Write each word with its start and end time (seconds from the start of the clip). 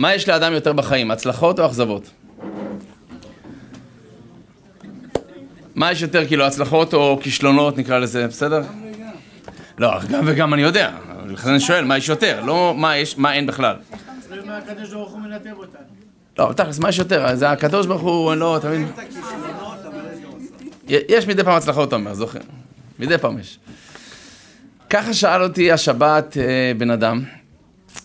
מה 0.00 0.14
יש 0.14 0.28
לאדם 0.28 0.52
יותר 0.52 0.72
בחיים, 0.72 1.10
הצלחות 1.10 1.60
או 1.60 1.66
אכזבות? 1.66 2.10
מה 5.74 5.92
יש 5.92 6.02
יותר, 6.02 6.26
כאילו, 6.26 6.44
הצלחות 6.44 6.94
או 6.94 7.18
כישלונות, 7.22 7.78
נקרא 7.78 7.98
לזה, 7.98 8.26
בסדר? 8.26 8.62
לא, 9.78 9.90
גם 10.10 10.24
וגם 10.26 10.54
אני 10.54 10.62
יודע. 10.62 10.90
לכן 11.28 11.48
אני 11.48 11.60
שואל, 11.60 11.84
מה 11.84 11.96
יש 11.96 12.08
יותר? 12.08 12.40
לא 12.44 12.74
מה 12.76 12.96
יש, 12.96 13.18
מה 13.18 13.32
אין 13.32 13.46
בכלל. 13.46 13.76
לא, 16.38 16.52
תכלס, 16.56 16.78
מה 16.78 16.88
יש 16.88 16.98
יותר? 16.98 17.34
זה 17.34 17.50
הקדוש 17.50 17.86
ברוך 17.86 18.02
הוא, 18.02 18.34
לא, 18.34 18.56
אתה 18.56 18.68
מבין? 18.68 18.86
יש 20.88 21.26
מדי 21.26 21.44
פעם 21.44 21.56
הצלחות, 21.56 21.88
אתה 21.88 21.96
אומר, 21.96 22.14
זוכר. 22.14 22.40
מדי 22.98 23.18
פעם 23.18 23.38
יש. 23.38 23.58
ככה 24.90 25.14
שאל 25.14 25.42
אותי 25.42 25.72
השבת 25.72 26.36
אה, 26.36 26.72
בן 26.78 26.90
אדם. 26.90 27.39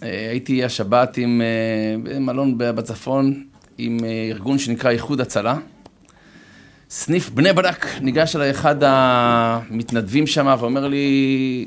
אה, 0.06 0.30
הייתי 0.30 0.64
השבת 0.64 1.18
עם 1.18 1.42
אה, 1.42 2.20
מלון 2.20 2.58
בצפון, 2.58 3.44
עם 3.78 3.98
ארגון 4.32 4.60
שנקרא 4.60 4.92
איחוד 4.92 5.22
הצלה. 5.22 5.58
סניף 6.90 7.30
בני 7.30 7.54
ברק, 7.54 7.88
ניגש 8.02 8.36
אליי 8.36 8.52
אחד 8.52 8.76
המתנדבים 8.82 10.28
שם 10.28 10.56
ואומר 10.60 10.88
לי, 10.88 11.66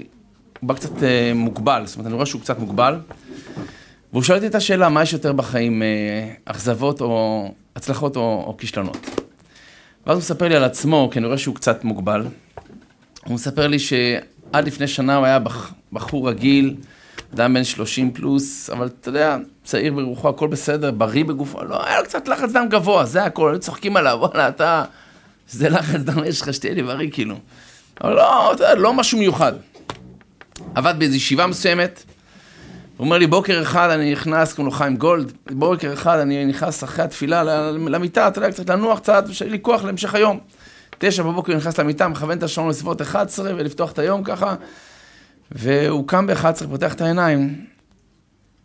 הוא 0.60 0.69
בא 0.69 0.74
קצת 0.74 0.91
מוגבל, 1.34 1.82
זאת 1.87 1.96
אומרת, 1.96 2.06
אני 2.06 2.15
רואה 2.15 2.27
שהוא 2.27 2.41
קצת 2.41 2.59
מוגבל. 2.59 2.98
והוא 4.12 4.23
שואל 4.23 4.37
אותי 4.37 4.46
את 4.46 4.55
השאלה, 4.55 4.88
מה 4.88 5.02
יש 5.02 5.12
יותר 5.12 5.32
בחיים, 5.32 5.82
אכזבות 6.45 7.01
או 7.01 7.52
הצלחות 7.77 8.16
או, 8.16 8.45
או 8.46 8.57
כישלונות? 8.57 8.96
ואז 10.07 10.16
הוא 10.16 10.23
מספר 10.23 10.48
לי 10.48 10.57
על 10.57 10.65
עצמו, 10.65 11.09
כי 11.12 11.18
אני 11.18 11.27
רואה 11.27 11.38
שהוא 11.38 11.55
קצת 11.55 11.84
מוגבל. 11.84 12.27
הוא 13.24 13.34
מספר 13.34 13.66
לי 13.66 13.79
שעד 13.79 14.66
לפני 14.66 14.87
שנה 14.87 15.16
הוא 15.16 15.27
היה 15.27 15.38
בחור 15.93 16.29
רגיל, 16.29 16.77
אדם 17.34 17.54
בן 17.54 17.65
30 17.65 18.12
פלוס, 18.12 18.71
אבל 18.71 18.87
אתה 18.87 19.09
יודע, 19.09 19.37
צעיר 19.65 19.93
ברוחו, 19.93 20.29
הכל 20.29 20.48
בסדר, 20.48 20.90
בריא 20.90 21.24
בגופו, 21.24 21.65
לא, 21.65 21.87
היה 21.87 21.98
לו 21.98 22.04
קצת 22.04 22.29
לחץ 22.29 22.52
דם 22.52 22.66
גבוה, 22.70 23.04
זה 23.04 23.24
הכל, 23.24 23.51
היו 23.51 23.60
צוחקים 23.60 23.96
עליו, 23.96 24.18
וואלה, 24.20 24.48
אתה, 24.48 24.85
זה 25.48 25.68
לחץ 25.68 26.01
דם 26.01 26.24
יש 26.24 26.40
לך, 26.40 26.54
שתהיה 26.54 26.74
לי 26.74 26.82
בריא, 26.82 27.10
כאילו. 27.12 27.37
אבל 28.04 28.15
לא, 28.15 28.52
אתה 28.52 28.65
יודע, 28.65 28.74
לא 28.74 28.95
משהו 28.95 29.18
מיוחד. 29.18 29.52
עבד 30.74 30.95
באיזו 30.98 31.16
ישיבה 31.16 31.46
מסוימת, 31.46 32.04
הוא 32.96 33.04
אומר 33.04 33.18
לי, 33.18 33.26
בוקר 33.26 33.63
אחד 33.63 33.90
אני 33.90 34.13
נכנס, 34.13 34.52
קוראים 34.52 34.73
לו 34.73 34.79
חיים 34.79 34.96
גולד, 34.96 35.32
בוקר 35.51 35.92
אחד 35.92 36.18
אני 36.18 36.45
נכנס 36.45 36.85
אחרי 36.85 37.04
התפילה 37.04 37.42
למיטה, 37.73 38.29
אתה 38.29 38.38
יודע, 38.38 38.51
קצת 38.51 38.70
לנוח 38.70 38.98
קצת, 38.98 39.24
ושיהיה 39.29 39.52
לי 39.52 39.59
כוח 39.63 39.85
להמשך 39.85 40.15
היום. 40.15 40.38
תשע 40.98 41.23
בבוקר 41.23 41.57
נכנס 41.57 41.79
למיטה, 41.79 42.09
מכוון 42.09 42.38
את 42.38 42.42
השעון 42.42 42.68
לסביבות 42.68 43.02
11 43.02 43.52
ולפתוח 43.57 43.92
את 43.92 43.98
היום 43.98 44.24
ככה, 44.24 44.54
והוא 45.51 46.09
קם 46.09 46.27
ב-11, 46.27 46.66
פותח 46.71 46.95
את 46.95 47.01
העיניים, 47.01 47.66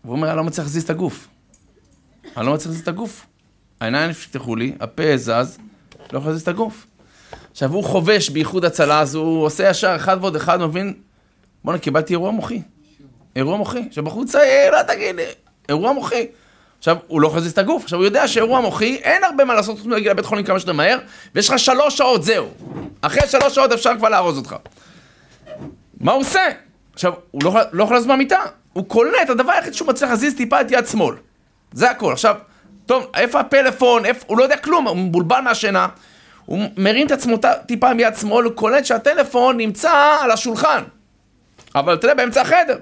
והוא 0.03 0.15
אומר, 0.15 0.29
אני 0.29 0.37
לא 0.37 0.43
מצליח 0.43 0.65
להזיז 0.65 0.83
את 0.83 0.89
הגוף. 0.89 1.27
אני 2.37 2.45
לא 2.45 2.53
מצליח 2.53 2.67
להזיז 2.67 2.81
את 2.81 2.87
הגוף. 2.87 3.25
העיניים 3.81 4.09
נפתחו 4.09 4.55
לי, 4.55 4.75
הפה 4.79 5.17
זז, 5.17 5.57
לא 6.11 6.17
יכול 6.17 6.31
להזיז 6.31 6.41
את 6.41 6.47
הגוף. 6.47 6.87
עכשיו, 7.51 7.73
הוא 7.73 7.83
חובש 7.83 8.29
באיחוד 8.29 8.65
הצלה, 8.65 8.99
אז 8.99 9.15
הוא 9.15 9.45
עושה 9.45 9.69
ישר 9.69 9.95
אחד 9.95 10.17
ועוד 10.21 10.35
אחד, 10.35 10.61
מבין, 10.61 10.93
בואנה, 11.63 11.79
קיבלתי 11.79 12.13
אירוע 12.13 12.31
מוחי. 12.31 12.61
אירוע 13.35 13.57
מוחי. 13.57 13.85
עכשיו, 13.87 14.03
בחור 14.03 14.25
צעיר, 14.25 14.71
לא 14.71 14.83
תגיד, 14.83 15.15
אירוע 15.69 15.93
מוחי. 15.93 16.27
עכשיו, 16.79 16.97
הוא 17.07 17.21
לא 17.21 17.27
יכול 17.27 17.39
להזיז 17.39 17.51
את 17.51 17.57
הגוף. 17.57 17.83
עכשיו, 17.83 17.99
הוא 17.99 18.05
יודע 18.05 18.27
שאירוע 18.27 18.61
מוחי, 18.61 18.95
אין 18.95 19.23
הרבה 19.23 19.45
מה 19.45 19.53
לעשות 19.53 19.77
חוץ 19.77 19.85
מלהגיע 19.85 20.11
לבית 20.11 20.25
חולים 20.25 20.45
כמה 20.45 20.59
שיותר 20.59 20.73
מהר, 20.73 20.97
ויש 21.35 21.49
לך 21.49 21.59
שלוש 21.59 21.97
שעות, 21.97 22.23
זהו. 22.23 22.47
אחרי 23.01 23.27
שלוש 23.27 23.55
שעות 23.55 23.71
אפשר 23.71 23.91
כבר 23.97 24.09
לארוז 24.09 24.37
אותך. 24.37 24.55
מה 25.99 26.11
הוא 26.11 26.21
עושה? 26.21 26.41
עכשיו, 26.93 27.13
הוא 27.31 27.43
לא, 27.43 27.55
לא 27.71 27.83
יכול 27.83 27.95
לזוז 27.95 28.07
מהמיטה. 28.07 28.39
הוא 28.73 28.85
קולט, 28.87 29.29
הדבר 29.29 29.51
היחיד 29.51 29.73
שהוא 29.73 29.87
מצליח 29.87 30.09
להזיז 30.09 30.35
טיפה 30.35 30.61
את 30.61 30.71
יד 30.71 30.87
שמאל. 30.87 31.15
זה 31.71 31.91
הכל. 31.91 32.13
עכשיו, 32.13 32.35
טוב, 32.85 33.07
איפה 33.13 33.39
הפלאפון? 33.39 34.05
איפה... 34.05 34.25
הוא 34.27 34.37
לא 34.37 34.43
יודע 34.43 34.57
כלום, 34.57 34.87
הוא 34.87 34.97
מבולבל 34.97 35.41
מהשינה. 35.41 35.87
הוא 36.45 36.59
מרים 36.77 37.07
את 37.07 37.11
עצמו 37.11 37.37
טיפה 37.65 37.89
עם 37.89 37.99
יד 37.99 38.15
שמאל, 38.15 38.45
הוא 38.45 38.53
קולט 38.53 38.85
שהטלפון 38.85 39.57
נמצא 39.57 40.17
על 40.21 40.31
השולחן. 40.31 40.83
אבל 41.75 41.93
אתה 41.93 42.05
יודע, 42.05 42.13
באמצע 42.13 42.41
החדר. 42.41 42.77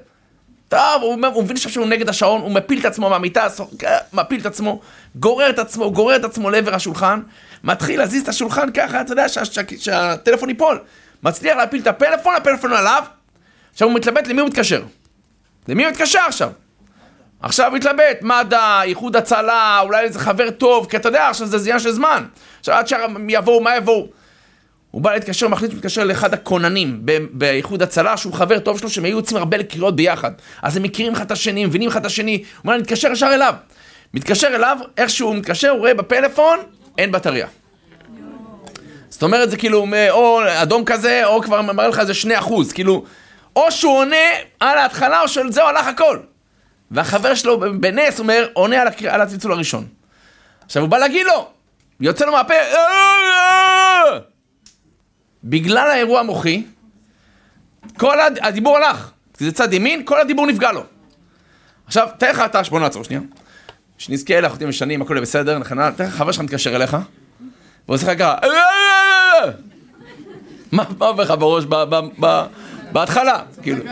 טוב, 0.70 1.02
הוא, 1.02 1.18
הוא 1.34 1.44
מבין 1.44 1.56
עכשיו 1.56 1.72
שהוא 1.72 1.86
נגד 1.86 2.10
השעון, 2.10 2.42
הוא 2.42 2.52
מפיל 2.52 2.80
את 2.80 2.86
עצמו 2.86 3.10
מהמיטה, 3.10 3.48
כן, 3.80 3.98
מפיל 4.14 4.42
את 4.42 4.46
עצמו, 4.46 4.82
גורר 5.16 5.50
את 5.50 5.60
עצמו, 5.60 5.92
גורר 5.92 6.16
את 6.16 6.24
עצמו 6.24 6.50
לעבר 6.50 6.76
השולחן, 6.76 7.22
מתחיל 7.64 8.00
להזיז 8.00 8.24
את 8.24 8.28
השולחן 8.28 8.72
ככה, 8.72 9.02
אתה 9.02 9.12
יודע, 9.12 9.30
שה, 9.30 9.46
שה, 9.46 9.62
שהטלפון 9.78 10.50
ייפול. 10.50 10.80
מצליח 11.24 11.58
להפיל 11.58 11.82
את 11.82 11.88
הפלאפון, 11.88 12.36
הפלאפון 12.36 12.74
עליו, 12.74 13.04
עכשיו 13.72 13.88
הוא 13.88 13.96
מתלבט 13.96 14.28
למי 14.28 14.42
הוא 14.42 14.50
מתקשר. 14.50 14.84
למי 15.68 15.84
הוא 15.84 15.92
מתקשר 15.92 16.20
עכשיו? 16.28 16.52
עכשיו 17.42 17.70
הוא 17.70 17.76
מתלבט, 17.78 18.22
מד"א, 18.22 18.82
איחוד 18.84 19.16
הצלה, 19.16 19.80
אולי 19.84 20.04
איזה 20.04 20.20
חבר 20.20 20.52
טוב, 20.52 20.88
כי 20.90 20.98
אתה 20.98 21.10
יודע, 21.10 21.30
עכשיו 21.30 21.48
זה 21.48 21.58
עניין 21.58 21.80
של 21.80 21.92
זמן. 21.92 22.26
עכשיו 22.60 22.76
עד 22.76 22.88
שהם 22.88 23.30
יבואו, 23.30 23.62
מה 23.62 23.76
יבואו? 23.76 24.08
הוא 24.92 25.02
בא 25.02 25.14
להתקשר, 25.14 25.48
מחליט 25.48 25.74
להתקשר 25.74 26.04
לאחד 26.04 26.34
הכוננים 26.34 27.02
באיחוד 27.32 27.82
הצלה, 27.82 28.18
שהוא 28.18 28.34
חבר 28.34 28.60
טוב 28.60 28.80
שלו, 28.80 28.90
שהם 28.90 29.06
היו 29.06 29.18
יוצאים 29.18 29.38
הרבה 29.38 29.58
לקריאות 29.58 29.96
ביחד. 29.96 30.32
אז 30.62 30.78
הם 30.78 30.84
מכירים 30.84 31.14
אחד 31.14 31.26
את 31.26 31.32
השני, 31.32 31.66
מבינים 31.66 31.90
אחד 31.90 32.00
את 32.00 32.06
השני, 32.06 32.38
הוא 32.38 32.46
אומר, 32.64 32.74
אני 32.74 32.82
מתקשר 32.82 33.12
ישר 33.12 33.34
אליו. 33.34 33.54
מתקשר 34.14 34.48
אליו, 34.48 34.78
איך 34.98 35.10
שהוא 35.10 35.36
מתקשר, 35.36 35.70
הוא 35.70 35.80
רואה 35.80 35.94
בפלאפון, 35.94 36.60
אין 36.98 37.12
בטריה. 37.12 37.48
זאת 39.10 39.24
אומרת, 39.24 39.50
זה 39.50 39.58
כאילו, 39.58 39.86
או 40.10 40.42
אדום 40.62 40.86
כזה, 40.86 41.26
או 41.26 41.42
כבר 41.42 41.62
מראה 41.62 41.88
לך 41.88 42.00
איזה 42.00 42.14
שני 42.14 42.40
אחוז, 42.40 42.74
כאילו, 42.74 43.06
או 43.56 43.72
שהוא 43.72 43.98
עונה 43.98 44.16
על 44.60 44.78
ההתחלה, 44.78 45.22
או 45.22 45.28
שזהו, 45.28 45.68
הלך 45.68 45.88
הכל. 45.88 46.20
והחבר 46.92 47.36
שלו 47.36 47.60
בנס 47.80 48.20
אומר, 48.20 48.48
עונה 48.54 48.82
על, 48.82 48.88
הקר... 48.88 49.10
על 49.10 49.22
הצלצול 49.22 49.52
הראשון. 49.52 49.88
עכשיו 50.66 50.82
הוא 50.82 50.90
בא 50.90 50.98
להגיד 50.98 51.26
לו, 51.26 51.50
יוצא 52.00 52.26
לו 52.26 52.32
מהפה, 52.32 52.54
אה, 52.54 52.76
אה, 52.76 54.14
אה, 54.14 54.20
בגלל 55.44 55.92
האירוע 55.92 56.20
המוחי, 56.20 56.64
כל 57.98 58.18
הדיבור 58.42 58.78
הלך. 58.78 59.12
כי 59.38 59.46
זה 59.46 59.52
צד 59.52 59.74
ימין, 59.74 60.06
כל 60.06 60.22
הדיבור 60.22 60.48
נפגע 60.48 60.72
לו. 60.72 60.84
עכשיו, 61.86 62.08
תאר 62.18 62.32
לך 62.32 62.40
אתה, 62.40 62.62
בוא 62.70 62.80
נעצור 62.80 63.04
שנייה. 63.04 63.22
שנזכה 63.98 64.34
אלה, 64.34 64.48
אחותים 64.48 64.70
משנים, 64.70 65.02
הכל 65.02 65.22
בסדר, 65.22 65.58
נכנע, 65.58 65.92
תאר 65.92 66.06
לך 66.06 66.14
חבר 66.14 66.32
שלך 66.32 66.44
מתקשר 66.44 66.76
אליך, 66.76 66.98
ועושה 67.88 68.12
לך 68.12 68.20
ככה, 68.20 68.36
מה 70.72 70.84
עובר 71.00 71.24
לך 71.24 71.34
בראש 71.40 71.66
בהתחלה? 72.92 73.40
כאילו, 73.62 73.84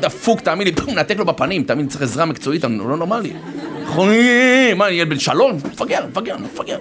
דפוק, 0.00 0.40
תאמין 0.40 0.66
לי, 0.66 0.74
מנתק 0.88 1.16
לו 1.16 1.24
בפנים, 1.24 1.64
תאמין, 1.64 1.88
צריך 1.88 2.02
עזרה 2.02 2.24
מקצועית, 2.24 2.64
הוא 2.64 2.90
לא 2.90 2.96
נורמלי. 2.96 3.32
מה, 4.76 4.86
אני 4.86 4.94
ילד 4.94 5.10
בן 5.10 5.18
שלום? 5.18 5.56
מפגר, 5.56 6.06
מפגר, 6.10 6.36
מפגר. 6.38 6.78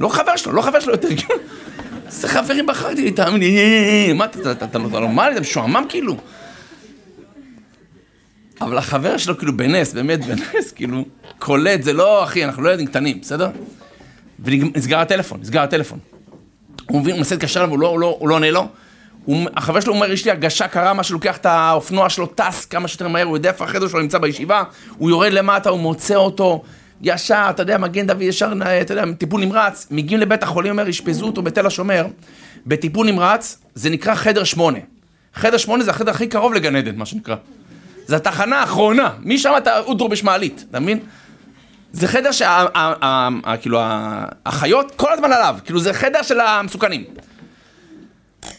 לא 0.00 0.08
חבר 0.08 0.36
שלו, 0.36 0.52
לא 0.52 0.62
חבר 0.62 0.80
שלו 0.80 0.92
יותר, 0.92 1.08
כאילו. 1.08 1.34
איזה 2.06 2.28
חברים 2.28 2.66
בחרתי 2.66 3.02
לי, 3.02 3.10
תאמין 3.10 3.40
לי, 3.40 4.12
מה, 4.12 4.24
אתה 4.52 4.78
נורמלי, 4.78 5.32
אתה 5.32 5.40
משועמם 5.40 5.84
כאילו? 5.88 6.16
אבל 8.60 8.78
החבר 8.78 9.16
שלו 9.16 9.38
כאילו 9.38 9.56
בנס, 9.56 9.92
באמת 9.92 10.24
בנס, 10.24 10.72
כאילו, 10.72 11.04
קולט, 11.38 11.82
זה 11.82 11.92
לא, 11.92 12.24
אחי, 12.24 12.44
אנחנו 12.44 12.62
לא 12.62 12.70
ילדים 12.70 12.86
קטנים, 12.86 13.20
בסדר? 13.20 13.50
ונסגר 14.44 14.98
הטלפון, 14.98 15.40
נסגר 15.40 15.62
הטלפון. 15.62 15.98
הוא 16.90 17.00
מבין, 17.00 17.12
הוא 17.12 17.18
מנסה 17.18 17.34
להתקשר 17.34 17.60
אליו, 17.60 17.70
הוא 17.70 17.78
לא, 17.78 17.98
לא 18.00 18.34
עונה 18.34 18.50
לו. 18.50 18.68
החבר 19.56 19.80
שלו 19.80 19.94
אומר, 19.94 20.10
יש 20.10 20.24
לי 20.24 20.30
הרגשה 20.30 20.68
קרה, 20.68 20.92
מה 20.92 21.02
שלוקח 21.02 21.36
את 21.36 21.46
האופנוע 21.46 22.10
שלו, 22.10 22.26
טס 22.26 22.64
כמה 22.64 22.88
שיותר 22.88 23.08
מהר, 23.08 23.24
הוא 23.24 23.36
יודע 23.36 23.50
איפה 23.50 23.64
החדר 23.64 23.88
שלו 23.88 24.00
נמצא 24.00 24.18
בישיבה, 24.18 24.62
הוא 24.98 25.10
יורד 25.10 25.32
למטה, 25.32 25.70
הוא 25.70 25.80
מוצא 25.80 26.14
אותו, 26.14 26.62
ישר, 27.02 27.46
אתה 27.50 27.62
יודע, 27.62 27.78
מגן 27.78 28.06
דוד 28.06 28.22
ישר, 28.22 28.52
אתה 28.82 28.92
יודע, 28.92 29.04
טיפול 29.18 29.40
נמרץ, 29.44 29.86
מגיעים 29.90 30.20
לבית 30.20 30.42
החולים, 30.42 30.72
אומר, 30.72 30.90
אשפזו 30.90 31.26
אותו 31.26 31.42
בתל 31.42 31.66
השומר, 31.66 32.06
בטיפול 32.66 33.06
נמרץ, 33.06 33.58
זה 33.74 33.90
נקרא 33.90 34.14
חדר 34.14 34.44
שמונה. 34.44 34.78
חדר 35.34 35.56
שמונה 35.56 35.84
זה 35.84 35.90
החדר 35.90 36.10
הכי 36.10 36.26
קרוב 36.26 36.54
לגן 36.54 36.76
עדן, 36.76 36.96
מה 36.96 37.06
שנקרא. 37.06 37.36
זה 38.06 38.16
התחנה 38.16 38.60
האחרונה, 38.60 39.10
משם 39.22 39.52
אתה 39.56 39.78
אודרו 39.78 40.08
בשמעלית, 40.08 40.64
אתה 40.70 40.80
מבין? 40.80 40.98
זה 41.92 42.08
חדר 42.08 42.32
שה... 42.32 42.64
כאילו, 43.60 43.80
החיות 44.46 44.92
כל 44.96 45.12
הזמן 45.12 45.32
עליו, 45.32 45.56
כאילו 45.64 45.80
זה 45.80 45.92
חדר 45.92 46.22
של 46.22 46.40
המסוכנים. 46.40 47.04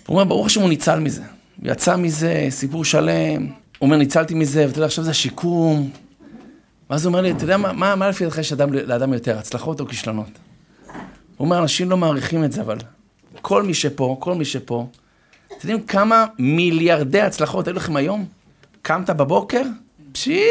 הוא 0.08 0.14
אומר, 0.14 0.24
ברוך 0.24 0.46
השם 0.46 0.62
הוא 0.62 0.70
ניצל 0.70 1.00
מזה. 1.00 1.24
יצא 1.64 1.96
מזה, 1.96 2.48
סיפור 2.50 2.86
שלם. 2.86 3.46
הוא 3.46 3.52
אומר, 3.82 3.98
ניצלתי 3.98 4.34
מזה, 4.34 4.66
ואתה 4.68 4.78
יודע, 4.78 4.86
עכשיו 4.86 5.04
זה 5.04 5.12
השיקום, 5.12 5.90
ואז 6.90 7.06
הוא 7.06 7.12
אומר 7.12 7.22
לי, 7.22 7.32
אתה 7.32 7.44
יודע 7.44 7.58
מה, 7.58 7.74
מה, 7.74 7.96
מה 7.96 8.10
לפי 8.10 8.24
דעתך 8.24 8.38
יש 8.38 8.54
אדם, 8.54 8.74
לאדם 8.74 9.14
יותר, 9.14 9.38
הצלחות 9.38 9.80
או 9.80 9.88
כישלונות? 9.88 10.30
הוא 11.38 11.46
אומר, 11.46 11.60
אנשים 11.60 11.90
לא 11.90 11.98
מעריכים 11.98 12.44
את 12.44 12.52
זה, 12.52 12.62
אבל 12.62 12.78
כל 13.42 13.64
מי 13.64 13.74
שפה, 13.74 14.18
כל 14.20 14.36
מי 14.36 14.46
שפה, 14.46 14.88
אתם 15.48 15.56
יודעים 15.56 15.88
כמה 15.88 16.26
מיליארדי 16.40 17.22
הצלחות 17.22 17.68
היו 17.68 17.76
לכם 17.76 17.96
היום? 17.96 18.26
קמת 18.82 19.10
בבוקר? 19.10 19.62
פשי! 20.12 20.44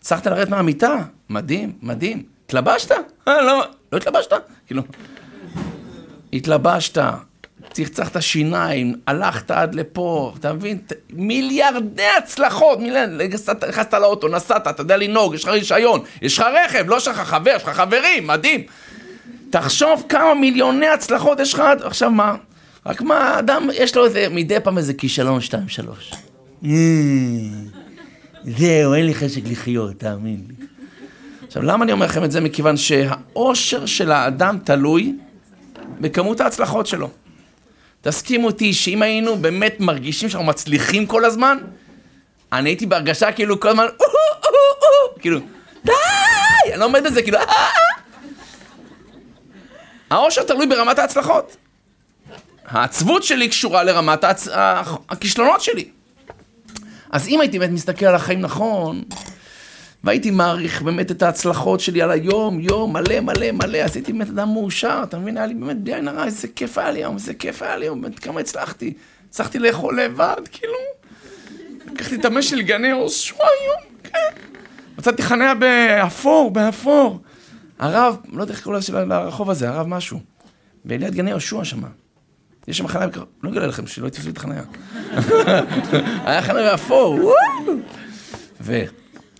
הצלחת 0.00 0.26
לרדת 0.26 0.48
מהמיטה? 0.48 0.96
מדהים, 1.30 1.72
מדהים. 1.82 2.22
התלבשת? 2.46 2.90
אה, 3.28 3.42
לא, 3.42 3.64
לא 3.92 3.98
התלבשת? 3.98 4.32
כאילו... 4.66 4.82
התלבשת, 6.32 7.02
צחצחת 7.74 8.22
שיניים, 8.22 8.94
הלכת 9.06 9.50
עד 9.50 9.74
לפה, 9.74 10.32
אתה 10.40 10.52
מבין? 10.52 10.78
מיליארדי 11.12 12.02
הצלחות, 12.18 12.78
נכנסת 13.68 13.94
לאוטו, 13.94 14.28
נסעת, 14.28 14.66
אתה 14.66 14.82
יודע 14.82 14.96
לנהוג, 14.96 15.34
יש 15.34 15.44
לך 15.44 15.48
רישיון, 15.50 16.00
יש 16.22 16.38
לך 16.38 16.44
רכב, 16.64 16.84
לא 16.88 16.96
יש 16.96 17.08
לך 17.08 17.16
חבר, 17.16 17.52
יש 17.56 17.62
לך 17.62 17.68
חברים, 17.68 18.26
מדהים. 18.26 18.62
תחשוב 19.50 20.04
כמה 20.08 20.34
מיליוני 20.34 20.88
הצלחות 20.88 21.40
יש 21.40 21.54
לך, 21.54 21.62
עכשיו 21.82 22.10
מה? 22.10 22.34
רק 22.86 23.02
מה, 23.02 23.38
אדם, 23.38 23.68
יש 23.72 23.96
לו 23.96 24.04
איזה, 24.04 24.26
מדי 24.30 24.60
פעם 24.60 24.78
איזה 24.78 24.94
כישלון, 24.94 25.40
שתיים, 25.40 25.68
שלוש. 25.68 26.12
אה, 26.64 26.70
זהו, 28.44 28.94
אין 28.94 29.06
לי 29.06 29.14
חשק 29.14 29.42
לחיות, 29.44 29.98
תאמין 29.98 30.40
לי. 30.48 30.66
עכשיו, 31.46 31.62
למה 31.62 31.84
אני 31.84 31.92
אומר 31.92 32.06
לכם 32.06 32.24
את 32.24 32.32
זה? 32.32 32.40
מכיוון 32.40 32.76
שהאושר 32.76 33.86
של 33.86 34.10
האדם 34.10 34.58
תלוי 34.64 35.16
בכמות 36.00 36.40
ההצלחות 36.40 36.86
שלו. 36.86 37.10
תסכימו 38.04 38.46
אותי 38.46 38.72
שאם 38.72 39.02
היינו 39.02 39.36
באמת 39.36 39.80
מרגישים 39.80 40.28
שאנחנו 40.28 40.46
מצליחים 40.46 41.06
כל 41.06 41.24
הזמן, 41.24 41.58
אני 42.52 42.70
הייתי 42.70 42.86
בהרגשה 42.86 43.32
כאילו 43.32 43.60
כל 43.60 43.68
הזמן, 43.68 43.86
כאילו, 45.20 45.40
די! 45.84 45.92
אני 46.70 46.80
לא 46.80 46.84
עומד 46.84 47.02
בזה, 47.04 47.22
כאילו, 47.22 47.38
אה, 47.38 47.42
אה, 47.42 47.54
אה. 47.54 47.68
העושר 50.10 50.42
תלוי 50.42 50.66
ברמת 50.66 50.98
ההצלחות. 50.98 51.56
העצבות 52.66 53.22
שלי 53.22 53.48
קשורה 53.48 53.84
לרמת. 53.84 54.24
הכישלונות 55.08 55.60
שלי. 55.60 55.88
אז 57.10 57.28
אם 57.28 57.40
הייתי 57.40 57.58
באמת 57.58 57.72
מסתכל 57.72 58.06
על 58.06 58.14
החיים 58.14 58.40
נכון, 58.40 59.02
והייתי 60.04 60.30
מעריך 60.30 60.82
באמת 60.82 61.10
את 61.10 61.22
ההצלחות 61.22 61.80
שלי 61.80 62.02
על 62.02 62.10
היום, 62.10 62.60
יום, 62.60 62.92
מלא, 62.92 63.20
מלא, 63.20 63.52
מלא, 63.52 63.78
הייתי 63.94 64.12
באמת 64.12 64.28
אדם 64.28 64.52
מאושר, 64.52 65.00
אתה 65.02 65.18
מבין? 65.18 65.36
היה 65.36 65.46
לי 65.46 65.54
באמת 65.54 65.80
בלי 65.80 65.94
עין 65.94 66.08
הרע, 66.08 66.24
איזה 66.24 66.48
כיף 66.48 66.78
היה 66.78 66.90
לי 66.90 66.98
היום, 66.98 67.14
איזה 67.14 67.34
כיף 67.34 67.62
היה 67.62 67.76
לי 67.76 67.86
היום, 67.86 68.02
באמת 68.02 68.18
כמה 68.18 68.40
הצלחתי. 68.40 68.94
הצלחתי 69.28 69.58
לאכול 69.58 70.00
לבד, 70.00 70.36
כאילו. 70.52 70.74
לקחתי 71.92 72.14
את 72.14 72.24
המש 72.24 72.50
של 72.50 72.62
גני 72.62 72.88
יהושע 72.88 73.34
היום, 73.34 73.98
כן. 74.02 74.40
מצאתי 74.98 75.22
חניה 75.22 75.54
באפור, 75.54 76.50
באפור. 76.50 77.20
הרב, 77.78 78.16
לא 78.32 78.42
יודע 78.42 78.54
איך 78.54 78.62
קוראים 78.62 78.82
לרחוב 79.08 79.50
הזה, 79.50 79.68
הרב 79.68 79.86
משהו. 79.86 80.20
וליד 80.84 81.14
גני 81.14 81.30
יהושע 81.30 81.64
שמה. 81.64 81.88
יש 82.68 82.78
שם 82.78 82.88
חניה, 82.88 83.08
לא 83.42 83.50
אגלה 83.50 83.66
לכם 83.66 83.86
שלא 83.86 84.06
יתפסו 84.06 84.26
לי 84.26 84.32
את 84.32 84.36
החניה. 84.36 84.62
היה 86.26 86.42
חניה 86.42 86.70
באפור, 86.70 87.34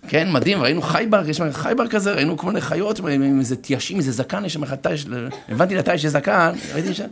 וכן, 0.05 0.31
מדהים, 0.31 0.61
ראינו 0.61 0.81
חייבר, 0.81 1.29
יש 1.29 1.41
חייבר 1.51 1.87
כזה, 1.87 2.13
ראינו 2.13 2.37
כל 2.37 2.47
מיני 2.47 2.61
חיות 2.61 2.99
עם 2.99 3.39
איזה 3.39 3.55
תיישים, 3.55 3.97
איזה 3.97 4.11
זקן, 4.11 4.45
יש 4.45 4.53
שם 4.53 4.63
אחד 4.63 4.75
תיש, 4.75 5.05
הבנתי 5.49 5.75
לתיש 5.75 6.01
שיש 6.01 6.11
זקן, 6.11 6.53
ראיתי 6.73 6.93
שם. 6.93 7.07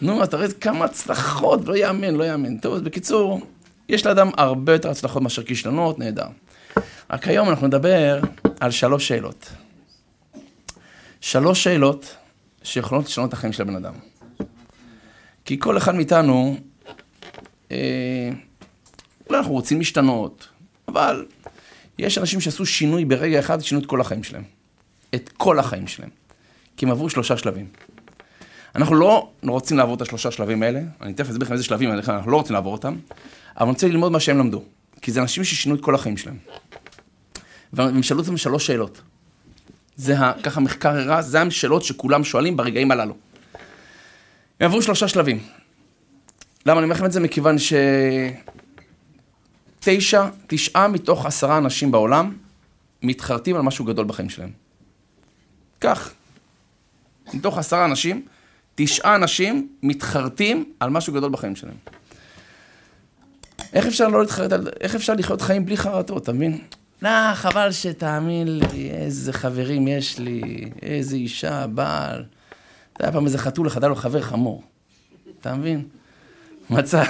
נו, 0.00 0.22
אז 0.22 0.28
אתה 0.28 0.36
רואה 0.36 0.48
כמה 0.60 0.84
הצלחות, 0.84 1.68
לא 1.68 1.76
יאמן, 1.76 2.14
לא 2.14 2.24
יאמן. 2.24 2.56
טוב, 2.56 2.74
אז 2.74 2.82
בקיצור, 2.82 3.40
יש 3.88 4.06
לאדם 4.06 4.30
הרבה 4.36 4.72
יותר 4.72 4.90
הצלחות 4.90 5.22
מאשר 5.22 5.42
כישלונות, 5.42 5.98
נהדר. 5.98 6.26
רק 7.10 7.28
היום 7.28 7.48
אנחנו 7.48 7.66
נדבר 7.66 8.20
על 8.60 8.70
שלוש 8.70 9.08
שאלות. 9.08 9.50
שלוש 11.20 11.64
שאלות 11.64 12.16
שיכולות 12.62 13.04
לשנות 13.04 13.28
את 13.28 13.32
החיים 13.32 13.52
של 13.52 13.62
הבן 13.62 13.76
אדם. 13.76 13.94
כי 15.44 15.58
כל 15.60 15.76
אחד 15.76 15.94
מאיתנו, 15.94 16.56
אה, 17.72 18.30
אולי 19.28 19.38
אנחנו 19.38 19.52
רוצים 19.52 19.78
להשתנות, 19.78 20.48
אבל 20.88 21.26
יש 21.98 22.18
אנשים 22.18 22.40
שעשו 22.40 22.66
שינוי 22.66 23.04
ברגע 23.04 23.38
אחד, 23.38 23.60
שינו 23.60 23.80
את 23.80 23.86
כל 23.86 24.00
החיים 24.00 24.24
שלהם. 24.24 24.44
את 25.14 25.30
כל 25.36 25.58
החיים 25.58 25.86
שלהם. 25.86 26.10
כי 26.76 26.86
הם 26.86 26.90
עברו 26.90 27.10
שלושה 27.10 27.36
שלבים. 27.36 27.66
אנחנו 28.74 28.94
לא 28.94 29.30
רוצים 29.42 29.76
לעבור 29.76 29.94
את 29.94 30.02
השלושה 30.02 30.30
שלבים 30.30 30.62
האלה, 30.62 30.80
אני 31.00 31.14
תכף 31.14 31.30
אסביר 31.30 31.44
לכם 31.44 31.52
איזה 31.52 31.64
שלבים, 31.64 31.92
אנחנו 31.92 32.30
לא 32.30 32.36
רוצים 32.36 32.54
לעבור 32.54 32.72
אותם, 32.72 32.96
אבל 33.56 33.62
אני 33.62 33.70
רוצה 33.70 33.88
ללמוד 33.88 34.12
מה 34.12 34.20
שהם 34.20 34.38
למדו. 34.38 34.62
כי 35.02 35.12
זה 35.12 35.20
אנשים 35.20 35.44
ששינו 35.44 35.74
את 35.74 35.80
כל 35.80 35.94
החיים 35.94 36.16
שלהם. 36.16 36.36
והם 37.72 38.02
שאלו 38.02 38.20
אותם 38.20 38.36
שלוש 38.36 38.66
שאלות. 38.66 39.00
זה 39.96 40.14
ככה 40.42 40.60
מחקר 40.60 40.88
הראה, 40.88 41.22
זה 41.22 41.42
השאלות 41.42 41.84
שכולם 41.84 42.24
שואלים 42.24 42.56
ברגעים 42.56 42.90
הללו. 42.90 43.14
הם 44.60 44.66
עברו 44.66 44.82
שלושה 44.82 45.08
שלבים. 45.08 45.38
למה 46.66 46.78
אני 46.78 46.84
אומר 46.84 46.94
לכם 46.94 47.04
את 47.04 47.12
זה? 47.12 47.20
מכיוון 47.20 47.56
שתשע, 49.82 50.28
תשעה 50.46 50.88
מתוך 50.88 51.26
עשרה 51.26 51.58
אנשים 51.58 51.90
בעולם 51.90 52.36
מתחרטים 53.02 53.56
על 53.56 53.62
משהו 53.62 53.84
גדול 53.84 54.06
בחיים 54.06 54.30
שלהם. 54.30 54.50
כך, 55.80 56.12
מתוך 57.34 57.58
עשרה 57.58 57.84
אנשים, 57.84 58.26
תשעה 58.74 59.14
אנשים 59.14 59.68
מתחרטים 59.82 60.72
על 60.80 60.90
משהו 60.90 61.12
גדול 61.12 61.30
בחיים 61.30 61.56
שלהם. 61.56 61.76
איך 63.72 63.86
אפשר 63.86 64.08
לא 64.08 64.20
להתחרט 64.20 64.52
על... 64.52 64.68
איך 64.80 64.94
אפשר 64.94 65.14
לחיות 65.14 65.40
חיים 65.40 65.66
בלי 65.66 65.76
חרטות, 65.76 66.22
אתה 66.22 66.32
מבין? 66.32 66.58
לא, 67.02 67.34
חבל 67.34 67.72
שתאמין 67.72 68.58
לי, 68.58 68.90
איזה 68.90 69.32
חברים 69.32 69.88
יש 69.88 70.18
לי, 70.18 70.70
איזה 70.82 71.16
אישה, 71.16 71.66
בעל. 71.66 72.24
זה 72.98 73.04
היה 73.04 73.12
פעם 73.12 73.26
איזה 73.26 73.38
חתול, 73.38 73.66
אחד 73.66 73.84
לו 73.84 73.96
חבר 73.96 74.22
חמור. 74.22 74.62
אתה 75.40 75.54
מבין? 75.54 75.84
מצא, 76.72 77.02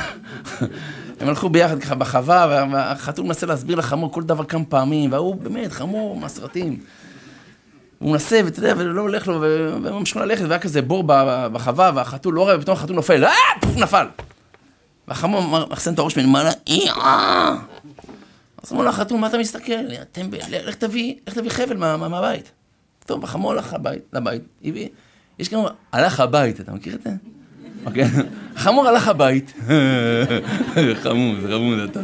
הם 1.20 1.28
הלכו 1.28 1.48
ביחד 1.48 1.80
ככה 1.80 1.94
בחווה, 1.94 2.66
והחתול 2.72 3.24
מנסה 3.24 3.46
להסביר 3.46 3.76
לחמור 3.76 4.12
כל 4.12 4.22
דבר 4.22 4.44
כמה 4.44 4.64
פעמים, 4.64 5.12
והוא 5.12 5.34
באמת 5.34 5.72
חמור 5.72 6.16
מהסרטים. 6.16 6.78
הוא 7.98 8.12
מנסה, 8.12 8.40
ואתה 8.44 8.58
יודע, 8.58 8.74
ולא 8.76 9.00
הולך 9.00 9.28
לו, 9.28 9.38
וממשיך 9.40 10.16
ללכת, 10.16 10.44
והיה 10.44 10.58
כזה 10.58 10.82
בור 10.82 11.04
בחווה, 11.52 11.90
והחתול 11.94 12.34
לא 12.34 12.40
רואה, 12.40 12.58
ופתאום 12.58 12.76
החתול 12.76 12.96
נופל, 12.96 13.24
אה, 13.24 13.30
פוף, 13.60 13.76
נפל. 13.76 14.06
והחמור 15.08 15.66
מחסן 15.70 15.94
את 15.94 15.98
הראש 15.98 16.16
ממעלה, 16.18 16.50
אה! 16.68 17.56
אז 18.62 18.72
אמרו 18.72 18.82
לחתול, 18.82 19.18
מה 19.18 19.26
אתה 19.26 19.38
מסתכל? 19.38 19.72
טמבל, 20.12 20.38
לך 20.50 20.74
תביא, 20.74 21.14
לך 21.26 21.34
תביא 21.34 21.50
חבל 21.50 21.76
מהבית. 21.76 22.50
טוב, 23.06 23.24
החמור 23.24 23.52
הלך 23.52 23.76
לבית, 24.12 24.42
הביא, 24.64 24.88
יש 25.38 25.48
גם, 25.48 25.60
הלך 25.92 26.20
הבית, 26.20 26.60
אתה 26.60 26.72
מכיר 26.72 26.94
את 26.94 27.02
זה? 27.02 27.10
אוקיי? 27.86 28.04
החמור 28.56 28.88
הלך 28.88 29.08
הבית. 29.08 29.52
חמוד, 31.02 31.38
חמוד 31.50 31.78
אתה. 31.90 32.00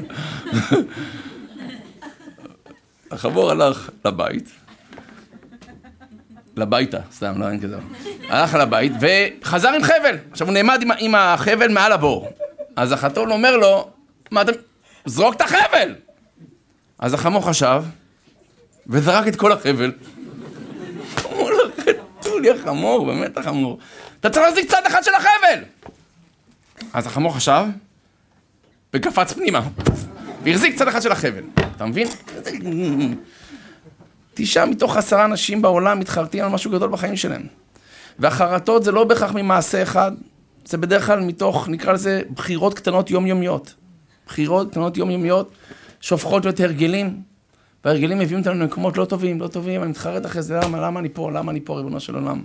החמור 3.11 3.51
הלך 3.51 3.91
לבית. 4.05 4.51
לביתה, 6.57 6.99
סתם, 7.13 7.41
לא 7.41 7.51
אין 7.51 7.61
כזה. 7.61 7.77
הלך 8.29 8.55
לבית 8.55 8.93
וחזר 9.01 9.69
עם 9.69 9.83
חבל. 9.83 10.17
עכשיו 10.31 10.47
הוא 10.47 10.55
נעמד 10.55 10.83
עם, 10.83 10.91
עם 10.99 11.15
החבל 11.15 11.73
מעל 11.73 11.93
הבור. 11.93 12.29
אז 12.77 12.93
החתול 12.93 13.33
אומר 13.33 13.57
לו, 13.57 13.91
מה 14.31 14.43
אתה... 14.43 14.53
זרוק 15.05 15.35
את 15.35 15.41
החבל! 15.41 15.95
אז 16.99 17.15
החמור 17.15 17.47
חשב, 17.47 17.83
וזרק 18.87 19.29
את 19.29 19.37
כל 19.37 19.53
החבל. 19.53 19.93
אמרו 21.33 21.51
לו, 21.51 21.59
חתול, 21.79 22.45
יא 22.45 22.53
חמור, 22.65 23.07
באמת 23.07 23.37
החמור. 23.37 23.79
אתה 24.21 24.31
צריך 24.31 24.47
להחזיק 24.47 24.71
צד 24.71 24.83
אחד 24.87 25.05
של 25.05 25.11
החבל! 25.15 25.65
אז 26.93 27.07
החמור 27.07 27.37
חשב, 27.37 27.65
וקפץ 28.95 29.33
פנימה, 29.33 29.61
והחזיק 30.45 30.77
צד 30.77 30.89
אחד 30.89 31.03
של 31.03 31.13
החבל. 31.13 31.43
אתה 31.77 31.87
מבין? 31.87 32.09
תשעה 34.35 34.67
מתוך 34.67 34.97
עשרה 34.97 35.25
אנשים 35.25 35.63
בעולם 35.63 36.01
מתחרטים 36.01 36.45
על 36.45 36.51
משהו 36.51 36.71
גדול 36.71 36.91
בחיים 36.91 37.17
שלהם. 37.17 37.43
והחרטות 38.19 38.85
זה 38.85 38.93
לא 38.93 39.05
בהכרח 39.05 39.33
ממעשה 39.35 39.83
אחד, 39.83 40.13
זה 40.65 40.79
בדרך 40.79 41.07
כלל 41.07 41.21
מתוך, 41.21 41.69
נקרא 41.69 41.93
לזה, 41.93 42.23
בחירות 42.35 42.75
קטנות 42.75 43.11
יומיומיות. 43.11 43.75
בחירות 44.27 44.71
קטנות 44.71 44.97
יומיומיות 44.97 45.51
שהופכות 46.01 46.45
להיות 46.45 46.61
הרגלים, 46.61 47.23
וההרגלים 47.85 48.19
מביאים 48.19 48.41
אותנו 48.41 48.55
למקומות 48.55 48.97
לא 48.97 49.05
טובים, 49.05 49.41
לא 49.41 49.49
טובים, 49.49 49.83
אני 49.83 49.91
מתחרט 49.91 50.27
אחרי 50.27 50.43
זה, 50.43 50.61
למה, 50.63 50.81
למה 50.81 51.01
אני 51.01 51.09
פה, 51.09 51.31
למה 51.31 51.53
אני 51.53 51.61
פה, 51.61 51.77
ריבונו 51.77 52.01
של 52.01 52.15
עולם. 52.15 52.43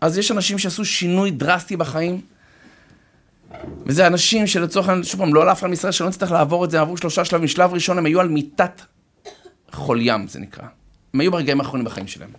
אז 0.00 0.18
יש 0.18 0.30
אנשים 0.30 0.58
שעשו 0.58 0.84
שינוי 0.84 1.30
דרסטי 1.30 1.76
בחיים, 1.76 2.20
וזה 3.86 4.06
אנשים 4.06 4.46
שלצורך 4.46 4.88
העניין, 4.88 5.04
שוב 5.04 5.20
פעם, 5.20 5.34
לא 5.34 5.42
על 5.42 5.52
אף 5.52 5.60
אחד 5.60 5.66
מישראל 5.66 5.92
שלא 5.92 6.08
נצטרך 6.08 6.32
לעבור 6.32 6.64
את 6.64 6.70
זה, 6.70 6.80
עברו 6.80 6.96
שלושה 6.96 7.24
שלבים. 7.24 7.48
שלב 7.48 7.72
ראשון 7.72 7.98
הם 7.98 8.06
היו 8.06 8.20
על 8.20 8.28
מיטת 8.28 8.82
חול 9.72 9.98
ים, 10.02 10.28
זה 10.28 10.38
נקרא. 10.38 10.64
הם 11.14 11.20
היו 11.20 11.30
ברגעים 11.30 11.60
האחרונים 11.60 11.84
בחיים 11.84 12.06
שלהם. 12.06 12.30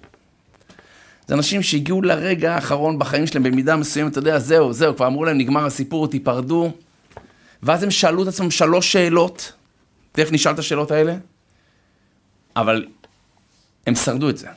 זה 1.27 1.35
אנשים 1.35 1.63
שהגיעו 1.63 2.01
לרגע 2.01 2.55
האחרון 2.55 2.99
בחיים 2.99 3.27
שלהם, 3.27 3.43
במידה 3.43 3.75
מסוימת, 3.75 4.11
אתה 4.11 4.19
יודע, 4.19 4.39
זהו, 4.39 4.73
זהו, 4.73 4.95
כבר 4.95 5.07
אמרו 5.07 5.25
להם, 5.25 5.37
נגמר 5.37 5.65
הסיפור, 5.65 6.07
תיפרדו. 6.07 6.71
ואז 7.63 7.83
הם 7.83 7.91
שאלו 7.91 8.23
את 8.23 8.27
עצמם 8.27 8.51
שלוש 8.51 8.91
שאלות, 8.91 9.53
תכף 10.11 10.31
נשאל 10.31 10.53
את 10.53 10.59
השאלות 10.59 10.91
האלה, 10.91 11.15
אבל 12.55 12.85
הם 13.87 13.95
שרדו 13.95 14.29
את 14.29 14.37
זה. 14.37 14.47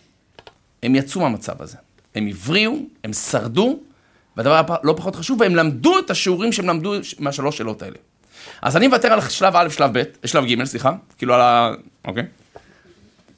הם 0.83 0.95
יצאו 0.95 1.21
מהמצב 1.21 1.63
הזה. 1.63 1.77
הם 2.15 2.27
הבריאו, 2.27 2.77
הם 3.05 3.13
שרדו, 3.13 3.79
והדבר 4.37 4.63
לא 4.83 4.95
פחות 4.97 5.17
חשוב, 5.17 5.41
והם 5.41 5.57
למדו 5.57 5.99
את 5.99 6.11
השיעורים 6.11 6.53
שהם 6.53 6.69
למדו 6.69 6.95
מהשלוש 7.19 7.59
שאלות 7.59 7.83
האלה. 7.83 7.97
אז 8.63 8.77
אני 8.77 8.89
מוותר 8.89 9.13
על 9.13 9.21
שלב 9.29 9.57
א', 9.57 9.69
שלב 9.69 9.99
ב', 9.99 10.27
שלב 10.27 10.45
ג', 10.45 10.65
סליחה, 10.65 10.93
כאילו 11.19 11.35
על 11.35 11.41
ה... 11.41 11.73
אוקיי. 12.05 12.27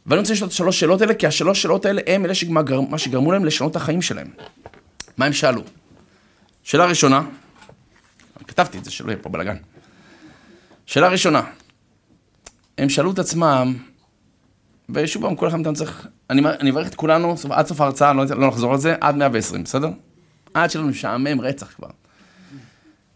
ואני 0.06 0.20
רוצה 0.20 0.32
לשאול 0.32 0.46
את 0.46 0.52
השלוש 0.52 0.80
שאלות 0.80 1.00
האלה, 1.00 1.14
כי 1.14 1.26
השלוש 1.26 1.62
שאלות 1.62 1.86
האלה 1.86 2.00
הם 2.06 2.24
אלה 2.24 2.34
שגר... 2.34 2.80
מה 2.80 2.98
שגרמו 2.98 3.32
להם 3.32 3.44
לשנות 3.44 3.70
את 3.70 3.76
החיים 3.76 4.02
שלהם. 4.02 4.30
מה 5.16 5.26
הם 5.26 5.32
שאלו? 5.32 5.62
שאלה 6.62 6.84
ראשונה, 6.84 7.22
כתבתי 8.46 8.78
את 8.78 8.84
זה, 8.84 8.90
שלא 8.90 9.10
יהיה 9.10 9.22
פה 9.22 9.28
בלאגן. 9.28 9.56
שאלה 10.86 11.08
ראשונה, 11.08 11.42
הם 12.78 12.88
שאלו 12.88 13.10
את 13.10 13.18
עצמם, 13.18 13.74
ושוב 14.90 15.22
פעם, 15.22 15.36
כל 15.36 15.48
אחד 15.48 15.56
מאיתנו 15.56 15.74
צריך, 15.74 16.06
אני, 16.30 16.42
אני 16.60 16.70
אברך 16.70 16.88
את 16.88 16.94
כולנו 16.94 17.36
סוף, 17.36 17.50
עד 17.50 17.66
סוף 17.66 17.80
ההרצאה, 17.80 18.12
לא, 18.12 18.24
לא 18.24 18.48
נחזור 18.48 18.72
על 18.72 18.78
זה, 18.78 18.94
עד 19.00 19.16
120, 19.16 19.64
בסדר? 19.64 19.90
עד 20.54 20.70
שלנו 20.70 20.88
משעמם 20.88 21.40
רצח 21.40 21.72
כבר. 21.76 21.88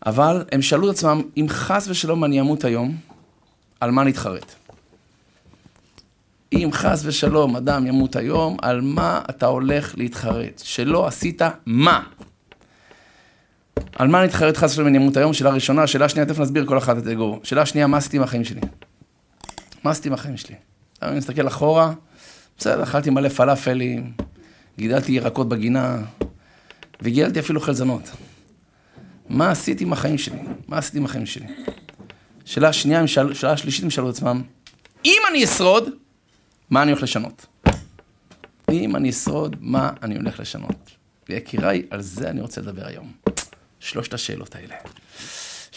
אבל 0.06 0.44
הם 0.52 0.62
שאלו 0.62 0.90
את 0.90 0.94
עצמם, 0.94 1.22
אם 1.36 1.46
חס 1.48 1.88
ושלום 1.88 2.24
אני 2.24 2.40
אמות 2.40 2.64
היום, 2.64 2.96
על 3.80 3.90
מה 3.90 4.04
נתחרט? 4.04 4.54
אם 6.52 6.68
חס 6.72 7.02
ושלום 7.04 7.56
אדם 7.56 7.86
ימות 7.86 8.16
היום, 8.16 8.56
על 8.62 8.80
מה 8.80 9.20
אתה 9.30 9.46
הולך 9.46 9.94
להתחרט? 9.98 10.62
שלא 10.64 11.06
עשית 11.06 11.42
מה? 11.66 12.02
על 13.96 14.08
מה 14.08 14.24
נתחרט 14.24 14.56
חס 14.56 14.72
ושלום 14.72 14.86
אם 14.86 14.94
אני 14.94 15.04
אמות 15.04 15.16
היום? 15.16 15.32
שאלה 15.32 15.50
ראשונה. 15.50 15.86
שאלה 15.86 16.08
שנייה, 16.08 16.26
תכף 16.26 16.38
נסביר 16.38 16.66
כל 16.66 16.78
אחת 16.78 16.98
את 16.98 17.06
אגו. 17.06 17.40
שאלה 17.42 17.66
שנייה, 17.66 17.86
מה 17.86 17.96
עשיתי 17.96 18.16
עם 18.16 18.22
החיים 18.22 18.44
שלי? 18.44 18.60
מה 19.84 19.90
עשיתי 19.90 20.08
עם 20.08 20.14
החיים 20.14 20.36
שלי? 20.36 20.54
אני 21.02 21.18
מסתכל 21.18 21.48
אחורה, 21.48 21.92
בסדר, 22.58 22.82
אכלתי 22.82 23.10
מלא 23.10 23.28
פלאפלים, 23.28 24.12
גידלתי 24.78 25.12
ירקות 25.12 25.48
בגינה, 25.48 25.98
וגידלתי 27.02 27.40
אפילו 27.40 27.60
חלזונות. 27.60 28.10
מה 29.28 29.50
עשיתי 29.50 29.84
עם 29.84 29.92
החיים 29.92 30.18
שלי? 30.18 30.38
מה 30.68 30.78
עשיתי 30.78 30.98
עם 30.98 31.04
החיים 31.04 31.26
שלי? 31.26 31.46
שאלה 32.44 32.72
שנייה, 32.72 33.06
שאלה 33.06 33.56
שלישית, 33.56 33.84
הם 33.84 33.90
שאלו 33.90 34.10
את 34.10 34.14
עצמם, 34.14 34.42
אם 35.04 35.22
אני 35.30 35.44
אשרוד, 35.44 35.88
מה 36.70 36.82
אני 36.82 36.90
הולך 36.90 37.02
לשנות? 37.02 37.46
אם 38.72 38.96
אני 38.96 39.10
אשרוד, 39.10 39.56
מה 39.60 39.90
אני 40.02 40.16
הולך 40.16 40.40
לשנות? 40.40 40.90
ויקיריי, 41.28 41.82
על 41.90 42.02
זה 42.02 42.30
אני 42.30 42.40
רוצה 42.40 42.60
לדבר 42.60 42.86
היום. 42.86 43.12
שלושת 43.80 44.14
השאלות 44.14 44.54
האלה. 44.54 44.74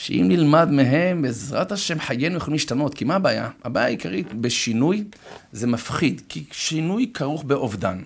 שאם 0.02 0.26
נלמד 0.28 0.70
מהם, 0.72 1.22
בעזרת 1.22 1.72
השם 1.72 2.00
חיינו 2.00 2.38
יכולים 2.38 2.54
להשתנות. 2.54 2.94
כי 2.94 3.06
מה 3.06 3.16
הבעיה? 3.16 3.50
הבעיה 3.64 3.86
העיקרית 3.86 4.34
בשינוי 4.34 5.04
זה 5.52 5.68
מפחיד, 5.68 6.22
כי 6.30 6.44
שינוי 6.52 7.12
כרוך 7.14 7.44
באובדן. 7.44 8.02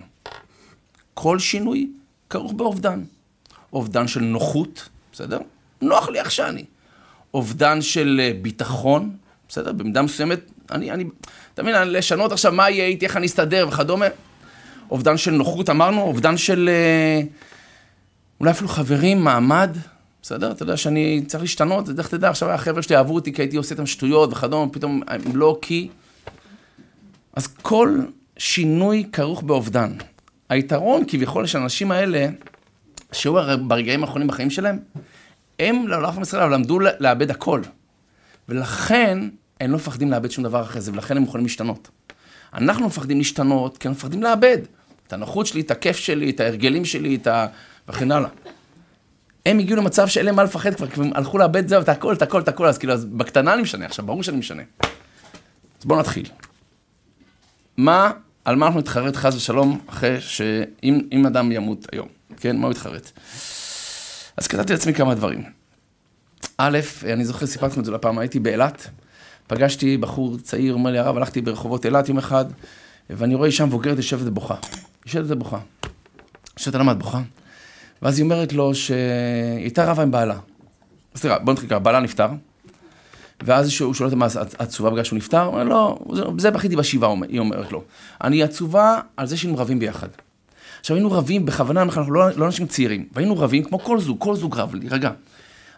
כל 1.14 1.38
שינוי 1.38 1.90
כרוך 2.30 2.52
באובדן. 2.52 3.02
אובדן 3.72 4.08
של 4.08 4.20
נוחות, 4.20 4.88
בסדר? 5.12 5.38
נוח 5.82 6.08
לי 6.08 6.18
איך 6.18 6.30
שאני. 6.30 6.64
אובדן 7.34 7.82
של 7.82 8.20
אה, 8.22 8.32
ביטחון, 8.42 9.16
בסדר? 9.48 9.72
במידה 9.72 10.02
מסוימת, 10.02 10.40
אני, 10.70 10.90
אני, 10.90 11.04
אתה 11.54 11.62
מבין, 11.62 11.74
לשנות 11.84 12.32
עכשיו 12.32 12.52
מה 12.52 12.70
יהיה 12.70 12.86
איתי, 12.86 13.06
איך 13.06 13.16
אני 13.16 13.26
אסתדר 13.26 13.66
וכדומה. 13.68 14.06
אובדן 14.90 15.16
של 15.16 15.30
נוחות 15.30 15.70
אמרנו, 15.70 16.00
אובדן 16.00 16.36
של 16.36 16.68
אה, 16.72 17.22
אולי 18.40 18.50
אפילו 18.50 18.68
חברים, 18.68 19.24
מעמד, 19.24 19.76
בסדר? 20.24 20.52
אתה 20.52 20.62
יודע 20.62 20.76
שאני 20.76 21.22
צריך 21.26 21.42
להשתנות, 21.42 21.98
איך 21.98 22.08
תדע, 22.08 22.28
עכשיו 22.28 22.50
החבר'ה 22.50 22.82
שלי 22.82 22.96
אהבו 22.96 23.14
אותי 23.14 23.32
כי 23.32 23.42
הייתי 23.42 23.56
עושה 23.56 23.74
איתם 23.74 23.86
שטויות 23.86 24.32
וכדומה, 24.32 24.72
פתאום 24.72 25.02
הם 25.08 25.36
לא 25.36 25.58
כי... 25.62 25.88
אז 27.34 27.46
כל 27.46 27.98
שינוי 28.36 29.04
כרוך 29.12 29.42
באובדן. 29.42 29.92
היתרון 30.48 31.02
כביכול 31.08 31.46
של 31.46 31.58
האנשים 31.58 31.90
האלה, 31.90 32.26
שהיו 33.12 33.34
ברגעים 33.66 34.02
האחרונים 34.04 34.28
בחיים 34.28 34.50
שלהם, 34.50 34.78
הם 35.58 35.88
לעולם 35.88 36.22
ישראל, 36.22 36.42
אבל 36.42 36.54
למדו 36.54 36.78
לאבד 37.00 37.30
הכל. 37.30 37.62
ולכן 38.48 39.18
הם 39.60 39.70
לא 39.70 39.76
מפחדים 39.76 40.10
לאבד 40.10 40.30
שום 40.30 40.44
דבר 40.44 40.62
אחרי 40.62 40.80
זה, 40.80 40.92
ולכן 40.92 41.16
הם 41.16 41.22
יכולים 41.22 41.46
להשתנות. 41.46 41.88
אנחנו 42.54 42.86
מפחדים 42.86 43.18
להשתנות, 43.18 43.78
כי 43.78 43.88
אנחנו 43.88 43.98
מפחדים 43.98 44.22
לאבד. 44.22 44.58
את 45.06 45.12
הנוחות 45.12 45.46
שלי, 45.46 45.60
את 45.60 45.70
הכיף 45.70 45.96
שלי, 45.96 46.30
את 46.30 46.40
ההרגלים 46.40 46.84
שלי, 46.84 47.16
את 47.16 47.26
ה... 47.26 47.46
וכן 47.88 48.12
הלאה. 48.12 48.28
הם 49.46 49.58
הגיעו 49.58 49.78
למצב 49.78 50.08
שאין 50.08 50.26
להם 50.26 50.36
מה 50.36 50.44
לפחד 50.44 50.74
כבר, 50.74 50.86
כי 50.86 51.00
הם 51.00 51.10
הלכו 51.14 51.38
לאבד 51.38 51.68
זהו, 51.68 51.80
את 51.82 51.88
הכל, 51.88 52.14
את 52.14 52.22
הכל, 52.22 52.40
את 52.40 52.48
הכל, 52.48 52.66
אז 52.66 52.78
כאילו, 52.78 52.92
אז 52.92 53.04
בקטנה 53.04 53.54
אני 53.54 53.62
משנה 53.62 53.86
עכשיו, 53.86 54.06
ברור 54.06 54.22
שאני 54.22 54.36
משנה. 54.36 54.62
אז 55.80 55.84
בואו 55.84 56.00
נתחיל. 56.00 56.28
מה, 57.76 58.10
על 58.44 58.56
מה 58.56 58.66
אנחנו 58.66 58.80
נתחרט 58.80 59.16
חס 59.16 59.34
ושלום, 59.34 59.80
אחרי 59.86 60.20
שאם 60.20 61.26
אדם 61.26 61.52
ימות 61.52 61.86
היום, 61.92 62.08
כן, 62.36 62.56
מה 62.56 62.66
הוא 62.66 62.72
יתחרט? 62.72 63.10
אז 64.36 64.46
כתבתי 64.46 64.72
לעצמי 64.72 64.94
כמה 64.94 65.14
דברים. 65.14 65.44
א', 66.58 66.78
אני 67.12 67.24
זוכר, 67.24 67.46
סיפרתי 67.46 67.80
את 67.80 67.84
זה 67.84 67.92
לפעם, 67.92 68.18
הייתי 68.18 68.40
באילת, 68.40 68.88
פגשתי 69.46 69.96
בחור 69.96 70.38
צעיר, 70.38 70.74
אומר 70.74 70.90
לי, 70.90 70.98
הרב, 70.98 71.16
הלכתי 71.16 71.40
ברחובות 71.40 71.86
אילת 71.86 72.08
יום 72.08 72.18
אחד, 72.18 72.44
ואני 73.10 73.34
רואה 73.34 73.46
אישה 73.46 73.64
מבוגרת 73.64 73.96
יושבת 73.96 74.20
ובוכה. 74.24 74.54
יושבת 75.06 75.24
ובוכה. 75.28 75.58
יושבת 76.58 76.74
למה 76.74 76.92
את 76.92 76.98
בוכה? 76.98 77.20
ואז 78.02 78.18
היא 78.18 78.24
אומרת 78.24 78.52
לו 78.52 78.74
שהיא 78.74 78.98
הייתה 79.56 79.84
רבה 79.90 80.02
עם 80.02 80.10
בעלה. 80.10 80.38
סליחה, 81.16 81.38
בוא 81.38 81.52
נתחיל 81.52 81.68
ככה, 81.68 81.78
בעלה 81.78 82.00
נפטר, 82.00 82.28
ואז 83.42 83.80
הוא 83.80 83.94
שואל 83.94 84.06
אותה 84.06 84.16
מה 84.16 84.26
עצובה 84.58 84.90
בגלל 84.90 85.04
שהוא 85.04 85.16
נפטר? 85.16 85.42
הוא 85.42 85.52
אומר, 85.52 85.64
לא, 85.64 85.98
זה 86.38 86.50
בכיתי 86.50 86.76
בשבעה, 86.76 87.10
היא 87.28 87.40
אומרת 87.40 87.72
לו. 87.72 87.84
אני 88.24 88.42
עצובה 88.42 89.00
על 89.16 89.26
זה 89.26 89.36
שהיינו 89.36 89.58
רבים 89.58 89.78
ביחד. 89.78 90.08
עכשיו 90.80 90.96
היינו 90.96 91.12
רבים, 91.12 91.46
בכוונה, 91.46 91.82
אנחנו 91.82 92.12
לא, 92.12 92.30
לא 92.36 92.46
אנשים 92.46 92.66
צעירים, 92.66 93.08
והיינו 93.12 93.38
רבים 93.38 93.64
כמו 93.64 93.78
כל 93.78 94.00
זוג, 94.00 94.16
כל 94.20 94.36
זוג 94.36 94.56
רב, 94.58 94.74
להירגע. 94.74 95.10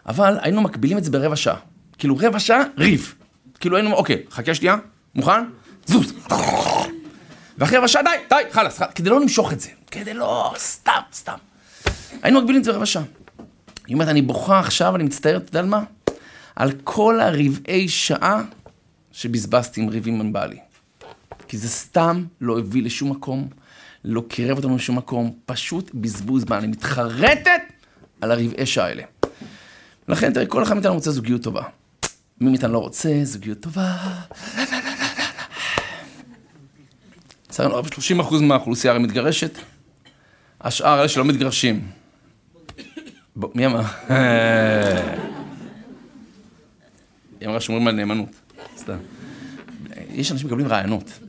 אבל 0.05 0.37
היינו 0.41 0.61
מקבילים 0.61 0.97
את 0.97 1.03
זה 1.03 1.11
ברבע 1.11 1.35
שעה. 1.35 1.55
כאילו 1.97 2.17
רבע 2.19 2.39
שעה, 2.39 2.63
ריב. 2.77 3.13
כאילו 3.59 3.77
היינו, 3.77 3.93
אוקיי, 3.93 4.23
חכה 4.31 4.55
שנייה, 4.55 4.75
מוכן? 5.15 5.43
זוז. 5.85 6.13
ואחרי 7.57 7.77
רבע 7.77 7.87
שעה, 7.87 8.03
די, 8.03 8.09
די, 8.29 8.43
חלאס, 8.51 8.81
כדי 8.95 9.09
לא 9.09 9.21
למשוך 9.21 9.53
את 9.53 9.59
זה. 9.59 9.69
כדי 9.91 10.13
לא, 10.13 10.53
סתם, 10.57 11.01
סתם. 11.13 11.37
היינו 12.21 12.39
מגבילים 12.39 12.59
את 12.59 12.65
זה 12.65 12.71
ברבע 12.71 12.85
שעה. 12.85 13.03
היא 13.87 13.93
אומרת, 13.93 14.07
אני 14.07 14.21
בוכה 14.21 14.59
עכשיו, 14.59 14.95
אני 14.95 15.03
מצטערת, 15.03 15.41
אתה 15.41 15.49
יודע 15.49 15.59
על 15.59 15.65
מה? 15.65 15.83
על 16.55 16.71
כל 16.83 17.19
הרבעי 17.19 17.89
שעה 17.89 18.41
שבזבזתי 19.11 19.81
עם 19.81 19.89
ריבים 19.89 20.21
עם 20.21 20.33
בעלי. 20.33 20.59
כי 21.47 21.57
זה 21.57 21.69
סתם 21.69 22.25
לא 22.41 22.59
הביא 22.59 22.83
לשום 22.83 23.11
מקום, 23.11 23.47
לא 24.05 24.23
קירב 24.27 24.57
אותנו 24.57 24.75
לשום 24.75 24.97
מקום, 24.97 25.33
פשוט 25.45 25.91
בזבוז 25.93 26.41
זמן. 26.41 26.57
אני 26.57 26.67
מתחרטת 26.67 27.61
על 28.21 28.31
הרבעי 28.31 28.65
שעה 28.65 28.85
האלה. 28.85 29.03
לכן, 30.07 30.33
תראה, 30.33 30.45
כל 30.45 30.63
אחד 30.63 30.73
מאיתנו 30.73 30.93
רוצה 30.93 31.11
זוגיות 31.11 31.43
טובה. 31.43 31.63
מי 32.41 32.49
מאיתנו 32.49 32.73
לא 32.73 32.79
רוצה 32.79 33.19
זוגיות 33.23 33.59
טובה? 33.59 33.97
לצערנו 37.49 37.75
הרב, 37.75 37.87
30% 37.87 38.41
מהאוכלוסייה 38.41 38.93
הרי 38.93 39.03
מתגרשת, 39.03 39.57
השאר 40.61 40.99
אלה 40.99 41.09
שלא 41.09 41.25
מתגרשים. 41.25 41.96
מי 43.55 43.65
אמר? 43.65 43.81
היא 47.39 47.47
אמרה 47.47 47.61
שומרים 47.61 47.87
על 47.87 47.95
נאמנות. 47.95 48.29
סתם. 48.77 48.97
יש 50.09 50.31
אנשים 50.31 50.37
שמקבלים 50.37 50.67
רעיונות. 50.67 51.19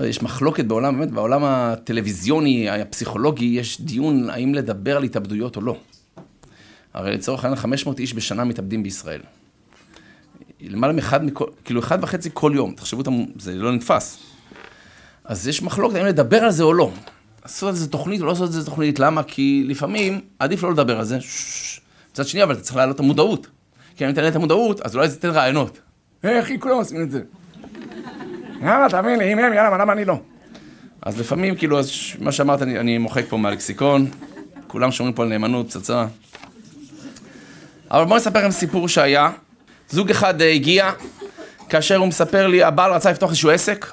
יש 0.00 0.22
מחלוקת 0.22 0.64
בעולם, 0.64 0.98
באמת, 0.98 1.10
בעולם 1.10 1.44
הטלוויזיוני, 1.44 2.70
הפסיכולוגי, 2.70 3.44
יש 3.44 3.80
דיון 3.80 4.30
האם 4.30 4.54
לדבר 4.54 4.96
על 4.96 5.02
התאבדויות 5.02 5.56
או 5.56 5.62
לא. 5.62 5.76
הרי 6.94 7.14
לצורך 7.14 7.44
העניין 7.44 7.60
500 7.60 7.98
איש 7.98 8.14
בשנה 8.14 8.44
מתאבדים 8.44 8.82
בישראל. 8.82 9.20
למעלה 10.60 10.92
מאחד, 10.92 11.24
מכל, 11.24 11.46
כאילו 11.64 11.80
אחד 11.80 11.98
וחצי 12.02 12.30
כל 12.32 12.52
יום, 12.54 12.74
תחשבו, 12.74 13.02
זה 13.38 13.54
לא 13.54 13.72
נתפס. 13.72 14.18
אז 15.24 15.48
יש 15.48 15.62
מחלוקת 15.62 15.96
האם 15.96 16.06
לדבר 16.06 16.44
על 16.44 16.50
זה 16.50 16.62
או 16.62 16.72
לא. 16.72 16.92
לעשות 17.42 17.68
על 17.68 17.74
זה 17.74 17.90
תוכנית 17.90 18.20
או 18.20 18.26
לא 18.26 18.32
לעשות 18.32 18.46
על 18.46 18.52
זה 18.52 18.64
תוכנית, 18.64 18.98
למה? 18.98 19.22
כי 19.22 19.64
לפעמים 19.66 20.20
עדיף 20.38 20.62
לא 20.62 20.72
לדבר 20.72 20.98
על 20.98 21.04
זה. 21.04 21.18
מצד 22.12 22.26
שני, 22.26 22.42
אבל 22.42 22.54
אתה 22.54 22.62
צריך 22.62 22.76
להעלות 22.76 22.94
את 22.94 23.00
המודעות. 23.00 23.46
כי 23.96 24.06
אם 24.06 24.12
תעלה 24.12 24.28
את 24.28 24.36
המודעות, 24.36 24.80
אז 24.80 24.96
אולי 24.96 25.08
זה 25.08 25.14
תיתן 25.14 25.30
רעיונות. 25.30 25.80
איך 26.24 26.48
היא 26.48 26.60
כולם 26.60 26.74
עושים 26.74 27.02
את 27.02 27.10
זה? 27.10 27.22
יאללה, 28.60 28.88
תאמין 28.88 29.18
לי, 29.18 29.32
אם 29.32 29.38
הם, 29.38 29.52
יאללה, 29.52 29.78
למה 29.78 29.92
אני 29.92 30.04
לא? 30.04 30.20
אז 31.02 31.20
לפעמים, 31.20 31.56
כאילו, 31.56 31.78
אז 31.78 31.90
מה 32.18 32.32
שאמרת, 32.32 32.62
אני, 32.62 32.78
אני 32.78 32.98
מוחק 32.98 33.24
פה 33.28 33.36
מהלקסיקון, 33.36 34.06
כולם 34.66 34.92
שומרים 34.92 35.14
פה 35.14 35.22
על 35.22 35.28
נאמנות, 35.28 35.66
פצצה. 35.66 36.06
אבל 37.90 38.04
בואו 38.04 38.16
נספר 38.16 38.38
לכם 38.38 38.50
סיפור 38.50 38.88
שהיה. 38.88 39.30
זוג 39.90 40.10
אחד 40.10 40.42
אה, 40.42 40.50
הגיע, 40.50 40.90
כאשר 41.68 41.96
הוא 41.96 42.08
מספר 42.08 42.46
לי, 42.46 42.62
הבעל 42.62 42.92
רצה 42.92 43.10
לפתוח 43.10 43.30
איזשהו 43.30 43.50
עסק, 43.50 43.92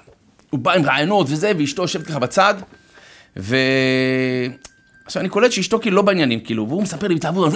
הוא 0.50 0.60
בא 0.60 0.74
עם 0.74 0.84
רעיונות 0.84 1.28
וזה, 1.30 1.52
ואשתו 1.58 1.82
יושבת 1.82 2.08
ככה 2.08 2.20
בצד, 2.20 2.54
ו... 3.38 3.56
עכשיו 5.06 5.22
אני 5.22 5.30
קולט 5.30 5.52
שאשתו 5.52 5.80
כאילו 5.80 5.96
לא 5.96 6.02
בעניינים, 6.02 6.40
כאילו, 6.40 6.68
והוא 6.68 6.84
מספר 6.84 7.08
לי 7.08 7.14
בהתלהבות, 7.14 7.52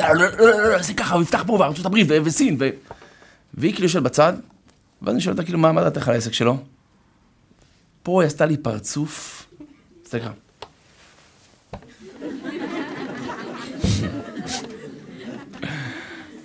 זה 0.82 0.94
ככה, 0.94 1.16
הוא 1.16 1.24
יפתח 1.24 1.44
פה 1.48 1.58
בארצות 1.58 1.86
הברית 1.86 2.08
וסין, 2.24 2.58
ו... 2.60 2.70
והיא 3.54 3.74
כאילו 3.74 3.86
יושבת 3.86 4.04
בצד, 4.04 4.34
ואז 5.02 5.14
אני 5.14 5.22
שואל 5.22 5.34
אותה 5.34 5.44
כאילו, 5.44 5.60
מה 5.60 5.84
דעתך 5.84 6.08
על 6.08 6.14
העסק 6.14 6.34
שלו? 6.34 6.58
פה 8.04 8.22
היא 8.22 8.28
עשתה 8.28 8.46
לי 8.46 8.58
פרצוף, 8.58 9.46
סליחה. 10.06 10.32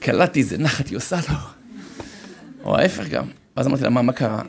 קלטתי 0.01 0.41
איזה 0.41 0.59
נחת 0.59 0.89
היא 0.89 0.97
עושה 0.97 1.17
לו. 1.29 1.39
או 2.65 2.77
ההפך 2.77 3.09
גם. 3.09 3.25
ואז 3.57 3.67
אמרתי 3.67 3.83
לה, 3.83 3.91
מה, 3.91 4.03
מה 4.03 4.13
קרה? 4.13 4.43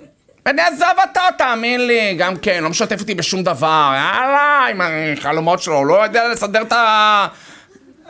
אני 0.45 0.61
עזוב 0.61 0.87
אותו, 1.07 1.21
תאמין 1.37 1.87
לי, 1.87 2.15
גם 2.17 2.37
כן, 2.37 2.63
לא 2.63 2.69
משתף 2.69 2.99
אותי 3.01 3.15
בשום 3.15 3.43
דבר, 3.43 3.91
יאללה, 3.95 4.65
עם 4.69 4.81
החלומות 5.17 5.61
שלו, 5.61 5.85
לא 5.85 6.03
יודע 6.03 6.27
לסדר 6.27 6.61
את 6.61 6.73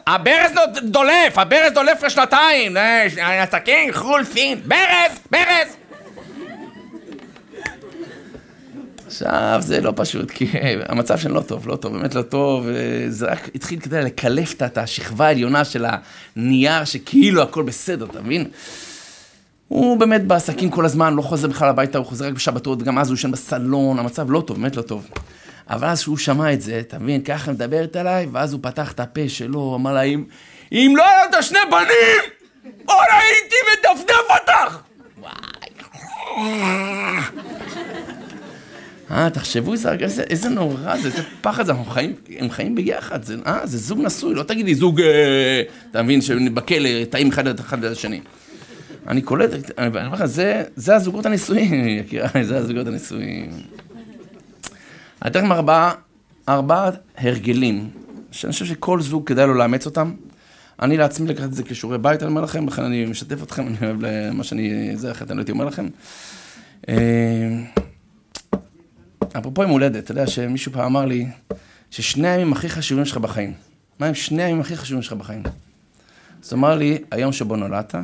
הברז 0.07 0.51
דולף, 0.83 1.37
הברז 1.37 1.73
דולף 1.73 2.03
לשנתיים, 2.03 2.77
הסכין, 3.21 3.93
חול, 3.93 4.23
סין, 4.23 4.61
ברז, 4.65 5.19
ברז! 5.31 5.75
עכשיו, 9.07 9.57
זה 9.59 9.81
לא 9.81 9.93
פשוט, 9.95 10.31
כי 10.31 10.47
המצב 10.89 11.17
שלנו 11.17 11.35
לא 11.35 11.41
טוב, 11.41 11.67
לא 11.67 11.75
טוב, 11.75 11.97
באמת 11.97 12.15
לא 12.15 12.21
טוב, 12.21 12.67
זה 13.09 13.25
רק 13.25 13.49
התחיל 13.55 13.79
כדי 13.79 14.01
לקלף 14.01 14.63
את 14.63 14.77
השכבה 14.77 15.27
העליונה 15.27 15.65
של 15.65 15.85
הנייר, 16.35 16.85
שכאילו 16.85 17.41
הכל 17.41 17.63
בסדר, 17.63 18.05
אתה 18.05 18.21
מבין? 18.21 18.45
הוא 19.69 19.97
באמת 19.97 20.27
בעסקים 20.27 20.69
כל 20.69 20.85
הזמן, 20.85 21.13
לא 21.13 21.21
חוזר 21.21 21.47
בכלל 21.47 21.69
הביתה, 21.69 21.97
הוא 21.97 22.05
חוזר 22.05 22.25
רק 22.27 22.33
בשבתות, 22.33 22.81
וגם 22.81 22.99
אז 22.99 23.09
הוא 23.09 23.15
ישן 23.15 23.31
בסלון, 23.31 23.99
המצב 23.99 24.31
לא 24.31 24.41
טוב, 24.41 24.57
באמת 24.57 24.75
לא 24.75 24.81
טוב. 24.81 25.07
אבל 25.69 25.87
אז 25.87 25.99
שהוא 25.99 26.17
שמע 26.17 26.53
את 26.53 26.61
זה, 26.61 26.79
אתה 26.79 26.99
מבין, 26.99 27.21
ככה 27.21 27.51
מדברת 27.51 27.95
עליי, 27.95 28.27
ואז 28.31 28.53
הוא 28.53 28.59
פתח 28.63 28.91
את 28.91 28.99
הפה 28.99 29.29
שלו, 29.29 29.75
אמר 29.75 29.93
לה, 29.93 30.01
אם, 30.01 30.23
אם 30.71 30.93
לא 30.97 31.05
היה 31.05 31.25
לך 31.31 31.43
שני 31.43 31.59
בנים, 31.71 32.21
עוד 32.85 33.05
הייתי 33.09 33.55
מדפדף 33.71 34.23
אותך! 34.29 34.77
אה, 39.11 39.29
תחשבו 39.29 39.73
איזה, 39.73 39.91
איזה, 39.91 40.23
איזה 40.23 40.49
נורא 40.49 40.97
זה, 40.97 41.07
איזה 41.07 41.23
פחד 41.41 41.65
זה, 41.65 41.71
אנחנו 41.71 41.85
חיים, 41.85 42.15
הם 42.39 42.49
חיים 42.49 42.75
ביחד, 42.75 43.23
זה, 43.23 43.35
אה, 43.45 43.59
זה 43.63 43.77
זוג 43.77 43.99
נשוי, 44.01 44.35
לא 44.35 44.43
תגידי 44.43 44.75
זוג, 44.75 45.01
אה, 45.01 45.61
אתה 45.91 46.01
מבין, 46.01 46.21
שבכלא, 46.21 46.89
טעים 47.09 47.29
אחד 47.29 47.59
אחד 47.59 47.85
לשני. 47.85 48.21
אני 49.07 49.21
קולט, 49.21 49.49
אני 49.77 49.87
אומר 49.87 50.13
לך, 50.13 50.25
זה, 50.25 50.95
הזוגות 50.95 51.25
הנישואים, 51.25 51.87
יקיריי, 51.99 52.45
זה 52.45 52.57
הזוגות 52.57 52.87
הנישואים. 52.87 53.51
אני 55.21 55.31
אתן 55.31 55.39
לכם 55.39 55.51
ארבעה, 55.51 55.93
ארבעה 56.49 56.89
הרגלים, 57.17 57.89
שאני 58.31 58.53
חושב 58.53 58.65
שכל 58.65 59.01
זוג 59.01 59.27
כדאי 59.27 59.47
לו 59.47 59.53
לאמץ 59.53 59.85
אותם. 59.85 60.13
אני 60.81 60.97
לעצמי 60.97 61.27
לקחת 61.27 61.43
את 61.43 61.53
זה 61.53 61.63
כשיעורי 61.63 61.97
בית, 61.97 62.23
אני 62.23 62.29
אומר 62.29 62.41
לכם, 62.41 62.67
לכן 62.67 62.83
אני 62.83 63.05
משתף 63.05 63.43
אתכם, 63.43 63.67
אני 63.67 63.75
אוהב 63.81 63.97
מה 64.33 64.43
שאני, 64.43 64.91
זה 64.97 65.11
אחרת 65.11 65.31
אני 65.31 65.37
לא 65.37 65.41
הייתי 65.41 65.51
אומר 65.51 65.65
לכם. 65.65 65.87
אה, 66.89 66.95
אפרופו 69.37 69.61
יום 69.61 69.71
הולדת, 69.71 70.03
אתה 70.03 70.11
יודע 70.11 70.27
שמישהו 70.27 70.71
פעם 70.71 70.85
אמר 70.85 71.05
לי, 71.05 71.27
ששני 71.91 72.27
הימים 72.27 72.53
הכי 72.53 72.69
חשובים 72.69 73.05
שלך 73.05 73.17
בחיים. 73.17 73.53
מה 73.99 74.05
הם 74.05 74.15
שני 74.15 74.43
הימים 74.43 74.61
הכי 74.61 74.77
חשובים 74.77 75.01
שלך 75.01 75.13
בחיים? 75.13 75.43
אז 76.43 76.53
הוא 76.53 76.59
אמר 76.59 76.75
לי, 76.75 76.97
היום 77.11 77.31
שבו 77.31 77.55
נולדת, 77.55 77.95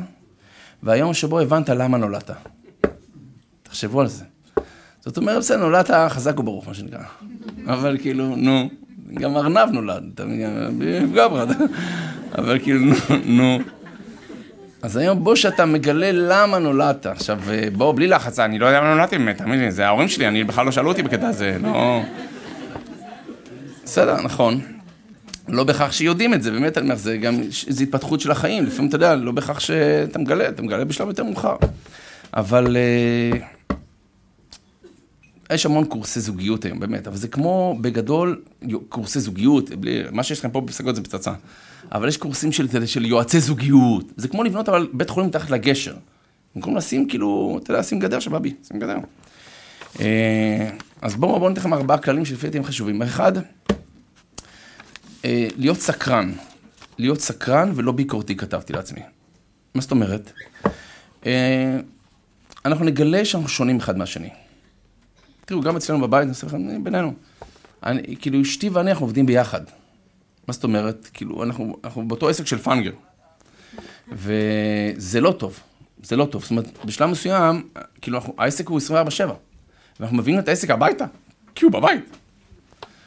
והיום 0.82 1.14
שבו 1.14 1.40
הבנת 1.40 1.68
למה 1.68 1.98
נולדת. 1.98 2.30
תחשבו 3.62 4.00
על 4.00 4.06
זה. 4.06 4.24
זאת 5.00 5.16
אומרת, 5.16 5.38
בסדר, 5.38 5.56
נולדת 5.56 5.90
חזק 6.08 6.40
וברוך, 6.40 6.68
מה 6.68 6.74
שנקרא. 6.74 6.98
אבל 7.66 7.98
כאילו, 8.00 8.36
נו, 8.36 8.68
גם 9.14 9.36
ארנב 9.36 9.72
נולד, 9.72 10.04
אתה 10.14 10.24
מבין, 10.24 11.12
בגברד. 11.12 11.48
אבל 12.38 12.58
כאילו, 12.58 12.80
נו, 12.80 12.94
נו. 13.24 13.58
אז 14.82 14.96
היום 14.96 15.24
בוא 15.24 15.34
שאתה 15.34 15.66
מגלה 15.66 16.10
למה 16.12 16.58
נולדת. 16.58 17.06
עכשיו, 17.06 17.38
בוא, 17.72 17.92
בלי 17.94 18.06
לחץ, 18.06 18.38
אני 18.38 18.58
לא 18.58 18.66
יודע 18.66 18.80
למה 18.80 18.94
נולדתי 18.94 19.18
באמת, 19.18 19.38
תאמין 19.38 19.60
לי, 19.60 19.70
זה 19.70 19.86
ההורים 19.86 20.08
שלי, 20.08 20.28
אני 20.28 20.44
בכלל 20.44 20.66
לא 20.66 20.72
שאלו 20.72 20.88
אותי 20.88 21.02
בקטע 21.02 21.28
הזה, 21.28 21.56
לא... 21.62 22.02
בסדר, 23.84 24.22
נכון. 24.22 24.60
לא 25.48 25.64
בהכרח 25.64 25.92
שיודעים 25.92 26.34
את 26.34 26.42
זה, 26.42 26.50
באמת, 26.50 26.78
אני 26.78 26.84
אומר, 26.84 26.96
זה 26.96 27.16
גם, 27.16 27.34
זה 27.68 27.82
התפתחות 27.82 28.20
של 28.20 28.30
החיים, 28.30 28.66
לפעמים 28.66 28.88
אתה 28.88 28.96
יודע, 28.96 29.16
לא 29.16 29.32
בהכרח 29.32 29.60
שאתה 29.60 30.18
מגלה, 30.18 30.48
אתה 30.48 30.62
מגלה 30.62 30.84
בשלב 30.84 31.08
יותר 31.08 31.24
מאוחר. 31.24 31.56
אבל 32.34 32.76
אה, 32.76 33.38
יש 35.54 35.66
המון 35.66 35.84
קורסי 35.84 36.20
זוגיות 36.20 36.64
היום, 36.64 36.80
באמת, 36.80 37.06
אבל 37.06 37.16
זה 37.16 37.28
כמו, 37.28 37.78
בגדול, 37.80 38.42
קורסי 38.88 39.20
זוגיות, 39.20 39.70
בלי, 39.70 40.02
מה 40.12 40.22
שיש 40.22 40.38
לכם 40.38 40.50
פה 40.50 40.60
בפסגות 40.60 40.96
זה 40.96 41.02
פצצה. 41.02 41.32
אבל 41.92 42.08
יש 42.08 42.16
קורסים 42.16 42.52
של, 42.52 42.86
של 42.86 43.04
יועצי 43.04 43.40
זוגיות, 43.40 44.04
זה 44.16 44.28
כמו 44.28 44.44
לבנות 44.44 44.68
אבל 44.68 44.88
בית 44.92 45.10
חולים 45.10 45.28
מתחת 45.28 45.50
לגשר. 45.50 45.94
במקום 46.54 46.76
לשים, 46.76 47.08
כאילו, 47.08 47.58
אתה 47.62 47.70
יודע, 47.70 47.80
לשים 47.80 47.98
גדר 47.98 48.20
שבבי, 48.20 48.54
שים 48.68 48.78
גדר. 48.78 48.96
אה, 50.00 50.70
אז 51.02 51.14
בואו 51.14 51.40
בוא 51.40 51.48
ניתן 51.48 51.60
לכם 51.60 51.74
ארבעה 51.74 51.98
כללים 51.98 52.24
שלפי 52.24 52.46
דעתי 52.46 52.58
הם 52.58 52.64
חשובים. 52.64 53.02
אחד, 53.02 53.36
אה, 53.36 53.42
להיות 55.56 55.78
סקרן. 55.78 56.32
להיות 56.98 57.20
סקרן 57.20 57.72
ולא 57.74 57.92
ביקורתי, 57.92 58.36
כתבתי 58.36 58.72
לעצמי. 58.72 59.00
מה 59.74 59.80
זאת 59.80 59.90
אומרת? 59.90 60.32
אה, 61.26 61.78
אנחנו 62.64 62.84
נגלה 62.84 63.24
שאנחנו 63.24 63.48
שונים 63.48 63.76
אחד 63.78 63.98
מהשני. 63.98 64.30
תראו, 65.44 65.60
גם 65.60 65.76
אצלנו 65.76 66.00
בבית, 66.00 66.22
אני 66.22 66.30
אעשה 66.30 66.46
לכם, 66.46 66.84
בינינו. 66.84 67.12
אני, 67.82 68.16
כאילו, 68.16 68.42
אשתי 68.42 68.68
ואני, 68.68 68.90
אנחנו 68.90 69.04
עובדים 69.04 69.26
ביחד. 69.26 69.60
מה 70.48 70.52
זאת 70.52 70.64
אומרת? 70.64 71.10
כאילו, 71.14 71.42
אנחנו, 71.42 71.76
אנחנו 71.84 72.08
באותו 72.08 72.28
עסק 72.28 72.46
של 72.46 72.58
פאנגר. 72.58 72.92
וזה 74.12 75.20
לא 75.20 75.32
טוב. 75.32 75.60
זה 76.02 76.16
לא 76.16 76.24
טוב. 76.24 76.42
זאת 76.42 76.50
אומרת, 76.50 76.84
בשלב 76.84 77.10
מסוים, 77.10 77.68
כאילו, 78.00 78.18
אנחנו, 78.18 78.34
העסק 78.38 78.68
הוא 78.68 78.80
24-7. 78.80 78.92
ואנחנו 80.00 80.16
מביאים 80.16 80.38
את 80.38 80.48
העסק 80.48 80.70
הביתה, 80.70 81.04
כי 81.54 81.64
הוא 81.64 81.72
בבית. 81.72 82.16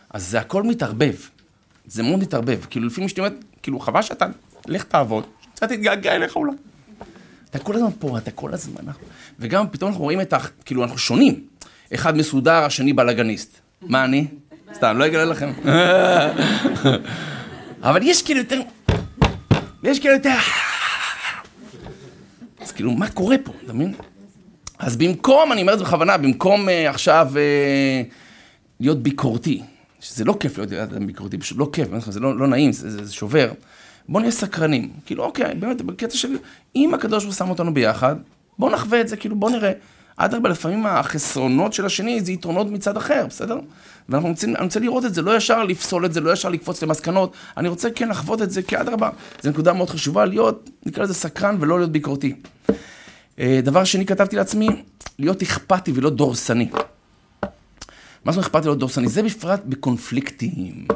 אז 0.10 0.28
זה 0.28 0.40
הכל 0.40 0.64
מתערבב. 0.64 1.16
זה 1.90 2.04
מאוד 2.04 2.20
מתערבב. 2.20 2.60
כאילו, 2.70 2.88
לפי 2.88 3.02
מי 3.02 3.10
שאתה 3.10 3.22
אומרת, 3.22 3.44
כאילו, 3.64 3.80
חבל 3.80 4.02
שאתה, 4.02 4.26
לך 4.68 4.84
תעבוד, 4.84 5.24
קצת 5.56 5.70
תתגעגע 5.70 6.16
אליך 6.16 6.36
אולי. 6.36 6.54
אתה 7.50 7.60
כל 7.60 7.76
הזמן 7.76 7.90
פה, 8.00 8.18
אתה 8.18 8.32
כל 8.32 8.54
הזמן. 8.54 8.84
וגם 9.40 9.70
פתאום 9.72 9.92
אנחנו 9.92 10.04
רואים 10.04 10.22
את 10.22 10.34
ה... 10.34 10.38
כאילו, 10.66 10.84
אנחנו 10.84 10.98
שונים. 10.98 11.46
אחד 11.94 12.18
מסודר, 12.18 12.64
השני 12.64 12.94
בלאגניסט. 12.94 13.60
מה 13.82 14.06
אני? 14.06 14.28
סתם, 14.74 14.98
לא 14.98 15.06
אגלה 15.06 15.26
לכם. 15.26 15.52
אבל 17.84 18.04
יש 18.04 18.22
כאילו 18.22 18.40
יותר... 18.40 18.62
יש 19.84 20.00
כאילו 20.00 20.14
יותר... 20.14 20.36
אז 22.60 22.72
כאילו, 22.72 22.92
מה 22.92 23.10
קורה 23.10 23.36
פה, 23.44 23.54
אתה 23.66 23.74
מבין? 23.74 23.94
אז 24.80 24.98
במקום, 24.98 25.52
אני 25.52 25.62
אומר 25.62 25.74
את 25.74 25.80
זה 25.80 25.86
בכוונה, 25.86 26.18
במקום 26.18 26.68
uh, 26.68 26.72
עכשיו 26.90 27.32
uh, 27.34 28.14
להיות 28.80 29.04
ביקורתי, 29.04 29.62
שזה 30.00 30.26
לא 30.26 30.36
כיף 30.40 30.58
להיות 30.58 30.72
אדם 30.72 31.08
ביקורתי, 31.08 31.38
פשוט 31.38 31.58
לא 31.58 31.70
כיף, 31.74 31.88
זה 32.10 32.20
לא, 32.20 32.38
לא 32.38 32.48
נעים, 32.48 32.72
זה, 32.72 32.90
זה, 32.90 33.06
זה 33.06 33.14
שובר. 33.14 33.52
בואו 34.10 34.20
נהיה 34.20 34.32
סקרנים. 34.32 34.90
כאילו, 35.06 35.24
אוקיי, 35.24 35.56
באמת, 35.56 35.82
בקטע 35.82 36.18
של... 36.18 36.38
אם 36.76 36.94
הקדוש 36.94 37.24
ברוך 37.24 37.36
הוא 37.36 37.46
שם 37.46 37.50
אותנו 37.50 37.74
ביחד, 37.74 38.16
בואו 38.60 38.72
נחווה 38.72 39.02
את 39.02 39.08
זה, 39.08 39.18
כאילו, 39.18 39.36
בואו 39.36 39.52
נראה. 39.52 39.72
אדרבה, 40.16 40.50
לפעמים 40.50 40.86
החסרונות 40.86 41.74
של 41.74 41.86
השני 41.86 42.22
זה 42.22 42.32
יתרונות 42.32 42.72
מצד 42.72 42.98
אחר, 42.98 43.26
בסדר? 43.30 43.60
ואנחנו 44.10 44.30
רוצים, 44.30 44.56
אני 44.56 44.66
רוצה 44.66 44.80
לראות 44.80 45.06
את 45.06 45.14
זה, 45.14 45.22
לא 45.22 45.38
ישר 45.38 45.64
לפסול 45.64 46.06
את 46.06 46.14
זה, 46.14 46.22
לא 46.22 46.34
ישר 46.34 46.50
לקפוץ 46.50 46.84
למסקנות, 46.84 47.34
אני 47.58 47.68
רוצה 47.68 47.90
כן 47.90 48.10
לחוות 48.10 48.42
את 48.42 48.52
זה 48.52 48.62
כאדרבה. 48.62 49.10
זו 49.42 49.50
נקודה 49.50 49.74
מאוד 49.74 49.90
חשובה, 49.90 50.26
להיות, 50.26 50.70
נקרא 50.86 51.04
לזה 51.04 51.14
סקרן 51.14 51.58
ולא 51.60 51.78
להיות 51.78 51.92
ביקורתי. 51.92 52.36
אה, 53.40 53.60
דבר 53.64 53.84
שני, 53.84 54.06
כתבתי 54.06 54.36
לעצמי, 54.36 54.68
להיות 55.20 55.42
אכפתי 55.42 55.92
ולא 55.96 56.10
דורסני. 56.10 56.70
מה 58.30 58.34
זאת 58.34 58.44
אכפתי 58.44 58.68
ולא 58.68 58.76
דורסני? 58.76 59.08
זה 59.08 59.24
בפרט 59.24 59.62
בקונפליקטים. 59.66 60.88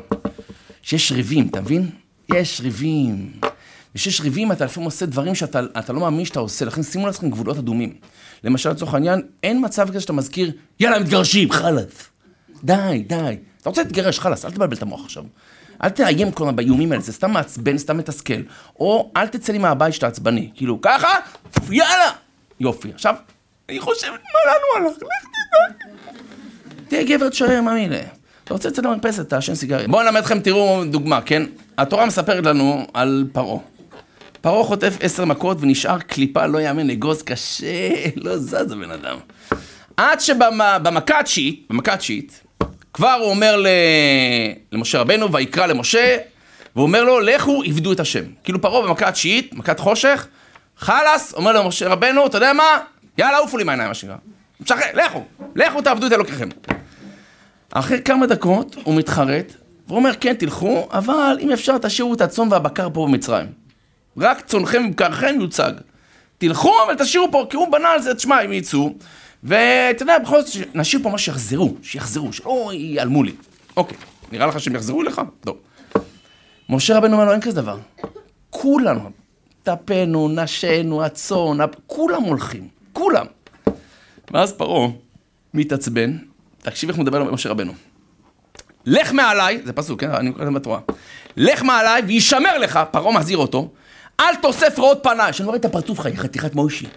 שיש 0.81 1.11
ריבים, 1.11 1.47
אתה 1.47 1.61
מבין? 1.61 1.89
יש 2.33 2.61
ריבים. 2.61 3.31
וכשיש 3.95 4.21
ריבים 4.21 4.51
אתה 4.51 4.65
לפעמים 4.65 4.85
עושה 4.85 5.05
דברים 5.05 5.35
שאתה 5.35 5.93
לא 5.93 5.99
מאמין 5.99 6.25
שאתה 6.25 6.39
עושה, 6.39 6.65
לכן 6.65 6.83
שימו 6.83 7.07
לעצמכם 7.07 7.29
גבולות 7.29 7.57
אדומים. 7.57 7.95
למשל, 8.43 8.69
לצורך 8.69 8.93
העניין, 8.93 9.21
אין 9.43 9.65
מצב 9.65 9.89
כזה 9.89 10.01
שאתה 10.01 10.13
מזכיר, 10.13 10.51
יאללה, 10.79 10.99
מתגרשים, 10.99 11.51
חלאס. 11.51 12.09
די, 12.63 13.03
די. 13.07 13.37
אתה 13.61 13.69
רוצה 13.69 13.83
להתגרש, 13.83 14.19
חלאס, 14.19 14.45
אל 14.45 14.51
תבלבל 14.51 14.77
את 14.77 14.81
המוח 14.81 15.05
עכשיו. 15.05 15.23
אל 15.83 15.89
תאיים 15.89 16.31
כל 16.31 16.43
הזמן 16.43 16.55
באיומים 16.55 16.91
האלה, 16.91 17.03
זה 17.03 17.13
סתם 17.13 17.31
מעצבן, 17.31 17.77
סתם 17.77 17.97
מתסכל. 17.97 18.41
או 18.79 19.11
אל 19.17 19.27
תצא 19.27 19.53
לי 19.53 19.59
מהבית 19.59 19.93
שאתה 19.93 20.07
עצבני. 20.07 20.51
כאילו, 20.55 20.81
ככה, 20.81 21.15
יאללה. 21.69 22.11
יופי. 22.59 22.91
עכשיו, 22.93 23.15
אני 23.69 23.79
חושבת, 23.79 24.11
מה 24.11 24.51
לנו 24.51 24.87
הלך? 24.87 24.97
לך 24.97 25.03
תדאג. 25.03 26.02
תהיה 26.87 27.03
גבר 27.03 27.29
תשאר 27.29 27.61
מאמינה. 27.61 27.97
אתה 28.43 28.53
רוצה 28.53 28.69
לצאת 28.69 28.85
למרפסת, 28.85 29.29
תעשן 29.29 29.55
סיגריה. 29.55 29.87
בואו 29.87 30.03
נלמד 30.03 30.19
אתכם, 30.19 30.39
תראו 30.39 30.83
דוגמה, 30.85 31.21
כן? 31.21 31.43
התורה 31.77 32.05
מספרת 32.05 32.45
לנו 32.45 32.87
על 32.93 33.25
פרעה. 33.31 33.59
פרעה 34.41 34.63
חוטף 34.63 34.97
עשר 35.01 35.25
מכות 35.25 35.57
ונשאר 35.61 35.99
קליפה, 35.99 36.45
לא 36.45 36.59
יאמן, 36.59 36.89
אגוז 36.89 37.21
קשה, 37.21 37.89
לא 38.15 38.37
זז 38.37 38.71
הבן 38.71 38.91
אדם. 38.91 39.17
עד 39.97 40.19
שבמכה 40.19 41.19
התשיעית, 41.19 41.65
במכה 41.69 41.93
התשיעית, 41.93 42.41
כבר 42.93 43.13
הוא 43.13 43.29
אומר 43.29 43.63
למשה 44.71 44.99
רבנו, 44.99 45.33
ויקרא 45.33 45.65
למשה, 45.65 46.17
והוא 46.75 46.83
אומר 46.83 47.03
לו, 47.03 47.19
לכו 47.19 47.63
עבדו 47.65 47.91
את 47.91 47.99
השם. 47.99 48.23
כאילו 48.43 48.61
פרעה 48.61 48.87
במכה 48.87 49.07
התשיעית, 49.07 49.53
מכת 49.53 49.79
חושך, 49.79 50.27
חלאס, 50.77 51.33
אומר 51.33 51.51
למשה 51.51 51.87
רבנו, 51.87 52.25
אתה 52.25 52.37
יודע 52.37 52.53
מה? 52.53 52.79
יאללה, 53.17 53.37
עופו 53.37 53.57
לי 53.57 53.63
מהעיניים, 53.63 53.87
מה 53.87 53.93
שנקרא. 53.93 54.15
לכו, 54.93 55.23
לכו 55.55 55.81
תעבדו 55.81 56.07
את 56.07 56.11
אלוקיכם. 56.11 56.49
אחרי 57.71 58.01
כמה 58.01 58.27
דקות 58.27 58.75
הוא 58.83 58.95
מתחרט, 58.95 59.53
והוא 59.87 59.97
אומר, 59.97 60.11
כן, 60.19 60.33
תלכו, 60.33 60.87
אבל 60.91 61.37
אם 61.39 61.51
אפשר 61.51 61.77
תשאירו 61.77 62.13
את 62.13 62.21
הצאן 62.21 62.47
והבקר 62.51 62.89
פה 62.93 63.07
במצרים. 63.07 63.47
רק 64.17 64.41
צונכם 64.41 64.85
ובקרכם 64.87 65.35
יוצג. 65.41 65.71
תלכו, 66.37 66.73
אבל 66.85 66.95
תשאירו 66.95 67.31
פה, 67.31 67.45
כי 67.49 67.57
הוא 67.57 67.71
בנה 67.71 67.89
על 67.89 68.01
זה, 68.01 68.15
תשמע, 68.15 68.41
הם 68.41 68.53
יצאו. 68.53 68.93
ואתה 69.43 70.03
יודע, 70.03 70.19
בכל 70.19 70.41
זאת, 70.41 70.67
נשאיר 70.75 71.03
פה 71.03 71.09
מה 71.09 71.17
שיחזרו, 71.17 71.73
שיחזרו, 71.81 72.33
שלא 72.33 72.71
ייעלמו 72.73 73.23
לי. 73.23 73.33
אוקיי, 73.77 73.97
נראה 74.31 74.45
לך 74.47 74.59
שהם 74.59 74.75
יחזרו 74.75 75.01
אליך? 75.01 75.21
לא. 75.45 75.55
משה 76.69 76.97
רבנו 76.97 77.13
אומר 77.13 77.25
לו, 77.25 77.31
אין 77.31 77.41
כזה 77.41 77.61
דבר. 77.61 77.77
כולנו, 78.49 79.09
טפנו, 79.63 80.29
נשינו, 80.29 81.03
הצאן, 81.03 81.57
כולם 81.87 82.23
הולכים, 82.23 82.67
כולם. 82.93 83.25
ואז 84.31 84.53
פרעה 84.53 84.89
מתעצבן, 85.53 86.17
תקשיב 86.61 86.89
איך 86.89 86.99
מדבר 86.99 87.19
למשה 87.19 87.49
רבנו. 87.49 87.73
לך 88.85 89.13
מעליי, 89.13 89.61
זה 89.65 89.73
פסוק, 89.73 90.01
כן? 90.01 90.11
אני 90.11 90.31
לזה 90.39 90.51
בתורה. 90.51 90.79
לך 91.37 91.63
מעליי 91.63 92.01
וישמר 92.01 92.57
לך, 92.57 92.79
פרעה 92.91 93.13
מחזיר 93.13 93.37
אותו, 93.37 93.71
אל 94.19 94.35
תוסף 94.41 94.79
רעות 94.79 94.99
פניי, 95.03 95.33
שאני 95.33 95.47
רואה 95.47 95.57
את 95.57 95.65
הפרצוף 95.65 95.97
שלך, 95.97 96.19
חתיכת 96.19 96.55
מוישי. 96.55 96.87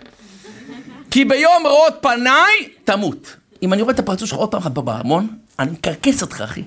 כי 1.11 1.25
ביום 1.25 1.67
רעות 1.67 1.95
פניי 2.01 2.69
תמות. 2.85 3.37
אם 3.63 3.73
אני 3.73 3.83
רואה 3.83 3.95
את 3.95 3.99
הפרצוף 3.99 4.29
שלך 4.29 4.39
עוד 4.39 4.51
פעם 4.51 4.61
אחת 4.61 4.71
בארמון, 4.71 5.29
אני 5.59 5.71
מקרקס 5.71 6.23
אותך, 6.23 6.41
אחי. 6.41 6.63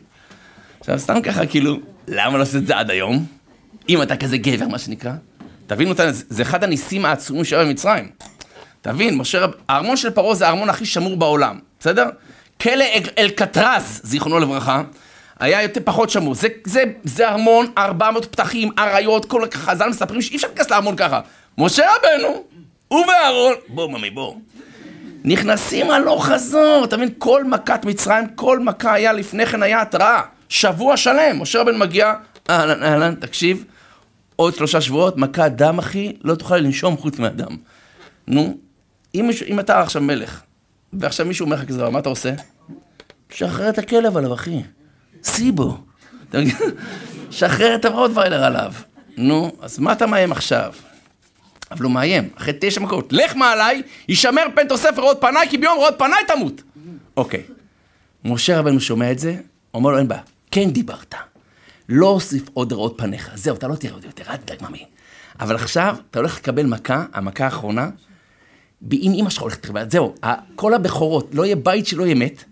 עכשיו, 0.80 1.00
סתם 1.00 1.22
ככה, 1.22 1.46
כאילו, 1.46 1.80
למה 2.08 2.38
לא 2.38 2.44
עושה 2.44 2.58
את 2.58 2.68
זה 2.68 2.78
עד 2.78 2.90
היום? 2.90 3.26
אם 3.90 4.02
אתה 4.02 4.18
כזה 4.18 4.38
גבר, 4.38 4.68
מה 4.68 4.80
שנקרא. 4.80 5.14
תבינו, 5.68 5.94
זה 6.12 6.42
אחד 6.42 6.64
הניסים 6.64 7.06
העצומים 7.06 7.46
שהיו 7.46 7.68
במצרים. 7.68 8.10
תבין, 8.82 9.18
משה 9.18 9.40
רב... 9.40 9.52
הארמון 9.70 9.98
של 9.98 10.10
פרעה 10.10 10.36
זה 10.36 10.48
הארמון 10.48 10.70
הכי 10.70 10.86
שמור 10.86 11.18
בעולם, 11.18 11.60
בסדר? 11.80 12.06
כלא 12.62 12.86
אלקטרס, 13.18 14.02
זיכרונו 14.04 14.40
לברכה, 14.40 14.82
היה 15.40 15.64
יותר 15.64 15.82
פחות 15.84 16.10
שמור. 16.10 16.36
זה, 16.36 16.48
זה, 16.66 16.84
זה 17.04 17.30
ארמון, 17.30 17.72
400 17.78 18.26
פתחים, 18.26 18.70
אריות, 18.80 19.26
כל 19.26 19.42
חז"ל 19.54 19.90
מספרים 19.90 20.22
שאי 20.22 20.36
אפשר 20.36 20.48
להיכנס 20.48 20.70
לארמון 20.70 20.96
ככה. 20.96 21.20
משה 21.58 21.86
רבנו, 21.96 22.44
הוא 22.88 23.06
ואהרון, 23.06 23.54
בוא 23.68 23.90
ממי 23.90 24.10
בוא. 24.10 24.36
נכנסים 25.24 25.92
הלוך 25.92 26.26
חזור, 26.26 26.82
אתה 26.84 26.98
מבין? 26.98 27.10
כל 27.18 27.44
מכת 27.44 27.86
מצרים, 27.86 28.28
כל 28.36 28.60
מכה 28.60 28.94
היה 28.94 29.14
לפני 29.14 29.46
כן 29.46 29.64
היה 29.64 29.82
התראה. 29.82 30.22
שבוע 30.50 30.98
שלם, 30.98 31.42
משה 31.42 31.62
רבנו 31.62 31.78
מגיע, 31.78 32.14
אהלן, 32.50 32.84
אהלן, 32.84 33.16
תקשיב, 33.16 33.66
עוד 34.36 34.56
שלושה 34.56 34.82
שבועות, 34.82 35.18
מכת 35.18 35.52
דם 35.56 35.80
אחי, 35.80 36.14
לא 36.24 36.36
תוכל 36.36 36.58
לנשום 36.58 36.98
חוץ 36.98 37.20
מהדם. 37.20 37.58
נו, 38.28 38.58
אם, 39.16 39.26
מישהו, 39.28 39.48
אם 39.48 39.60
אתה 39.60 39.82
עכשיו 39.82 40.02
מלך, 40.02 40.42
ועכשיו 40.94 41.26
מישהו 41.26 41.46
אומר 41.46 41.56
לך 41.56 41.68
כזה, 41.68 41.90
מה 41.90 42.00
אתה 42.00 42.10
עושה? 42.10 42.34
שחרר 43.30 43.70
את 43.70 43.78
הכלב 43.78 44.18
עליו, 44.18 44.34
אחי. 44.34 44.62
סיבו. 45.24 45.78
שחרר 47.32 47.76
את 47.76 47.86
הרוטוויילר 47.86 48.44
עליו. 48.44 48.74
נו, 49.18 49.52
אז 49.62 49.80
מה 49.80 49.92
אתה 49.92 50.08
מאיים 50.08 50.32
עכשיו? 50.32 50.74
אבל 51.72 51.84
הוא 51.84 51.92
מאיים, 51.92 52.30
אחרי 52.36 52.54
תשע 52.60 52.82
מכות. 52.82 53.14
לך 53.14 53.36
מעליי, 53.36 53.82
ישמר 54.08 54.46
פן 54.56 54.68
תוסף 54.68 54.94
רעות 54.98 55.18
פניי, 55.22 55.50
כי 55.50 55.58
ביום 55.58 55.80
רעות 55.80 55.96
פניי 55.98 56.24
תמות. 56.28 56.62
אוקיי. 57.18 57.44
משה 58.26 58.60
רבנו 58.60 58.80
שומע 58.80 59.12
את 59.12 59.20
זה, 59.20 59.36
אומר 59.74 59.92
לו, 59.92 59.98
אין 59.98 60.08
בעיה. 60.08 60.22
כן 60.52 60.70
דיברת. 60.70 61.16
לא 61.90 62.08
אוסיף 62.08 62.44
עוד 62.54 62.74
רעות 62.74 62.94
פניך. 62.98 63.32
זהו, 63.36 63.56
אתה 63.56 63.68
לא 63.68 63.76
תראה 63.76 63.94
עוד 63.94 64.06
יותר, 64.06 64.24
אל 64.30 64.38
תדאג 64.38 64.58
ממי. 64.70 64.86
אבל 65.40 65.56
עכשיו, 65.56 65.96
אתה 66.12 66.20
הולך 66.20 66.38
לקבל 66.38 66.66
מכה, 66.66 67.06
המכה 67.14 67.46
האחרונה, 67.46 67.90
אם 68.92 69.12
אמא 69.20 69.30
שלך 69.30 69.42
הולכת 69.42 69.66
לקבל, 69.66 69.90
זהו, 69.90 70.14
כל 70.56 70.74
הבכורות, 70.74 71.30
לא 71.34 71.46
יהיה 71.46 71.56
בית 71.56 71.88
שלא 71.88 72.04
יהיה 72.04 72.16
מת. 72.16 72.44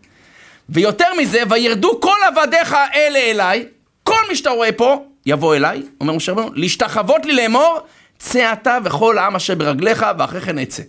ויותר 0.70 1.06
מזה, 1.22 1.44
וירדו 1.50 2.02
כל 2.02 2.18
עבדיך 2.28 2.76
אלה 2.96 3.20
אליי, 3.20 3.66
כל 4.04 4.22
מי 4.30 4.36
שאתה 4.36 4.50
רואה 4.50 4.72
פה, 4.72 5.04
יבוא 5.26 5.56
אליי, 5.56 5.84
אומר 6.02 6.14
משה 6.14 6.32
רבנו, 6.32 6.50
להשתחוות 6.54 7.26
לי 7.26 7.36
לאמור, 7.36 7.80
צא 8.20 8.54
אתה 8.54 8.78
וכל 8.84 9.18
העם 9.18 9.36
אשר 9.36 9.56
ברגליך, 9.56 10.06
ואחרי 10.18 10.42
כן 10.42 10.60
אצא. 10.60 10.84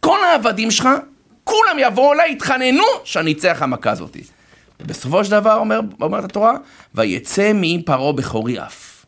כל 0.00 0.24
העבדים 0.24 0.70
שלך, 0.70 0.88
כולם 1.44 1.76
יבואו 1.78 2.12
אליי, 2.12 2.32
יתחננו 2.32 2.84
שאני 3.04 3.32
אצא 3.32 3.50
לך 3.50 3.62
המכה 3.62 3.90
הזאתי. 3.90 4.22
ובסופו 4.80 5.24
של 5.24 5.30
דבר, 5.30 5.54
אומר, 5.54 5.80
אומרת 6.00 6.24
התורה, 6.24 6.54
ויצא 6.94 7.52
מעם 7.52 7.82
פרעה 7.82 8.12
בכורי 8.12 8.62
אף. 8.62 9.04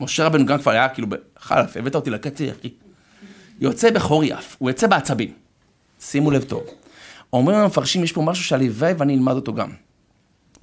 משה 0.00 0.26
רבנו 0.26 0.46
גם 0.46 0.58
כבר 0.58 0.72
היה 0.72 0.88
כאילו, 0.88 1.08
חלף, 1.38 1.76
הבאת 1.76 1.94
אותי 1.94 2.10
לקצה, 2.10 2.44
אחי. 2.60 2.68
יוצא 3.60 3.90
בכורי 3.90 4.34
אף, 4.34 4.56
הוא 4.58 4.70
יוצא 4.70 4.86
בעצבים. 4.86 5.32
שימו 6.00 6.30
לב 6.30 6.44
טוב. 6.44 6.62
אומרים 7.32 7.58
המפרשים, 7.58 8.04
יש 8.04 8.12
פה 8.12 8.22
משהו 8.22 8.44
שהלוואי 8.44 8.92
ואני 8.98 9.14
אלמד 9.14 9.34
אותו 9.34 9.54
גם. 9.54 9.68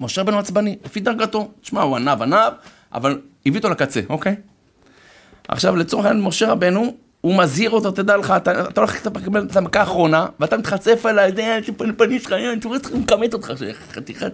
משה 0.00 0.20
רבנו 0.20 0.38
עצבני, 0.38 0.76
לפי 0.84 1.00
דרגתו. 1.00 1.50
שמע, 1.62 1.82
הוא 1.82 1.96
ענב 1.96 2.22
ענב, 2.22 2.52
אבל 2.92 3.20
הביא 3.46 3.58
אותו 3.58 3.70
לקצה, 3.70 4.00
אוקיי? 4.08 4.36
עכשיו, 5.48 5.76
לצורך 5.76 6.04
העניין, 6.04 6.24
משה 6.24 6.50
רבנו, 6.50 6.94
הוא 7.20 7.38
מזהיר 7.38 7.70
אותו, 7.70 7.90
תדע 7.90 8.16
לך, 8.16 8.34
אתה, 8.36 8.68
אתה 8.68 8.80
הולך 8.80 9.06
לקבל 9.06 9.46
את 9.50 9.56
המכה 9.56 9.80
האחרונה, 9.80 10.26
ואתה 10.40 10.56
מתחצף 10.56 11.06
עליי, 11.06 11.32
זה 11.36 11.58
שפנים 11.62 12.18
שלך, 12.18 12.32
אני 12.32 12.56
שצריך 12.56 12.92
לכמת 12.94 13.34
אותך, 13.34 13.52
חתיכת... 13.92 14.32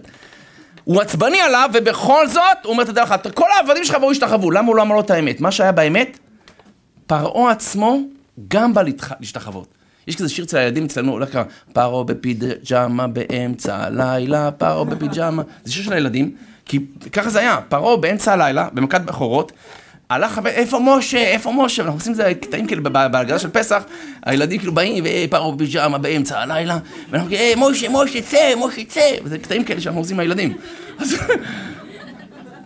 הוא 0.84 1.00
עצבני 1.00 1.40
עליו, 1.40 1.70
ובכל 1.72 2.28
זאת, 2.28 2.42
הוא 2.64 2.72
אומר, 2.72 2.84
תדע 2.84 3.02
לך, 3.02 3.14
כל 3.34 3.46
העבדים 3.56 3.84
שלך 3.84 3.96
בואו 4.00 4.12
ישתחוו. 4.12 4.50
למה 4.50 4.68
הוא 4.68 4.76
לא 4.76 4.82
אמר 4.82 4.94
לו 4.94 5.00
את 5.00 5.10
האמת? 5.10 5.40
מה 5.40 5.50
שהיה 5.50 5.72
באמת, 5.72 6.18
פרעה 7.06 7.50
עצמו 7.50 8.00
גם 8.48 8.74
בא 8.74 8.82
להשתחוות. 9.20 9.68
יש 10.06 10.16
כזה 10.16 10.28
שיר 10.28 10.44
אצל 10.44 10.56
הילדים 10.56 10.84
אצלנו, 10.84 11.12
הולך 11.12 11.28
ככה, 11.28 11.42
פרעה 11.72 12.04
בפיג'מה 12.04 13.06
באמצע 13.06 13.76
הלילה, 13.76 14.50
פרעה 14.50 14.84
בפיג'מה. 14.84 15.42
זה 15.64 15.72
שיר 15.72 15.82
של 15.82 15.92
הילדים, 15.92 16.30
כי 16.64 16.78
ככה 17.12 17.30
זה 17.30 17.40
היה, 17.40 17.60
פרעה 17.68 17.96
באמצע 17.96 18.32
הלילה, 18.32 18.68
במכת 18.72 19.00
בכורות, 19.00 19.52
הלך, 20.10 20.40
איפה 20.46 20.78
משה, 20.82 21.18
איפה 21.18 21.52
משה? 21.52 21.82
אנחנו 21.82 21.98
עושים 21.98 22.12
את 22.12 22.16
זה 22.16 22.32
קטעים 22.34 22.66
כאילו 22.66 22.82
בהגדה 22.82 23.38
של 23.38 23.50
פסח, 23.50 23.82
הילדים 24.26 24.58
כאילו 24.58 24.74
באים, 24.74 25.04
ופרעה 25.06 25.52
בפיג'מה 25.52 25.98
באמצע 25.98 26.40
הלילה, 26.40 26.78
ואנחנו 27.10 27.30
כאילו, 27.30 27.56
משה, 27.56 27.88
משה, 27.88 28.22
צא, 28.22 28.52
משה, 28.66 28.84
צא, 28.84 29.10
וזה 29.24 29.38
קטעים 29.38 29.64
כאלה 29.64 29.80
שאנחנו 29.80 30.00
עושים 30.00 30.16
עם 30.16 30.20
הילדים. 30.20 30.56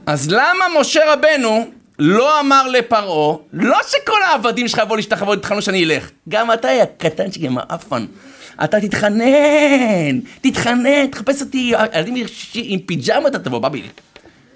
אז 0.06 0.30
למה 0.30 0.64
משה 0.80 1.00
רבנו 1.12 1.77
לא 1.98 2.40
אמר 2.40 2.68
לפרעה, 2.68 3.36
לא 3.52 3.78
שכל 3.88 4.22
העבדים 4.30 4.68
שלך 4.68 4.78
יבואו 4.78 4.96
להשתחוות, 4.96 5.38
יתחננו 5.38 5.62
שאני 5.62 5.84
אלך. 5.84 6.10
גם 6.28 6.52
אתה, 6.52 6.68
יא 6.68 6.84
קטנצ'יק, 6.98 7.42
יא 7.42 7.50
מעפן. 7.50 8.06
אתה 8.64 8.80
תתחנן, 8.80 10.20
תתחנן, 10.40 11.06
תחפש 11.06 11.42
אותי, 11.42 11.72
ילדים 11.94 12.26
עם 12.54 12.80
פיג'מה 12.80 13.28
אתה 13.28 13.38
תבוא, 13.38 13.58
בבילי. 13.58 13.88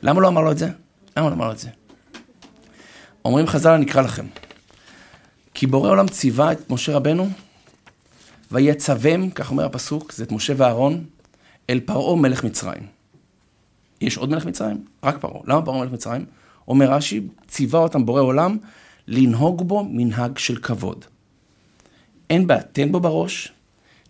למה 0.02 0.20
לא 0.20 0.28
אמר 0.28 0.40
לו 0.40 0.50
את 0.50 0.59
זה? 0.59 0.68
למה 1.16 1.28
לא 1.28 1.35
אמר 1.35 1.46
לו 1.46 1.52
את 1.52 1.59
זה? 1.59 1.68
אומרים 3.24 3.46
חז"ל, 3.46 3.70
אני 3.70 3.87
אקרא 3.87 4.02
לכם. 4.02 4.26
כי 5.55 5.66
בורא 5.66 5.90
עולם 5.90 6.09
ציווה 6.09 6.52
את 6.52 6.70
משה 6.70 6.96
רבנו, 6.96 7.28
ויצווים, 8.50 9.31
כך 9.31 9.50
אומר 9.50 9.64
הפסוק, 9.64 10.12
זה 10.12 10.24
את 10.24 10.33
משה 10.33 10.52
ואהרון, 10.57 11.05
אל 11.70 11.81
פרעה 11.81 12.16
מלך 12.16 12.44
מצרים. 12.44 12.83
יש 14.00 14.16
עוד 14.16 14.31
מלך 14.31 14.46
מצרים? 14.46 14.85
רק 15.05 15.16
פרעה. 15.20 15.40
למה 15.46 15.62
פרעה 15.62 15.81
מלך 15.81 15.92
מצרים? 15.92 16.24
אומר 16.68 16.92
רש"י, 16.92 17.20
ציווה 17.48 17.81
אותם 17.81 18.07
בורא 18.07 18.20
עולם 18.20 18.57
לנהוג 19.09 19.68
בו 19.68 19.85
מנהג 19.90 20.38
של 20.38 20.57
כבוד. 20.57 21.05
אין 22.31 22.46
בעיה, 22.46 22.62
תן 22.62 22.92
בו 22.92 23.01
בראש, 23.01 23.53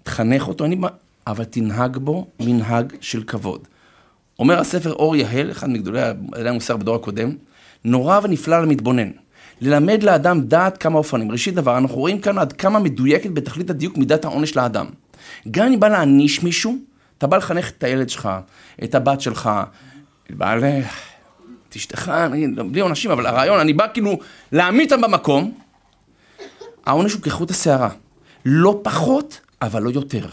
תחנך 0.02 0.48
אותו, 0.48 0.64
אין 0.64 0.80
בעיה, 0.80 0.94
אבל 1.26 1.44
תנהג 1.44 1.96
בו 1.96 2.26
מנהג 2.40 2.92
של 3.00 3.22
כבוד. 3.22 3.68
אומר 4.38 4.60
הספר 4.60 4.92
אור 4.92 5.16
יהל, 5.16 5.50
אחד 5.50 5.70
מגדולי 5.70 6.00
המוסר 6.34 6.76
בדור 6.76 6.94
הקודם, 6.94 7.36
נורא 7.84 8.20
ונפלא 8.22 8.62
למתבונן. 8.62 9.10
ללמד 9.60 10.02
לאדם 10.02 10.40
דעת 10.40 10.78
כמה 10.78 10.98
אופנים. 10.98 11.32
ראשית 11.32 11.54
דבר, 11.54 11.78
אנחנו 11.78 11.96
רואים 11.96 12.20
כאן 12.20 12.38
עד 12.38 12.52
כמה 12.52 12.78
מדויקת 12.78 13.30
בתכלית 13.30 13.70
הדיוק 13.70 13.96
מידת 13.96 14.24
העונש 14.24 14.56
לאדם. 14.56 14.86
גם 15.50 15.72
אם 15.72 15.80
בא 15.80 15.88
להעניש 15.88 16.42
מישהו, 16.42 16.76
אתה 17.18 17.26
בא 17.26 17.36
לחנך 17.36 17.70
את 17.70 17.84
הילד 17.84 18.08
שלך, 18.08 18.28
את 18.84 18.94
הבת 18.94 19.20
שלך, 19.20 19.50
בא 20.30 20.54
ל... 20.54 20.64
את 21.72 21.76
אשתך, 21.76 22.12
בלי 22.70 22.80
עונשים, 22.80 23.10
אבל 23.10 23.26
הרעיון, 23.26 23.60
אני 23.60 23.72
בא 23.72 23.86
כאילו 23.92 24.18
להעמיד 24.52 24.92
אותם 24.92 25.02
במקום, 25.02 25.52
העונש 26.86 27.12
הוא 27.12 27.22
כחוט 27.22 27.50
השערה. 27.50 27.88
לא 28.44 28.80
פחות, 28.82 29.40
אבל 29.62 29.82
לא 29.82 29.90
יותר. 29.90 30.26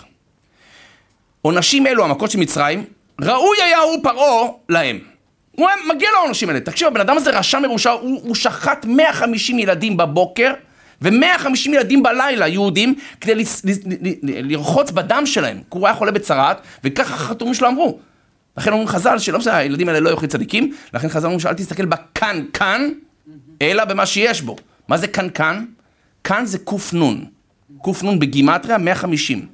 עונשים 1.41 1.88
אלו, 1.88 2.04
המכות 2.04 2.32
של 2.32 2.39
מצרים, 2.39 2.86
ראוי 3.21 3.58
היה 3.62 3.80
הוא 3.80 4.04
פרעה 4.04 4.47
להם. 4.69 4.99
הוא 5.52 5.67
היה 5.67 5.78
מגיע 5.95 6.10
לעונשים 6.12 6.49
האלה. 6.49 6.60
תקשיב, 6.60 6.88
הבן 6.88 6.99
אדם 6.99 7.17
הזה 7.17 7.32
רשע 7.32 7.60
מרושע, 7.60 7.91
הוא, 7.91 8.21
הוא 8.23 8.36
שחט 8.36 8.86
150 8.86 9.60
ילדים 9.60 9.97
בבוקר, 9.97 10.54
ו-150 11.02 11.69
ילדים 11.69 12.04
בלילה, 12.04 12.47
יהודים, 12.47 12.95
כדי 13.21 13.43
לרחוץ 14.23 14.91
בדם 14.91 15.23
שלהם, 15.25 15.58
כי 15.58 15.78
הוא 15.78 15.88
היה 15.88 15.95
חולה 15.95 16.12
בצרעת, 16.12 16.62
וככה 16.84 17.13
החתומים 17.13 17.54
שלו 17.54 17.67
אמרו. 17.67 17.99
לכן 18.58 18.72
אומרים 18.72 18.88
חז"ל 18.88 19.20
שלא 19.20 19.38
בסדר, 19.38 19.56
הילדים 19.56 19.88
האלה 19.88 20.00
לא 20.00 20.10
יוכלו 20.10 20.28
צדיקים, 20.28 20.74
לכן 20.94 21.10
חז"ל 21.10 21.26
אומרים 21.26 21.40
שאל 21.40 21.54
תסתכל 21.54 21.86
כאן, 22.54 22.90
אלא 23.62 23.86
במה 23.86 24.06
שיש 24.06 24.42
בו. 24.42 24.56
מה 24.88 24.98
זה 24.98 25.08
כאן 25.08 25.28
כאן? 25.30 25.66
כאן 26.24 26.46
זה 26.46 26.58
קנ. 26.58 27.24
קנ 27.84 28.20
בגימטריה 28.20 28.78
150. 28.78 29.46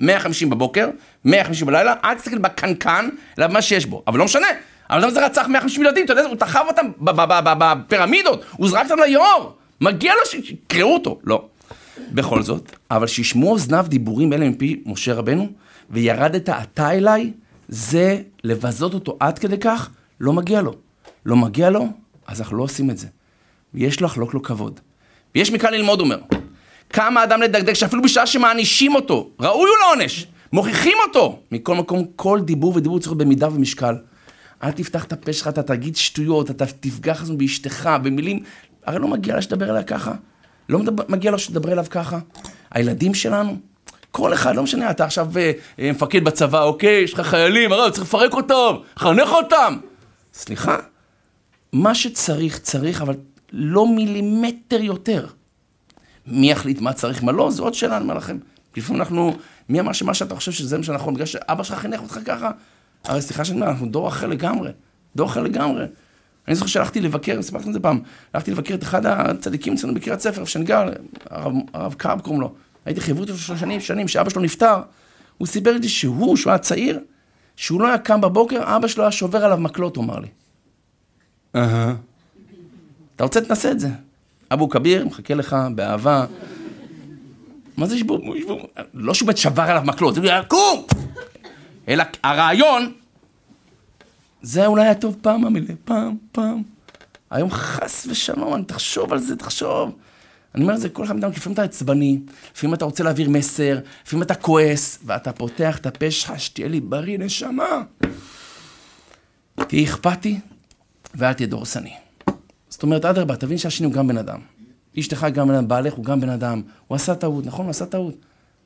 150 0.00 0.50
בבוקר, 0.50 0.88
150 1.24 1.66
בלילה, 1.66 1.94
אל 2.04 2.14
תסתכל 2.14 2.38
כאן, 2.74 3.08
אלא 3.38 3.46
במה 3.46 3.62
שיש 3.62 3.86
בו. 3.86 4.02
אבל 4.06 4.18
לא 4.18 4.24
משנה, 4.24 4.46
אבל 4.90 5.02
למה 5.02 5.10
זה 5.10 5.26
רצח 5.26 5.46
150 5.48 5.82
ילדים, 5.82 6.04
אתה 6.04 6.12
יודע, 6.12 6.22
הוא 6.22 6.36
תחב 6.36 6.64
אותם 6.68 6.86
בפירמידות, 7.00 8.44
הוא 8.56 8.68
זרק 8.68 8.90
אותם 8.90 9.02
ליאור, 9.02 9.56
מגיע 9.80 10.12
לו 10.14 10.26
שיקראו 10.26 10.94
אותו. 10.94 11.18
לא. 11.24 11.48
בכל 12.12 12.42
זאת, 12.42 12.76
אבל 12.90 13.06
שישמעו 13.06 13.50
אוזניו 13.50 13.86
דיבורים 13.88 14.32
אלה 14.32 14.48
מפי 14.48 14.82
משה 14.86 15.14
רבנו, 15.14 15.48
וירדת 15.90 16.48
אתה 16.48 16.90
אליי, 16.90 17.32
זה 17.68 18.22
לבזות 18.44 18.94
אותו 18.94 19.16
עד 19.20 19.38
כדי 19.38 19.58
כך, 19.58 19.90
לא 20.20 20.32
מגיע 20.32 20.62
לו. 20.62 20.72
לא 21.26 21.36
מגיע 21.36 21.70
לו, 21.70 21.88
אז 22.26 22.40
אנחנו 22.40 22.56
לא 22.56 22.62
עושים 22.62 22.90
את 22.90 22.98
זה. 22.98 23.06
ויש 23.74 24.02
לחלוק 24.02 24.34
לו 24.34 24.42
כבוד. 24.42 24.80
ויש 25.34 25.52
מכאן 25.52 25.72
ללמוד, 25.72 26.00
אומר. 26.00 26.18
כמה 26.90 27.24
אדם 27.24 27.42
לדקדק 27.42 27.72
שאפילו 27.72 28.02
בשעה 28.02 28.26
שמענישים 28.26 28.94
אותו, 28.94 29.30
ראוי 29.40 29.70
הוא 29.70 29.76
לעונש, 29.82 30.26
מוכיחים 30.52 30.96
אותו. 31.08 31.40
מכל 31.52 31.74
מקום, 31.74 32.04
כל 32.16 32.40
דיבור 32.40 32.76
ודיבור 32.76 32.98
צריך 32.98 33.12
להיות 33.12 33.18
במידה 33.18 33.48
ומשקל. 33.48 33.94
אל 34.62 34.70
תפתח 34.70 35.04
את 35.04 35.12
הפה 35.12 35.32
שלך, 35.32 35.48
אתה 35.48 35.62
תגיד 35.62 35.96
שטויות, 35.96 36.50
אתה 36.50 36.66
תפגע 36.66 37.14
חזון 37.14 37.38
באשתך, 37.38 37.90
במילים... 38.02 38.42
הרי 38.86 38.98
לא 38.98 39.08
מגיע 39.08 39.34
לה 39.34 39.42
שתדבר 39.42 39.70
אליה 39.70 39.82
ככה. 39.82 40.12
לא 40.68 40.78
מדבר, 40.78 41.04
מגיע 41.08 41.30
לו 41.30 41.38
שתדבר 41.38 41.72
אליו 41.72 41.86
ככה. 41.90 42.18
הילדים 42.70 43.14
שלנו, 43.14 43.56
כל 44.18 44.34
אחד, 44.34 44.56
לא 44.56 44.62
משנה, 44.62 44.90
אתה 44.90 45.04
עכשיו 45.04 45.28
אה, 45.36 45.52
אה, 45.78 45.90
מפקד 45.92 46.24
בצבא, 46.24 46.62
אוקיי, 46.62 47.00
יש 47.02 47.14
לך 47.14 47.20
חיילים, 47.20 47.72
הרב, 47.72 47.90
צריך 47.90 48.02
לפרק 48.02 48.34
אותם, 48.34 48.76
חנך 48.98 49.28
אותם. 49.32 49.76
סליחה, 50.34 50.76
מה 51.72 51.94
שצריך, 51.94 52.58
צריך, 52.58 53.02
אבל 53.02 53.14
לא 53.52 53.86
מילימטר 53.86 54.80
יותר. 54.80 55.26
מי 56.26 56.50
יחליט 56.50 56.80
מה 56.80 56.92
צריך, 56.92 57.22
מה 57.22 57.32
לא, 57.32 57.50
זו 57.50 57.62
עוד 57.64 57.74
שאלה, 57.74 57.96
אני 57.96 58.02
אומר 58.02 58.14
לכם. 58.14 58.38
לפעמים 58.76 59.02
אנחנו, 59.02 59.36
מי 59.68 59.80
אמר 59.80 59.92
שמה 59.92 60.14
שאתה 60.14 60.34
חושב 60.34 60.52
שזה 60.52 60.78
מה 60.78 60.84
שנכון, 60.84 61.14
בגלל 61.14 61.26
שאבא 61.26 61.62
שלך 61.62 61.78
חינך 61.78 62.00
אותך 62.00 62.18
ככה? 62.24 62.50
הרי 63.04 63.22
סליחה 63.22 63.44
שאני 63.44 63.60
אומר, 63.60 63.70
אנחנו 63.70 63.86
דור 63.86 64.08
אחר 64.08 64.26
לגמרי. 64.26 64.70
דור 65.16 65.26
אחר 65.26 65.42
לגמרי. 65.42 65.84
אני 66.48 66.54
זוכר 66.54 66.66
שהלכתי 66.66 67.00
לבקר, 67.00 67.42
סיפרתי 67.42 67.68
את 67.68 67.72
זה 67.72 67.80
פעם, 67.80 68.00
הלכתי 68.34 68.50
לבקר 68.50 68.74
את 68.74 68.82
אחד 68.82 69.06
הצדיקים 69.06 69.74
אצלנו 69.74 69.94
בקריית 69.94 70.20
ספר, 70.20 70.40
איפה 70.40 70.50
שאני 70.50 70.64
גר, 70.64 70.88
הרב, 71.30 71.52
הרב 71.74 71.94
קרב 71.94 72.20
קוראים 72.20 72.40
לו. 72.40 72.54
הייתי 72.88 73.00
חברות 73.00 73.28
איתו 73.28 73.56
שנים, 73.56 73.80
שנים, 73.80 74.08
שאבא 74.08 74.30
שלו 74.30 74.42
נפטר. 74.42 74.80
הוא 75.38 75.46
סיפר 75.46 75.78
לי 75.78 75.88
שהוא, 75.88 76.36
שהוא 76.36 76.50
היה 76.50 76.58
צעיר, 76.58 77.00
שהוא 77.56 77.80
לא 77.80 77.86
היה 77.86 77.98
קם 77.98 78.20
בבוקר, 78.20 78.76
אבא 78.76 78.88
שלו 78.88 79.02
היה 79.02 79.12
שובר 79.12 79.44
עליו 79.44 79.58
מקלות, 79.58 79.96
הוא 79.96 80.04
אמר 80.04 80.18
לי. 80.18 80.28
אהה. 81.56 81.94
אתה 83.16 83.24
רוצה, 83.24 83.40
תנסה 83.40 83.70
את 83.70 83.80
זה. 83.80 83.88
אבו 84.52 84.68
כביר, 84.68 85.06
מחכה 85.06 85.34
לך, 85.34 85.56
באהבה. 85.74 86.26
מה 87.76 87.86
זה 87.86 87.98
שבו? 87.98 88.20
לא 88.94 89.14
שהוא 89.14 89.26
באמת 89.26 89.38
שבר 89.38 89.62
עליו 89.62 89.82
מקלות, 89.84 90.16
הוא 90.16 90.24
היה 90.24 90.42
קום! 90.42 90.86
אלא 91.88 92.04
הרעיון, 92.22 92.92
זה 94.42 94.66
אולי 94.66 94.82
היה 94.82 94.94
טוב 94.94 95.16
פעם 95.20 95.44
המילה, 95.44 95.74
פעם, 95.84 96.16
פעם. 96.32 96.62
היום 97.30 97.50
חס 97.50 98.06
ושלום, 98.10 98.54
אני 98.54 98.64
תחשוב 98.64 99.12
על 99.12 99.18
זה, 99.18 99.36
תחשוב. 99.36 99.96
אני 100.54 100.62
אומר 100.62 100.74
את 100.74 100.80
זה 100.80 100.88
כל 100.88 101.04
אחד 101.04 101.12
מאיתנו, 101.14 101.30
לפעמים 101.30 101.54
אתה 101.54 101.62
עצבני, 101.62 102.20
לפעמים 102.54 102.74
אתה 102.74 102.84
רוצה 102.84 103.04
להעביר 103.04 103.30
מסר, 103.30 103.78
לפעמים 104.06 104.22
אתה 104.22 104.34
כועס, 104.34 104.98
ואתה 105.04 105.32
פותח 105.32 105.78
את 105.78 105.86
הפה 105.86 106.10
שלך, 106.10 106.32
שתהיה 106.38 106.68
לי 106.68 106.80
בריא, 106.80 107.18
נשמה. 107.18 107.82
תהיה 109.54 109.84
אכפתי, 109.84 110.40
ואל 111.14 111.32
תהיה 111.32 111.46
דורסני. 111.46 111.92
זאת 112.68 112.82
אומרת, 112.82 113.04
אדרבה, 113.04 113.36
תבין 113.36 113.58
שהשני 113.58 113.86
הוא 113.86 113.94
גם 113.94 114.08
בן 114.08 114.18
אדם. 114.18 114.40
אשתך 114.98 115.26
גם 115.32 115.48
בן 115.48 115.54
אדם, 115.54 115.68
בעלך 115.68 115.94
הוא 115.94 116.04
גם 116.04 116.20
בן 116.20 116.28
אדם. 116.28 116.62
הוא 116.86 116.96
עשה 116.96 117.14
טעות, 117.14 117.46
נכון? 117.46 117.64
הוא 117.64 117.70
עשה 117.70 117.86
טעות. 117.86 118.14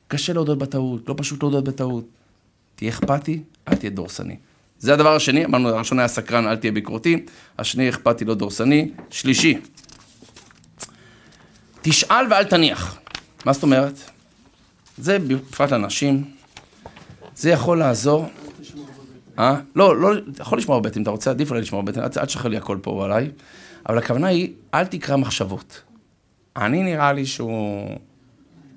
קשה 0.07 0.33
להודות 0.33 0.57
בטעות, 0.57 1.09
לא 1.09 1.15
פשוט 1.17 1.43
להודות 1.43 1.63
בטעות. 1.63 2.05
תהיה 2.75 2.89
אכפתי, 2.89 3.43
אל 3.67 3.75
תהיה 3.75 3.89
דורסני. 3.89 4.35
זה 4.79 4.93
הדבר 4.93 5.15
השני, 5.15 5.45
אמרנו, 5.45 5.69
הראשון 5.69 5.99
היה 5.99 6.07
סקרן, 6.07 6.47
אל 6.47 6.55
תהיה 6.55 6.71
ביקורתי, 6.71 7.25
השני 7.59 7.89
אכפתי, 7.89 8.25
לא 8.25 8.35
דורסני. 8.35 8.91
שלישי, 9.09 9.57
תשאל 11.83 12.25
ואל 12.29 12.43
תניח. 12.43 12.99
מה 13.45 13.53
זאת 13.53 13.63
אומרת? 13.63 13.93
זה 14.97 15.19
בפרט 15.19 15.71
לנשים, 15.71 16.31
זה 17.35 17.49
יכול 17.49 17.79
לעזור. 17.79 18.29
אה? 19.39 19.55
לא, 19.75 19.97
לא, 19.97 20.13
יכול 20.39 20.57
לשמוע 20.57 20.79
בבטן, 20.79 20.99
אם 20.99 21.03
אתה 21.03 21.11
רוצה, 21.11 21.31
עדיף 21.31 21.49
אולי 21.49 21.61
לשמוע 21.61 21.81
בבטן, 21.81 22.01
אל 22.01 22.25
תשחרר 22.25 22.51
לי 22.51 22.57
הכל 22.57 22.77
פה 22.81 23.05
עליי. 23.05 23.31
אבל 23.89 23.97
הכוונה 23.97 24.27
היא, 24.27 24.53
אל 24.73 24.85
תקרא 24.85 25.15
מחשבות. 25.15 25.81
אני 26.57 26.83
נראה 26.83 27.13
לי 27.13 27.25
שהוא... 27.25 27.97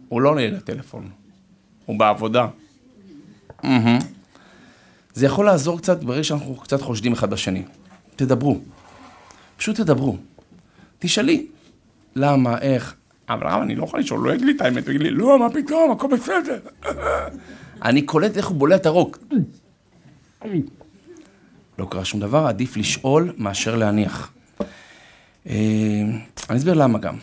הוא 0.09 0.21
לא 0.21 0.35
נהיה 0.35 0.51
לטלפון, 0.51 1.11
הוא 1.87 1.99
בעבודה. 1.99 2.47
זה 5.14 5.27
יכול 5.27 5.47
לעזור 5.47 5.79
קצת 5.79 6.05
ברגע 6.05 6.25
שאנחנו 6.25 6.57
קצת 6.57 6.83
חושדים 6.83 7.12
אחד 7.12 7.31
בשני. 7.31 7.62
תדברו. 8.16 8.59
פשוט 9.57 9.77
תדברו. 9.77 10.16
תשאלי, 10.99 11.47
למה, 12.16 12.59
איך. 12.59 12.94
אבל 13.29 13.46
רב, 13.46 13.62
אני 13.62 13.74
לא 13.74 13.85
יכול 13.85 14.00
לשאול, 14.00 14.29
לא 14.29 14.35
יגיד 14.35 14.46
לי 14.46 14.52
את 14.57 14.61
האמת, 14.61 14.87
הוא 14.87 14.94
יגיד 14.94 15.02
לי, 15.02 15.11
לא, 15.11 15.38
מה 15.38 15.50
פתאום, 15.50 15.90
הכל 15.90 16.09
בסדר. 16.09 16.59
אני 17.83 18.02
קולט 18.02 18.37
איך 18.37 18.46
הוא 18.46 18.57
בולע 18.57 18.76
את 18.76 18.87
הרוק. 18.87 19.18
לא 21.79 21.87
קרה 21.90 22.05
שום 22.05 22.20
דבר, 22.20 22.46
עדיף 22.46 22.76
לשאול 22.76 23.33
מאשר 23.38 23.76
להניח. 23.76 24.33
אה, 25.46 25.55
אני 26.50 26.59
אסביר 26.59 26.74
למה 26.74 26.98
גם. 26.98 27.16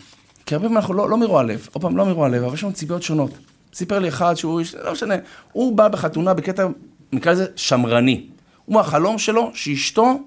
כי 0.46 0.54
הרבה 0.54 0.64
פעמים 0.64 0.76
אנחנו 0.78 0.94
לא, 0.94 1.10
לא 1.10 1.16
מרוע 1.16 1.42
לב, 1.42 1.68
עוד 1.72 1.82
פעם, 1.82 1.96
לא 1.96 2.06
מרוע 2.06 2.28
לב, 2.28 2.42
אבל 2.42 2.54
יש 2.54 2.62
לנו 2.62 2.72
ציפיות 2.72 3.02
שונות. 3.02 3.30
סיפר 3.74 3.98
לי 3.98 4.08
אחד 4.08 4.34
שהוא, 4.34 4.60
לא 4.84 4.92
משנה, 4.92 5.14
הוא 5.52 5.76
בא 5.76 5.88
בחתונה 5.88 6.34
בקטע, 6.34 6.66
נקרא 7.12 7.32
לזה 7.32 7.46
שמרני. 7.56 8.26
הוא, 8.64 8.80
החלום 8.80 9.18
שלו, 9.18 9.50
שאשתו 9.54 10.20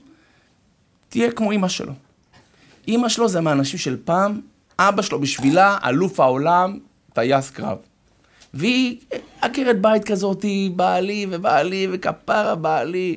תהיה 1.10 1.32
כמו 1.32 1.52
אימא 1.52 1.68
שלו. 1.68 1.94
אימא 2.88 3.10
שלו 3.10 3.28
זה 3.28 3.42
מהאנשים 3.42 3.80
של 3.80 3.98
פעם, 4.06 4.42
אבא 4.80 5.02
שלו 5.02 5.20
בשבילה, 5.20 5.78
אלוף 5.86 6.20
העולם, 6.20 6.80
טייס 7.14 7.50
קרב. 7.50 7.78
והיא 8.54 8.98
עקרת 9.42 9.82
בית 9.82 10.04
כזאת, 10.04 10.46
בעלי 10.76 11.26
ובעלי 11.30 11.88
וכפרה 11.92 12.56
בעלי, 12.56 13.16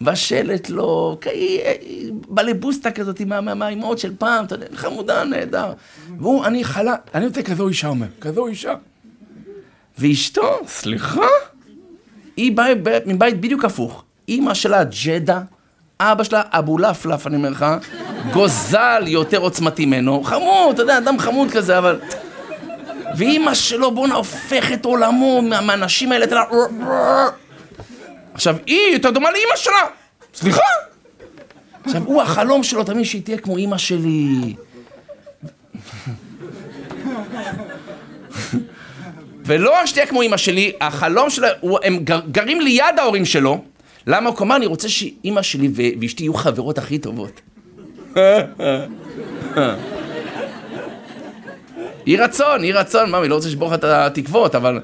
מבשלת 0.00 0.70
לו, 0.70 1.18
בלבוסטה 2.28 2.90
כזאת 2.90 3.20
מהאימהות 3.20 3.98
של 3.98 4.16
פעם, 4.18 4.44
אתה 4.44 4.54
יודע, 4.54 4.66
חמודה, 4.74 5.24
נהדר. 5.24 5.72
והוא, 6.18 6.44
אני 6.44 6.64
חלה, 6.64 6.94
אני 7.14 7.26
רוצה 7.26 7.42
כזו 7.42 7.68
אישה, 7.68 7.88
אומר, 7.88 8.06
כזו 8.20 8.46
אישה. 8.46 8.74
ואשתו, 9.98 10.58
סליחה? 10.66 11.26
היא 12.36 12.56
באה 12.56 12.72
מבית 13.06 13.40
בדיוק 13.40 13.64
הפוך. 13.64 14.04
אימא 14.28 14.54
שלה 14.54 14.84
ג'דה, 15.04 15.42
אבא 16.02 16.24
שלה 16.24 16.42
אבו 16.50 16.78
לפלף, 16.78 17.26
אני 17.26 17.36
אומר 17.36 17.50
לך, 17.50 17.66
גוזל 18.32 19.04
יותר 19.06 19.38
עוצמתי 19.38 19.86
ממנו, 19.86 20.22
חמוד, 20.22 20.74
אתה 20.74 20.82
יודע, 20.82 20.98
אדם 20.98 21.18
חמוד 21.18 21.50
כזה, 21.50 21.78
אבל... 21.78 22.00
ואימא 23.16 23.54
שלו, 23.54 23.90
בואנה, 23.90 24.14
הופך 24.14 24.72
את 24.72 24.84
עולמו 24.84 25.42
מהאנשים 25.42 26.12
האלה, 26.12 26.24
אתה 26.24 26.34
יודע... 26.34 26.88
עכשיו, 28.34 28.56
היא 28.66 28.92
יותר 28.92 29.10
דומה 29.10 29.30
לאימא 29.30 29.56
שלה! 29.56 29.82
סליחה? 30.34 30.60
עכשיו, 31.84 32.02
הוא, 32.04 32.22
החלום 32.22 32.62
שלו 32.62 32.84
תמיד 32.84 33.04
שהיא 33.04 33.22
תהיה 33.22 33.38
כמו 33.38 33.56
אימא 33.56 33.78
שלי. 33.78 34.54
ולא 39.44 39.74
רק 39.80 39.86
שתהיה 39.86 40.06
כמו 40.06 40.22
אימא 40.22 40.36
שלי, 40.36 40.72
החלום 40.80 41.30
שלה, 41.30 41.48
הם 41.82 41.98
גרים 42.30 42.60
ליד 42.60 42.98
ההורים 42.98 43.24
שלו. 43.24 43.64
למה? 44.06 44.30
הוא 44.30 44.38
אמר, 44.40 44.56
אני 44.56 44.66
רוצה 44.66 44.88
שאימא 44.88 45.42
שלי 45.42 45.68
ואשתי 46.00 46.22
יהיו 46.22 46.34
חברות 46.34 46.78
הכי 46.78 46.98
טובות. 46.98 47.40
יהי 52.06 52.16
רצון, 52.16 52.64
יהי 52.64 52.72
רצון, 52.72 53.10
מה, 53.10 53.18
אני 53.18 53.28
לא 53.28 53.34
רוצה 53.34 53.48
לשבור 53.48 53.68
לך 53.68 53.74
את 53.74 53.84
התקוות, 53.84 54.54
אבל... 54.54 54.80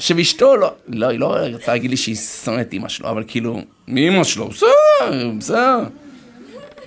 שאשתו 0.00 0.56
לא, 0.56 0.72
לא, 0.88 1.08
היא 1.08 1.20
לא 1.20 1.36
רצה 1.36 1.72
להגיד 1.72 1.90
לי 1.90 1.96
שהיא 1.96 2.16
שונאת 2.16 2.72
אימא 2.72 2.88
שלו, 2.88 3.10
אבל 3.10 3.24
כאילו, 3.26 3.60
מאימא 3.88 4.24
שלו, 4.24 4.48
בסדר, 4.48 5.30
בסדר. 5.38 5.78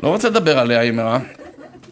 לא 0.04 0.08
רוצה 0.08 0.30
לדבר 0.30 0.60
עליה, 0.60 0.80
היא 0.80 0.92
אמרה. 0.92 1.20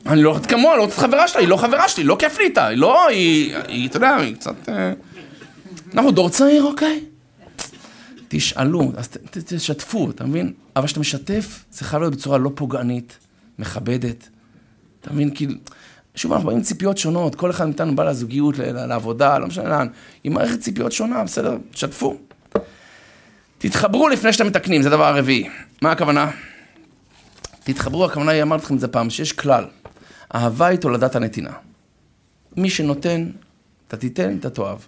אני 0.06 0.24
לא 0.24 0.32
רוצה 0.32 0.48
כמוה, 0.48 0.78
לא 0.78 0.82
רוצה 0.82 1.02
חברה 1.02 1.28
שלה, 1.28 1.42
היא 1.42 1.50
לא 1.50 1.58
חברה 1.58 1.90
שלי, 1.90 2.04
לא 2.04 2.16
כיף 2.20 2.38
לי 2.40 2.46
איתה, 2.46 2.68
היא 2.68 2.78
לא, 2.78 3.08
היא, 3.08 3.56
היא, 3.68 3.90
אתה 3.90 3.98
יודע, 3.98 4.16
היא 4.16 4.36
קצת... 4.36 4.70
אה, 4.70 4.94
אנחנו 5.94 6.12
דור 6.12 6.30
צעיר, 6.30 6.64
אוקיי? 6.64 7.00
תשאלו, 8.34 8.92
אז 8.98 9.10
תשתפו, 9.32 10.10
אתה 10.10 10.26
מבין? 10.26 10.54
אבל 10.76 10.86
כשאתה 10.86 11.00
משתף, 11.00 11.66
זה 11.72 11.86
חייב 11.86 12.02
להיות 12.02 12.16
בצורה 12.16 12.38
לא 12.38 12.52
פוגענית, 12.56 13.18
מכבדת. 13.60 14.30
אתה 15.02 15.14
מבין? 15.14 15.36
כאילו... 15.36 15.54
שוב, 16.16 16.34
אנחנו 16.34 16.48
באים 16.48 16.58
עם 16.58 16.64
ציפיות 16.64 16.98
שונות, 16.98 17.36
כל 17.36 17.52
אחד 17.52 17.66
מאיתנו 17.66 17.96
בא 17.96 18.04
לזוגיות, 18.04 18.56
לעבודה, 18.58 19.38
לא 19.38 19.48
משנה 19.48 19.70
לאן, 19.70 19.88
עם 20.24 20.34
מערכת 20.34 20.60
ציפיות 20.60 20.92
שונה, 20.92 21.24
בסדר, 21.24 21.58
תשתפו. 21.72 22.18
תתחברו 23.58 24.10
לפני 24.10 24.34
שאתם 24.34 24.48
מתקנים, 24.48 24.82
זה 24.82 24.88
הדבר 24.88 25.06
הרביעי. 25.06 25.50
מה 25.82 25.92
הכוונה? 25.92 26.32
תתחברו, 27.64 28.06
הכוונה 28.06 28.32
היא, 28.32 28.42
אמרתי 28.42 28.64
לכם 28.66 28.76
את 28.76 28.80
זה 28.80 28.88
פעם, 28.88 29.10
שיש 29.10 29.34
כלל. 29.34 29.66
אהבה 30.36 30.68
היא 30.68 30.80
תולדת 30.80 31.16
הנתינה. 31.16 31.54
מי 32.58 32.70
שנותן, 32.70 33.30
אתה 33.88 33.98
תיתן, 33.98 34.38
אתה 34.38 34.50
תאהב. 34.50 34.80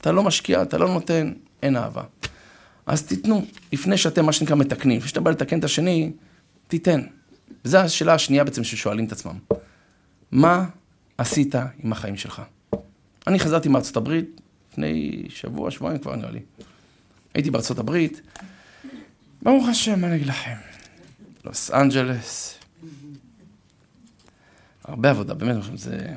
אתה 0.00 0.12
לא 0.12 0.22
משקיע, 0.22 0.62
אתה 0.62 0.78
לא 0.78 0.88
נותן, 0.88 1.32
אין 1.62 1.76
אהבה. 1.76 2.02
אז 2.86 3.02
תיתנו, 3.02 3.44
לפני 3.72 3.96
שאתם, 3.98 4.26
מה 4.26 4.32
שנקרא, 4.32 4.56
מתקנים. 4.56 4.96
לפני 4.96 5.08
שאתה 5.08 5.20
בא 5.20 5.30
לתקן 5.30 5.58
את 5.58 5.64
השני, 5.64 6.12
תיתן. 6.68 7.00
וזו 7.64 7.78
השאלה 7.78 8.14
השנייה 8.14 8.44
בעצם 8.44 8.64
ששואלים 8.64 9.04
את 9.04 9.12
עצמם. 9.12 9.38
מה 10.32 10.66
עשית 11.18 11.54
עם 11.84 11.92
החיים 11.92 12.16
שלך? 12.16 12.42
אני 13.26 13.38
חזרתי 13.38 13.68
מארצות 13.68 13.96
הברית 13.96 14.40
לפני 14.70 15.22
שבוע, 15.28 15.70
שבועיים 15.70 15.98
כבר 15.98 16.16
נראה 16.16 16.30
לי. 16.30 16.40
הייתי 17.34 17.50
בארצות 17.50 17.78
הברית, 17.78 18.20
ברוך 19.42 19.68
השם, 19.68 20.00
מה 20.00 20.06
אני 20.06 20.16
אגיד 20.16 20.26
לכם? 20.26 20.54
לוס 21.44 21.70
אנג'לס, 21.70 22.58
הרבה 24.84 25.10
עבודה, 25.10 25.34
באמת, 25.34 25.56
זה... 25.74 26.08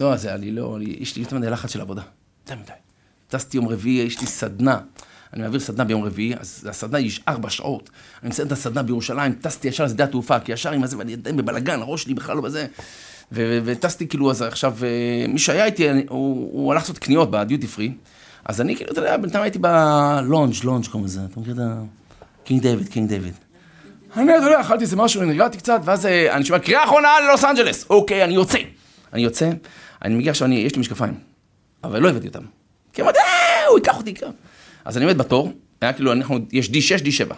לא, 0.00 0.16
זה 0.16 0.28
היה 0.28 0.36
לי, 0.36 0.50
לא, 0.50 0.78
יש 0.82 1.16
לי 1.16 1.22
יותר 1.22 1.38
מדי 1.38 1.50
לחץ 1.50 1.70
של 1.70 1.80
עבודה. 1.80 2.02
יותר 2.42 2.62
מדי. 2.62 2.72
טסתי 3.28 3.56
יום 3.56 3.68
רביעי, 3.68 4.06
יש 4.06 4.20
לי 4.20 4.26
סדנה. 4.26 4.80
אני 5.34 5.42
מעביר 5.42 5.60
סדנה 5.60 5.84
ביום 5.84 6.04
רביעי, 6.04 6.34
אז 6.40 6.66
הסדנה 6.70 6.98
היא 6.98 7.10
ארבע 7.28 7.50
שעות. 7.50 7.90
אני 8.22 8.30
מסיים 8.30 8.46
את 8.46 8.52
הסדנה 8.52 8.82
בירושלים, 8.82 9.32
טסתי 9.32 9.68
ישר 9.68 9.84
לשדה 9.84 10.04
התעופה, 10.04 10.40
כי 10.40 10.52
ישר 10.52 10.72
עם 10.72 10.82
הזה, 10.82 10.98
ואני 10.98 11.12
עדיין 11.12 11.36
בבלאגן, 11.36 11.80
הראש 11.80 12.02
שלי 12.02 12.14
בכלל 12.14 12.36
לא 12.36 12.42
בזה. 12.42 12.66
וטסתי 13.32 14.08
כאילו, 14.08 14.30
אז 14.30 14.42
עכשיו, 14.42 14.76
אה, 14.82 15.26
מי 15.28 15.38
שהיה 15.38 15.64
איתי, 15.64 15.88
הוא, 15.88 16.00
הוא 16.52 16.72
הלך 16.72 16.82
לעשות 16.82 16.98
קניות 16.98 17.30
בדיוטי 17.30 17.66
פרי. 17.66 17.92
אז 18.44 18.60
אני 18.60 18.76
כאילו, 18.76 18.92
אתה 18.92 19.00
יודע, 19.00 19.16
בינתיים 19.16 19.42
הייתי 19.42 19.58
ב 19.58 19.70
lounge, 19.70 20.54
lounge 20.64 20.86
קוראים 20.86 21.04
לזה, 21.04 21.20
אתה 21.32 21.40
מכיר 21.40 21.54
את 21.54 21.58
ה... 21.58 21.82
King 22.44 22.62
David, 22.62 22.88
King 22.88 23.08
David. 23.08 23.34
אני, 24.16 24.36
אתה 24.38 24.44
יודע, 24.44 24.60
אכלתי 24.60 24.84
איזה 24.84 24.96
משהו, 24.96 25.24
נרגעתי 25.24 25.58
קצת, 25.58 25.80
ואז 25.84 26.06
אה, 26.06 26.36
אני 26.36 26.44
שומע 26.44 26.58
קריאה 26.58 26.84
אחרונה 26.84 27.08
ללוס 27.24 27.44
אנג'לס. 27.44 27.86
אוקיי, 27.90 28.24
אני 28.24 28.34
יוצא. 28.34 28.58
אני 29.12 29.22
יוצא, 29.22 29.50
אני 30.04 30.14
מגיע 30.14 30.30
עכשיו, 30.30 30.48
יש 30.48 30.74
לי 30.74 30.80
משקפיים, 30.80 31.14
אבל 31.84 32.02
לא 32.02 32.08
הבאתי 32.08 32.28
אותם. 32.28 32.42
כי 32.92 33.02
אמרתי, 33.02 33.18
אה, 33.18 33.66
הוא 33.68 33.78
ייקח 33.78 33.96
אותי 33.96 34.14
כאן. 34.14 34.30
אז 34.84 34.96
אני 34.96 35.04
עומד 35.04 35.18
בתור, 35.18 35.52
היה 35.80 35.92
כאילו, 35.92 36.12
אנחנו, 36.12 36.38
יש 36.52 36.68
D6, 36.68 37.04
D7. 37.04 37.34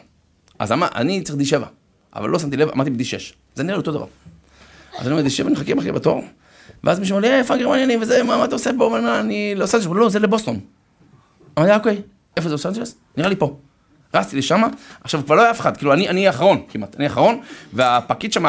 אז 0.59 0.73
אמר, 0.73 0.89
אני 0.95 1.23
צריך 1.23 1.39
D7, 1.39 1.65
אבל 2.15 2.29
לא 2.29 2.39
שמתי 2.39 2.57
לב, 2.57 2.69
אמרתי 2.69 2.91
ב-D6. 2.91 3.35
זה 3.55 3.63
נראה 3.63 3.77
לי 3.77 3.81
אותו 3.81 3.93
דבר. 3.93 4.07
אז 4.99 5.07
אני 5.07 5.17
עומד 5.17 5.27
D7, 5.27 5.43
אני 5.43 5.53
מחכה, 5.53 5.75
מחכה 5.75 5.93
בתור, 5.93 6.25
ואז 6.85 6.99
מישהו 6.99 7.17
אומר 7.17 7.29
לי, 7.29 7.39
איפה 7.39 7.55
הגרמניינים 7.55 8.03
וזה, 8.03 8.23
מה, 8.23 8.37
מה 8.37 8.45
אתה 8.45 8.55
עושה 8.55 8.71
פה? 8.79 8.99
אני 9.21 9.55
לוס 9.55 9.75
אנג'לס, 9.75 9.91
לא, 9.95 10.09
זה 10.09 10.19
לבוסטון. 10.19 10.61
אמרתי, 11.59 11.75
אוקיי, 11.75 12.03
איפה 12.37 12.49
זה 12.49 12.55
לוס 12.55 12.67
אנג'לס? 12.67 12.95
נראה 13.17 13.29
לי 13.29 13.37
פה. 13.37 13.57
רצתי 14.15 14.37
לשם, 14.37 14.63
עכשיו 15.05 15.23
כבר 15.25 15.35
לא 15.35 15.43
היה 15.43 15.51
אף 15.51 15.61
אחד, 15.61 15.77
כאילו 15.77 15.93
אני, 15.93 16.09
אני 16.09 16.27
האחרון 16.27 16.63
כמעט, 16.69 16.97
אני 16.97 17.05
האחרון, 17.05 17.41
והפקיד 17.73 18.33
שם, 18.33 18.45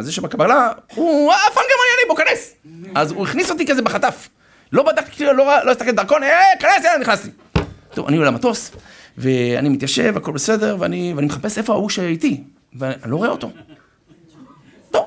זה 0.00 0.12
שבקבלה, 0.12 0.72
הוא, 0.94 1.32
אה, 1.32 1.36
פאן 1.54 1.62
גרמנייני, 1.62 2.08
בוא 2.08 2.16
כנס. 2.16 2.54
אז 2.94 3.12
הוא 3.12 3.26
הכניס 3.26 3.50
אותי 3.50 3.66
כזה 3.66 3.82
בחטף. 3.82 4.28
לא 4.72 4.82
בדקתי, 4.82 5.10
כאילו, 5.10 5.32
לא, 5.32 5.64
לא 5.64 5.70
הסתכלתי 5.70 5.92
דרכון, 5.92 6.22
אה, 6.22 6.42
כנס, 6.60 6.84
יאללה, 6.84 6.98
נכנסתי. 6.98 7.30
טוב, 7.94 8.06
אני 8.06 8.16
עולה 8.16 8.30
למטוס, 8.30 8.70
ואני 9.18 9.68
מתיישב, 9.68 10.16
הכל 10.16 10.32
בסדר, 10.32 10.76
ואני, 10.78 11.12
ואני 11.16 11.26
מחפש 11.26 11.58
איפה 11.58 11.72
ההוא 11.72 11.88
שאיתי, 11.88 12.42
ואני 12.78 12.94
לא 13.10 13.16
רואה 13.16 13.28
אותו. 13.28 13.50
טוב. 14.90 15.04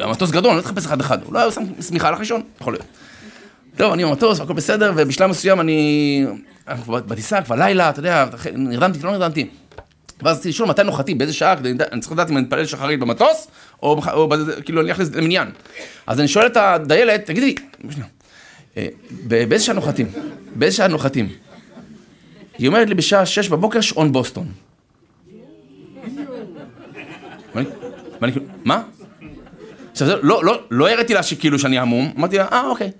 המטוס 0.00 0.30
גדול, 0.30 0.50
אני 0.50 0.56
לא 0.56 0.62
תחפש 0.62 0.86
אחד 0.86 1.00
אחד, 1.00 1.18
אולי 1.22 1.42
הוא 1.42 1.50
שם 1.50 1.62
שמיכה 1.88 2.08
על 2.08 2.14
הראשון, 2.14 2.42
יכול 2.60 2.72
להיות. 2.72 2.86
טוב, 3.76 3.92
אני 3.92 4.04
במטוס, 4.04 4.40
והכל 4.40 4.52
בסדר, 4.52 4.92
ובשלב 4.96 5.30
מסוים 5.30 5.60
אני... 5.60 6.26
בטיסה, 6.88 7.42
כבר 7.42 7.56
לילה, 7.56 7.90
אתה 7.90 7.98
יודע, 7.98 8.26
נרדמתי, 8.52 8.98
לא 9.02 9.12
נרדמתי. 9.12 9.48
ואז 10.22 10.36
רציתי 10.36 10.48
לשאול 10.48 10.68
מתי 10.68 10.82
נוחתים, 10.82 11.18
באיזה 11.18 11.32
שעה, 11.32 11.54
אני 11.92 12.00
צריך 12.00 12.12
לדעת 12.12 12.30
אם 12.30 12.36
אני 12.36 12.44
מתפלל 12.44 12.66
שחרית 12.66 13.00
במטוס, 13.00 13.48
או, 13.82 14.00
או 14.12 14.28
כאילו 14.64 14.80
אני 14.80 14.90
הולך 14.90 15.10
למניין. 15.14 15.48
אז 16.06 16.20
אני 16.20 16.28
שואל 16.28 16.46
את 16.46 16.56
הדיילת, 16.56 17.26
תגידי, 17.26 17.54
באיזה 19.26 19.64
שעה 19.64 19.74
נוחתים? 19.74 20.06
באיזה 20.54 20.76
שעה 20.76 20.88
נוחתים? 20.88 21.28
היא 22.58 22.68
אומרת 22.68 22.88
לי 22.88 22.94
בשעה 22.94 23.26
שש 23.26 23.48
בבוקר 23.48 23.80
שעון 23.80 24.12
בוסטון. 24.12 24.46
מה? 28.64 28.82
עכשיו, 29.92 30.08
לא, 30.22 30.44
לא, 30.44 30.62
לא 30.70 30.90
הראיתי 30.90 31.14
לה 31.14 31.22
שכאילו 31.22 31.58
שאני 31.58 31.78
המום, 31.78 32.12
אמרתי 32.18 32.38
לה, 32.38 32.46
אה, 32.52 32.68
אוקיי. 32.68 32.90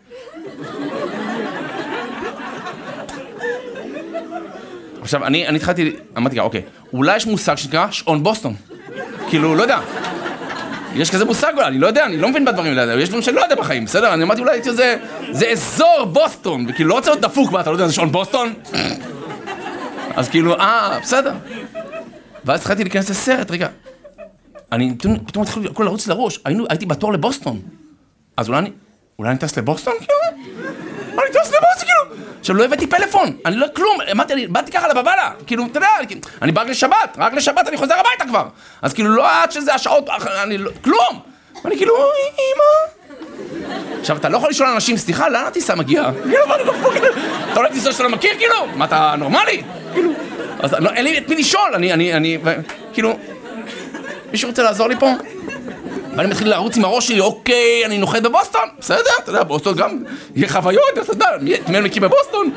עכשיו, 5.01 5.27
אני, 5.27 5.47
אני 5.49 5.57
התחלתי, 5.57 5.97
אמרתי, 6.17 6.41
אוקיי, 6.41 6.63
אולי 6.93 7.17
יש 7.17 7.27
מושג 7.27 7.55
שנקרא 7.55 7.91
שעון 7.91 8.23
בוסטון. 8.23 8.55
כאילו, 9.29 9.55
לא 9.55 9.63
יודע. 9.63 9.81
יש 10.95 11.11
כזה 11.11 11.25
מושג 11.25 11.53
אולי, 11.57 11.67
אני 11.67 11.79
לא 11.79 11.87
יודע, 11.87 12.05
אני 12.05 12.17
לא 12.17 12.29
מבין 12.29 12.45
בדברים 12.45 12.79
האלה, 12.79 13.03
יש 13.03 13.09
דברים 13.09 13.23
שאני 13.23 13.37
לא 13.37 13.43
יודע 13.43 13.55
בחיים, 13.55 13.85
בסדר? 13.85 14.15
אני 14.15 14.23
אמרתי 14.23 14.41
אולי 14.41 14.63
זה, 14.63 14.97
זה 15.31 15.47
אזור 15.49 16.05
בוסטון, 16.13 16.67
וכאילו 16.69 16.89
לא 16.89 16.95
רוצה 16.95 17.11
להיות 17.11 17.21
דפוק, 17.21 17.53
מה, 17.53 17.61
אתה 17.61 17.71
לא 17.71 17.75
יודע, 17.75 17.87
זה 17.87 17.93
שעון 17.93 18.13
בוסטון? 18.13 18.55
אז 20.17 20.29
כאילו, 20.29 20.55
אה, 20.55 20.99
בסדר. 21.03 21.33
ואז 22.45 22.61
התחלתי 22.61 22.85
להיכנס 22.85 23.11
לסרט, 23.11 23.51
רגע. 23.51 23.69
אני 24.73 24.95
פתאום 25.27 25.43
התחיל 25.43 25.67
הכל 25.67 25.85
לרוץ 25.85 26.09
לראש, 26.09 26.41
הייתי 26.69 26.87
בתור 26.87 27.13
לבוסטון. 27.13 27.61
אז 28.37 28.49
אולי 28.49 28.59
אני, 28.59 28.71
אולי 29.19 29.31
אני 29.31 29.39
טס 29.39 29.59
לבוסטון? 29.59 29.95
כאילו? 29.99 30.39
אני 31.23 31.31
טס 31.31 31.53
לבוסטון, 31.53 31.89
כאילו? 31.89 32.25
עכשיו, 32.41 32.57
לא 32.57 32.65
הבאתי 32.65 32.87
פלאפון, 32.87 33.37
אני 33.47 33.57
לא, 33.57 33.67
כלום, 33.77 33.99
אמרתי, 34.11 34.33
אני 34.33 34.47
באתי 34.47 34.73
ככה 34.73 34.89
לבבלה, 34.89 35.31
כאילו, 35.47 35.67
אתה 35.67 35.79
יודע, 35.79 35.89
אני 36.43 36.53
בא 36.53 36.63
רק 36.63 36.69
לשבת, 36.69 37.17
רק 37.19 37.33
לשבת 37.33 37.69
אני 37.69 37.77
חוזר 37.77 37.95
הביתה 37.95 38.25
כבר. 38.29 38.49
אז 38.83 38.93
כאילו, 38.93 39.11
לא 39.11 39.43
עד 39.43 39.53
שזה 39.53 39.75
השעות, 39.75 40.09
אני 40.43 40.59
לא, 40.59 40.71
כלום. 40.85 41.21
ואני 41.65 41.77
כאילו, 41.77 41.95
אמא. 41.95 42.99
עכשיו, 44.01 44.17
אתה 44.17 44.29
לא 44.29 44.37
יכול 44.37 44.51
לשאול 44.51 44.69
אנשים, 44.69 44.97
סליחה, 44.97 45.29
לאן 45.29 45.45
הטיסה 45.45 45.75
מגיעה? 45.75 46.13
כאילו, 46.23 46.47
לא 46.47 46.73
אתה 47.53 47.57
עולה 47.57 47.69
טיסה 47.69 47.93
שאתה 47.93 48.03
לא 48.03 48.09
מכיר, 48.09 48.31
כאילו? 48.39 48.67
מה, 48.75 48.85
אתה 48.85 49.15
נורמלי? 49.19 49.63
כאילו, 49.93 50.13
אז 50.59 50.73
לא, 50.73 50.91
אין 50.91 51.05
לי 51.05 51.19
את 51.19 51.29
מי 51.29 51.37
לשאול, 51.37 51.75
אני, 51.75 51.93
אני, 51.93 52.15
אני, 52.15 52.39
כאילו, 52.93 53.19
מישהו 54.33 54.49
רוצה 54.49 54.63
לעזור 54.63 54.89
לי 54.89 54.97
פה? 54.99 55.13
ואני 56.19 56.29
מתחיל 56.29 56.49
לרוץ 56.49 56.77
עם 56.77 56.85
הראש 56.85 57.09
שלי, 57.09 57.21
אוקיי, 57.21 57.83
אני 57.87 57.99
נוחת 57.99 58.23
בבוסטון, 58.23 58.69
בסדר, 58.79 58.99
אתה 59.23 59.31
יודע, 59.31 59.43
בוסטון 59.43 59.77
גם, 59.77 60.03
יהיה 60.37 60.49
חוויות, 60.49 60.99
אתה 61.01 61.13
יודע, 61.13 61.27
מי 61.69 61.81
מכיר 61.81 62.03
בבוסטון? 62.03 62.51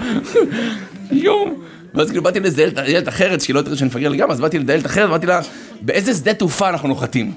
יואו. 1.11 1.47
ואז 1.93 2.09
כאילו 2.09 2.23
באתי 2.23 2.39
לאיזה 2.39 2.65
ילד 2.87 3.07
אחרת, 3.07 3.41
שהיא 3.41 3.53
לא 3.53 3.59
יודעת 3.59 3.77
שאני 3.77 3.87
מפגר 3.87 4.09
לגמרי, 4.09 4.33
אז 4.33 4.39
באתי 4.39 4.59
לדיילת 4.59 4.85
אחרת, 4.85 5.05
ואמרתי 5.05 5.25
לה, 5.25 5.39
באיזה 5.81 6.13
שדה 6.13 6.33
תעופה 6.33 6.69
אנחנו 6.69 6.87
נוחתים? 6.87 7.33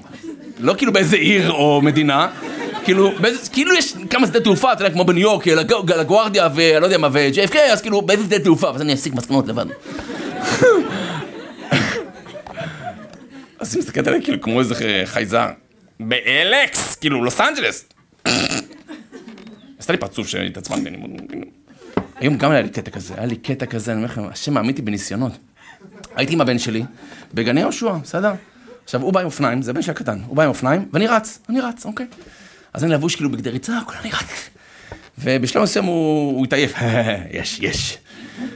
לא 0.59 0.73
כאילו 0.77 0.93
באיזה 0.93 1.15
עיר 1.15 1.51
או 1.51 1.81
מדינה, 1.81 2.27
כאילו, 2.83 3.11
באיזה, 3.19 3.49
כאילו 3.49 3.75
יש 3.75 3.93
כמה 4.09 4.27
שדה 4.27 4.39
תעופה, 4.39 4.73
אתה 4.73 4.83
יודע, 4.83 4.93
כמו 4.93 5.05
בניו 5.05 5.21
יורק, 5.21 5.47
לגוארדיה 5.97 6.49
ולא 6.55 6.85
יודע 6.85 6.97
מה, 6.97 7.09
ו-JFK, 7.11 7.57
אז 7.57 7.81
כאילו, 7.81 8.01
באיזה 8.01 8.23
שדה 8.23 8.39
תעופה, 8.39 8.71
ואז 8.71 8.81
אני 8.81 8.93
אסיק 8.93 9.13
מסקנות 9.13 9.47
לבד. 9.47 9.65
אז 13.59 13.75
היא 13.75 13.79
מסתכלת 13.79 14.07
עליי 14.07 14.21
כאילו 14.23 14.41
כמו 14.41 14.59
איזה 14.59 14.75
חייזר. 15.05 15.47
באלקס, 15.99 16.95
כאילו 16.95 17.23
לוס 17.23 17.41
אנג'לס. 17.41 17.85
עשתה 19.79 19.93
לי 19.93 19.99
פרצוף 19.99 20.27
שהתעצמנתי, 20.27 20.87
אני... 20.87 20.97
היום 22.15 22.37
גם 22.37 22.51
היה 22.51 22.61
לי 22.61 22.69
קטע 22.69 22.91
כזה, 22.91 23.13
היה 23.17 23.25
לי 23.25 23.35
קטע 23.35 23.65
כזה, 23.65 23.91
אני 23.91 23.97
אומר 23.97 24.11
לכם, 24.11 24.27
השם 24.27 24.53
מאמין 24.53 24.75
בניסיונות. 24.75 25.31
הייתי 26.15 26.33
עם 26.33 26.41
הבן 26.41 26.59
שלי, 26.59 26.83
בגני 27.33 27.59
יהושע, 27.59 27.93
בסדר? 27.93 28.33
עכשיו, 28.83 29.01
הוא 29.01 29.13
בא 29.13 29.19
עם 29.19 29.25
אופניים, 29.25 29.61
זה 29.61 29.71
הבן 29.71 29.81
שלי 29.81 29.91
הקטן, 29.91 30.19
הוא 30.27 30.37
בא 30.37 30.43
עם 30.43 30.49
אופניים, 30.49 30.85
ואני 30.93 31.07
רץ, 31.07 31.39
אני 31.49 31.61
רץ, 31.61 31.85
אוקיי. 31.85 32.05
אז 32.73 32.83
אני 32.83 32.93
לבוש 32.93 33.15
כאילו 33.15 33.31
בגדי 33.31 33.49
ריצה, 33.49 33.77
הכל 33.77 33.93
אני 34.01 34.11
רץ. 34.11 34.49
ובשלב 35.17 35.63
מסוים 35.63 35.85
הוא 35.85 36.45
התעייף, 36.45 36.73
יש, 37.31 37.59
יש. 37.59 37.97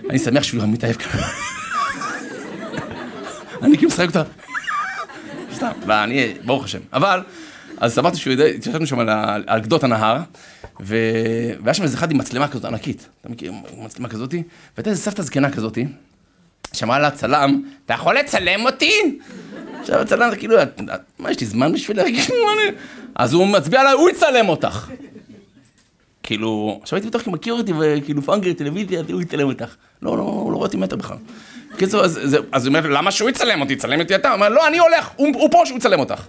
אני 0.10 0.20
שמח 0.20 0.44
שהוא 0.44 0.68
מתעייף 0.68 0.98
ככה. 0.98 1.18
אני 3.64 3.78
כאילו 3.78 3.92
משחק 3.92 4.08
אותה. 4.08 4.24
סתם, 5.60 5.72
ואני, 5.88 6.34
ברוך 6.46 6.64
השם. 6.66 6.80
אבל, 6.94 7.22
אז 7.78 8.00
אמרתי 8.00 8.18
שהוא 8.18 8.32
יודע, 8.32 8.46
התיישבנו 8.46 8.88
שם 8.88 9.00
על, 9.48 9.62
גדות 9.62 9.84
הנהר, 9.84 10.18
ו... 10.82 10.96
והיה 11.64 11.74
שם 11.74 11.84
איזה 11.84 11.98
אחד 11.98 12.12
עם 12.12 12.18
מצלמה 12.18 12.48
כזאת 12.48 12.66
ענקית, 12.66 13.08
אתה 13.22 13.30
מכיר, 13.30 13.54
מצלמה 13.78 14.10
כזאתי, 14.10 14.44
והייתה 14.78 14.90
איזה 14.90 15.02
סבתא 15.02 15.22
זקנה 15.22 15.52
כזאתי, 15.52 15.88
שאמרה 16.74 17.00
לה 17.00 17.12
צלם, 17.12 17.64
אתה 17.86 17.94
יכול 17.94 18.18
לצלם 18.18 18.66
אותי? 18.66 19.20
עכשיו 19.82 20.00
הצלם 20.00 20.30
כאילו, 20.38 20.56
מה 21.20 21.32
יש 21.32 21.40
לי 21.40 21.48
זמן 21.48 21.74
בשביל 21.74 21.98
להרגיש 21.98 22.32
אז 23.16 23.34
הוא 23.34 23.48
מצביע 23.48 23.82
עליי, 23.82 23.94
הוא 23.94 24.10
יצלם 24.10 24.50
אותך. 24.50 24.90
כאילו, 26.24 26.80
עכשיו 26.82 26.98
הייתי 26.98 27.08
בטוח 27.08 27.22
כי 27.22 27.30
מכיר 27.30 27.54
אותי, 27.54 27.74
וכאילו 27.80 28.22
פאנגר 28.22 28.54
טלוויזיה, 28.54 29.02
הוא 29.12 29.22
יצלם 29.22 29.48
אותך. 29.48 29.76
לא, 30.02 30.18
לא, 30.18 30.24
הוא 30.24 30.52
לא 30.52 30.58
רואה 30.58 30.68
אותי 30.68 30.78
מטר 30.78 30.96
בכלל. 30.96 31.18
בקיצור, 31.80 32.04
אז, 32.04 32.36
היא 32.54 32.68
אומרת, 32.68 32.84
למה 32.84 33.12
שהוא 33.12 33.30
יצלם 33.30 33.62
אותי? 33.62 33.74
יצלם 33.74 34.00
אותי 34.00 34.16
אתה? 34.16 34.28
הוא 34.28 34.36
אומר, 34.36 34.50
לא, 34.50 34.68
אני 34.68 34.80
הולך, 34.80 35.10
הוא, 35.16 35.28
הוא 35.34 35.50
פה 35.52 35.62
שהוא 35.66 35.78
יצלם 35.78 36.00
אותך. 36.00 36.22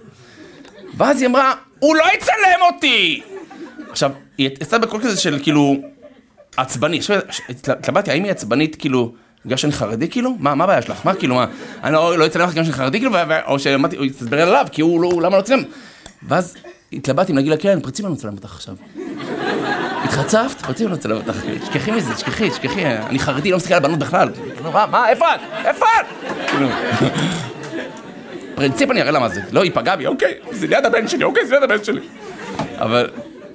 ואז 0.97 1.21
היא 1.21 1.27
אמרה, 1.27 1.53
הוא 1.79 1.95
לא 1.95 2.03
יצלם 2.13 2.61
אותי! 2.73 3.21
עכשיו, 3.89 4.11
היא 4.37 4.49
עשתה 4.59 4.77
בקול 4.77 5.01
כזה 5.03 5.17
של 5.17 5.39
כאילו, 5.43 5.75
עצבני. 6.57 6.97
עכשיו, 6.97 7.19
התלבטתי, 7.49 8.11
האם 8.11 8.23
היא 8.23 8.31
עצבנית 8.31 8.75
כאילו, 8.75 9.13
בגלל 9.45 9.57
שאני 9.57 9.73
חרדי 9.73 10.07
כאילו? 10.07 10.35
מה, 10.39 10.55
מה 10.55 10.63
הבעיה 10.63 10.81
שלך? 10.81 11.05
מה 11.05 11.13
כאילו, 11.13 11.35
מה, 11.35 11.45
אני 11.83 11.93
לא, 11.93 12.17
לא 12.17 12.25
אצלם 12.25 12.43
לך 12.43 12.51
בגלל 12.51 12.63
שאני 12.63 12.73
חרדי 12.73 12.99
כאילו? 12.99 13.11
או 13.47 13.59
שאמרתי, 13.59 13.95
הוא 13.95 14.05
יתסבר 14.05 14.41
עליו, 14.41 14.65
כי 14.71 14.81
הוא 14.81 15.01
לא, 15.01 15.21
למה 15.21 15.37
לא 15.37 15.41
צלם? 15.41 15.63
ואז 16.23 16.55
התלבטתי 16.93 17.31
אם 17.31 17.37
להגיד 17.37 17.51
לה, 17.51 17.57
כן, 17.57 17.79
פרצים 17.79 18.05
לנו 18.05 18.15
לצלם 18.15 18.33
אותך 18.33 18.51
עכשיו. 18.51 18.75
התחצפת? 20.03 20.65
רציתי 20.65 20.85
לא 20.85 20.91
לצלם 20.91 21.15
אותך, 21.15 21.37
תשכחי 21.61 21.91
מזה, 21.91 22.13
תשכחי, 22.13 22.49
תשכחי, 22.49 22.85
אני 22.85 23.19
חרדי, 23.19 23.51
לא 23.51 23.57
מסתכל 23.57 23.73
על 23.73 23.79
בנות 23.79 23.99
בכלל. 23.99 24.29
מה, 24.73 24.85
מה, 24.85 25.09
איפה 25.09 25.35
את? 25.35 25.39
איפה 25.65 25.85
את? 25.85 26.31
כאילו, 26.47 26.67
פרינציפ 28.55 28.91
אני 28.91 29.01
אראה 29.01 29.11
לה 29.11 29.19
מה 29.19 29.29
זה. 29.29 29.41
לא, 29.51 29.63
היא 29.63 29.71
פגעה 29.73 29.95
בי, 29.95 30.07
אוקיי, 30.07 30.33
זה 30.51 30.67
ליד 30.67 30.85
הבן 30.85 31.07
שלי, 31.07 31.23
אוקיי, 31.23 31.45
זה 31.45 31.53
ליד 31.53 31.63
הבן 31.63 31.83
שלי. 31.83 32.01
אבל, 32.77 33.09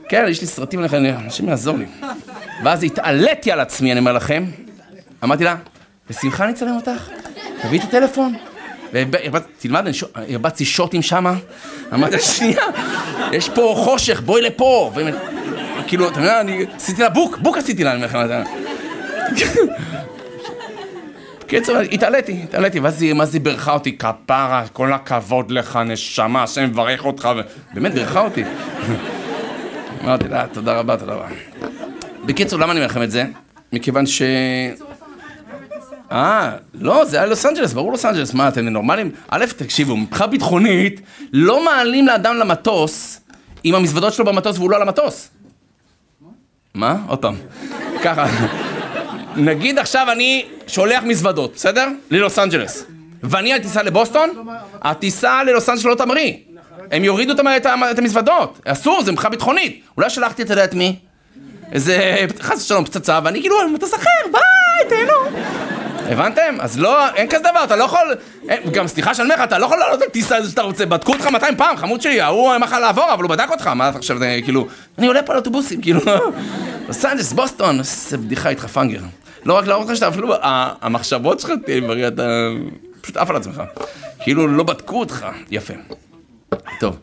כן, 0.08 0.24
יש 0.28 0.40
לי 0.40 0.46
סרטים 0.46 0.80
עליך, 0.80 0.94
אנשים 0.94 1.48
יעזור 1.48 1.76
לי. 1.76 1.86
ואז 2.64 2.84
התעליתי 2.84 3.52
על 3.52 3.60
עצמי, 3.60 3.92
אני 3.92 4.00
אומר 4.00 4.12
לכם. 4.12 4.44
אמרתי 5.24 5.44
לה, 5.44 5.54
בשמחה 6.10 6.44
אני 6.44 6.52
אצלם 6.52 6.76
אותך, 6.76 7.08
תביאי 7.62 7.78
את 7.80 7.84
הטלפון. 7.84 8.34
תלמד, 9.58 9.86
הרבצתי 10.14 10.64
שוטים 10.64 11.02
שמה, 11.02 11.34
אמרתי, 11.94 12.18
שנייה, 12.18 12.62
יש 13.32 13.48
פה 13.48 13.74
חושך, 13.76 14.20
בואי 14.20 14.42
לפה. 14.42 14.92
כאילו, 15.86 16.08
אתה 16.08 16.20
יודע, 16.20 16.40
אני 16.40 16.66
עשיתי 16.76 17.02
לה 17.02 17.08
בוק, 17.08 17.38
בוק 17.38 17.56
עשיתי 17.56 17.84
לה, 17.84 17.92
אני 17.92 18.04
אומר 18.04 18.26
לך. 18.26 18.48
בקיצור, 21.40 21.76
התעליתי, 21.76 22.40
התעליתי, 22.42 22.80
ואז 22.80 23.02
היא, 23.02 23.12
מה 23.12 23.26
זה 23.26 23.40
בירכה 23.40 23.72
אותי? 23.72 23.98
כפרה, 23.98 24.64
כל 24.72 24.92
הכבוד 24.92 25.50
לך, 25.50 25.78
נשמה, 25.86 26.42
השם 26.42 26.64
מברך 26.64 27.04
אותך, 27.04 27.28
באמת 27.74 27.94
בירכה 27.94 28.20
אותי. 28.20 28.44
אמרתי 30.04 30.28
לה, 30.28 30.46
תודה 30.52 30.78
רבה, 30.78 30.96
תודה 30.96 31.14
רבה. 31.14 31.26
בקיצור, 32.26 32.60
למה 32.60 32.72
אני 32.72 32.80
אומר 32.80 32.90
לכם 32.90 33.02
את 33.02 33.10
זה? 33.10 33.24
מכיוון 33.72 34.06
ש... 34.06 34.22
אה, 36.12 36.50
לא, 36.74 37.04
זה 37.04 37.16
היה 37.16 37.26
לוס 37.26 37.46
אנג'לס, 37.46 37.72
ברור 37.72 37.92
לוס 37.92 38.04
אנג'לס, 38.04 38.34
מה, 38.34 38.48
אתם 38.48 38.68
נורמלים? 38.68 39.10
א', 39.28 39.44
תקשיבו, 39.56 39.96
מבחינה 39.96 40.26
ביטחונית, 40.26 41.00
לא 41.32 41.64
מעלים 41.64 42.06
לאדם 42.06 42.36
למטוס 42.36 43.20
עם 43.64 43.74
המזוודות 43.74 44.12
שלו 44.12 44.24
במטוס 44.24 44.58
והוא 44.58 44.70
לא 44.70 44.76
על 44.76 44.82
המטוס. 44.82 45.28
מה? 46.76 46.96
עוד 47.08 47.18
פעם. 47.18 47.34
ככה. 48.02 48.26
נגיד 49.36 49.78
עכשיו 49.78 50.06
אני 50.12 50.44
שולח 50.66 51.02
מזוודות, 51.02 51.52
בסדר? 51.54 51.88
ללוס 52.10 52.38
אנג'לס. 52.38 52.84
ואני 53.22 53.52
על 53.52 53.58
טיסה 53.58 53.82
לבוסטון, 53.82 54.30
הטיסה 54.82 55.44
ללוס 55.44 55.68
אנג'לס 55.68 55.84
לא 55.84 55.94
תמריא. 55.94 56.32
הם 56.92 57.04
יורידו 57.04 57.32
את 57.92 57.98
המזוודות. 57.98 58.60
אסור, 58.64 59.02
זה 59.02 59.12
מבחינה 59.12 59.30
ביטחונית. 59.30 59.82
אולי 59.96 60.10
שלחתי 60.10 60.42
את 60.42 60.50
יודעת 60.50 60.74
מי? 60.74 60.96
איזה, 61.72 62.26
חס 62.40 62.64
ושלום, 62.64 62.84
פצצה, 62.84 63.20
ואני 63.24 63.40
כאילו, 63.40 63.68
מטוס 63.68 63.94
אחר, 63.94 64.10
ביי, 64.32 64.88
תהנו. 64.88 65.36
הבנתם? 66.10 66.56
אז 66.60 66.78
לא, 66.78 67.08
אין 67.08 67.28
כזה 67.28 67.42
דבר, 67.50 67.64
אתה 67.64 67.76
לא 67.76 67.84
יכול... 67.84 68.14
גם 68.72 68.86
סליחה 68.86 69.14
שאני 69.14 69.24
אומר 69.24 69.34
לך, 69.34 69.48
אתה 69.48 69.58
לא 69.58 69.66
יכול 69.66 69.78
לעלות 69.78 70.02
על 70.02 70.08
טיסה 70.08 70.44
שאתה 70.48 70.62
רוצה, 70.62 70.86
בדקו 70.86 71.12
אותך 71.12 71.26
200 71.26 71.56
פעם, 71.56 71.76
חמוד 71.76 72.00
שלי, 72.02 72.20
ההוא 72.20 72.50
היה 72.50 72.58
יכול 72.64 72.78
לעבור, 72.78 73.12
אבל 73.12 73.22
הוא 73.22 73.30
בדק 73.30 73.50
אותך, 73.50 73.66
מה 73.66 73.88
אתה 73.88 73.98
חושב, 73.98 74.18
כאילו... 74.44 74.66
אני 74.98 75.06
עולה 75.06 75.22
פה 75.22 75.32
על 75.32 75.38
אוטובוסים, 75.38 75.82
כאילו... 75.82 76.00
לוס 76.88 77.04
אנג'לס, 77.04 77.32
בוסטון, 77.32 77.78
איזה 77.78 78.18
בדיחה 78.18 78.48
איתך 78.48 78.66
פאנגר. 78.66 79.00
לא 79.44 79.54
רק 79.54 79.66
להראות 79.66 79.88
לך 79.88 79.96
שאתה 79.96 80.08
אפילו, 80.08 80.34
המחשבות 80.42 81.40
שלך, 81.40 81.50
תהיה 81.64 82.08
אתה 82.08 82.48
פשוט 83.00 83.16
עף 83.16 83.30
על 83.30 83.36
עצמך. 83.36 83.62
כאילו 84.20 84.48
לא 84.48 84.62
בדקו 84.62 85.00
אותך. 85.00 85.26
יפה. 85.50 85.74
טוב. 86.80 86.96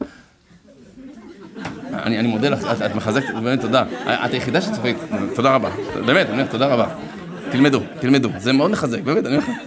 אני, 1.94 2.28
מודה 2.28 2.50
לך, 2.50 2.60
את 2.86 2.96
מחזקת, 2.96 3.34
באמת 3.44 3.62
תודה. 3.62 3.84
את 4.06 4.34
היחידה 4.34 4.62
שצוחקת, 4.62 4.98
תודה 5.36 5.56
רבה. 5.56 5.70
באמת, 6.06 6.26
אני 6.26 6.32
אומר, 6.32 6.52
תודה 6.52 6.66
רבה. 6.66 6.86
תלמדו, 7.54 7.80
תלמדו, 8.00 8.30
זה 8.38 8.54
מאוד 8.54 8.72
מחזק, 8.72 9.00
באמת, 9.02 9.26
אני 9.26 9.38
אומר 9.38 9.48
לך. 9.48 9.58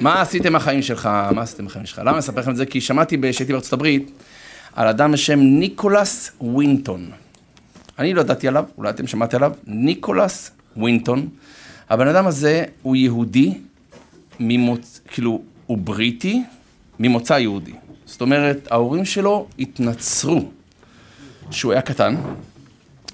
מה 0.00 0.20
עשיתם 0.20 0.52
מהחיים 0.52 0.82
שלך? 0.82 1.06
מה 1.06 1.42
עשיתם 1.42 1.64
מהחיים 1.64 1.86
שלך? 1.86 1.98
למה 1.98 2.10
אני 2.10 2.18
אספר 2.18 2.40
לכם 2.40 2.50
את 2.50 2.56
זה? 2.56 2.66
כי 2.66 2.80
שמעתי 2.80 3.16
כשהייתי 3.30 3.52
בארצות 3.52 3.72
הברית 3.72 4.10
על 4.72 4.88
אדם 4.88 5.12
בשם 5.12 5.38
ניקולס 5.40 6.30
ווינטון. 6.40 7.10
אני 7.98 8.14
לא 8.14 8.20
ידעתי 8.20 8.48
עליו, 8.48 8.64
אולי 8.78 8.90
אתם 8.90 9.06
שמעתם 9.06 9.36
עליו, 9.36 9.52
ניקולס 9.66 10.50
ווינטון. 10.76 11.28
הבן 11.90 12.08
אדם 12.08 12.26
הזה 12.26 12.64
הוא 12.82 12.96
יהודי, 12.96 13.54
ממוצ... 14.40 15.00
כאילו, 15.08 15.42
הוא 15.66 15.78
בריטי, 15.78 16.42
ממוצא 17.00 17.32
יהודי. 17.32 17.72
זאת 18.06 18.20
אומרת, 18.20 18.68
ההורים 18.70 19.04
שלו 19.04 19.46
התנצרו 19.58 20.48
שהוא 21.50 21.72
היה 21.72 21.82
קטן, 21.82 22.16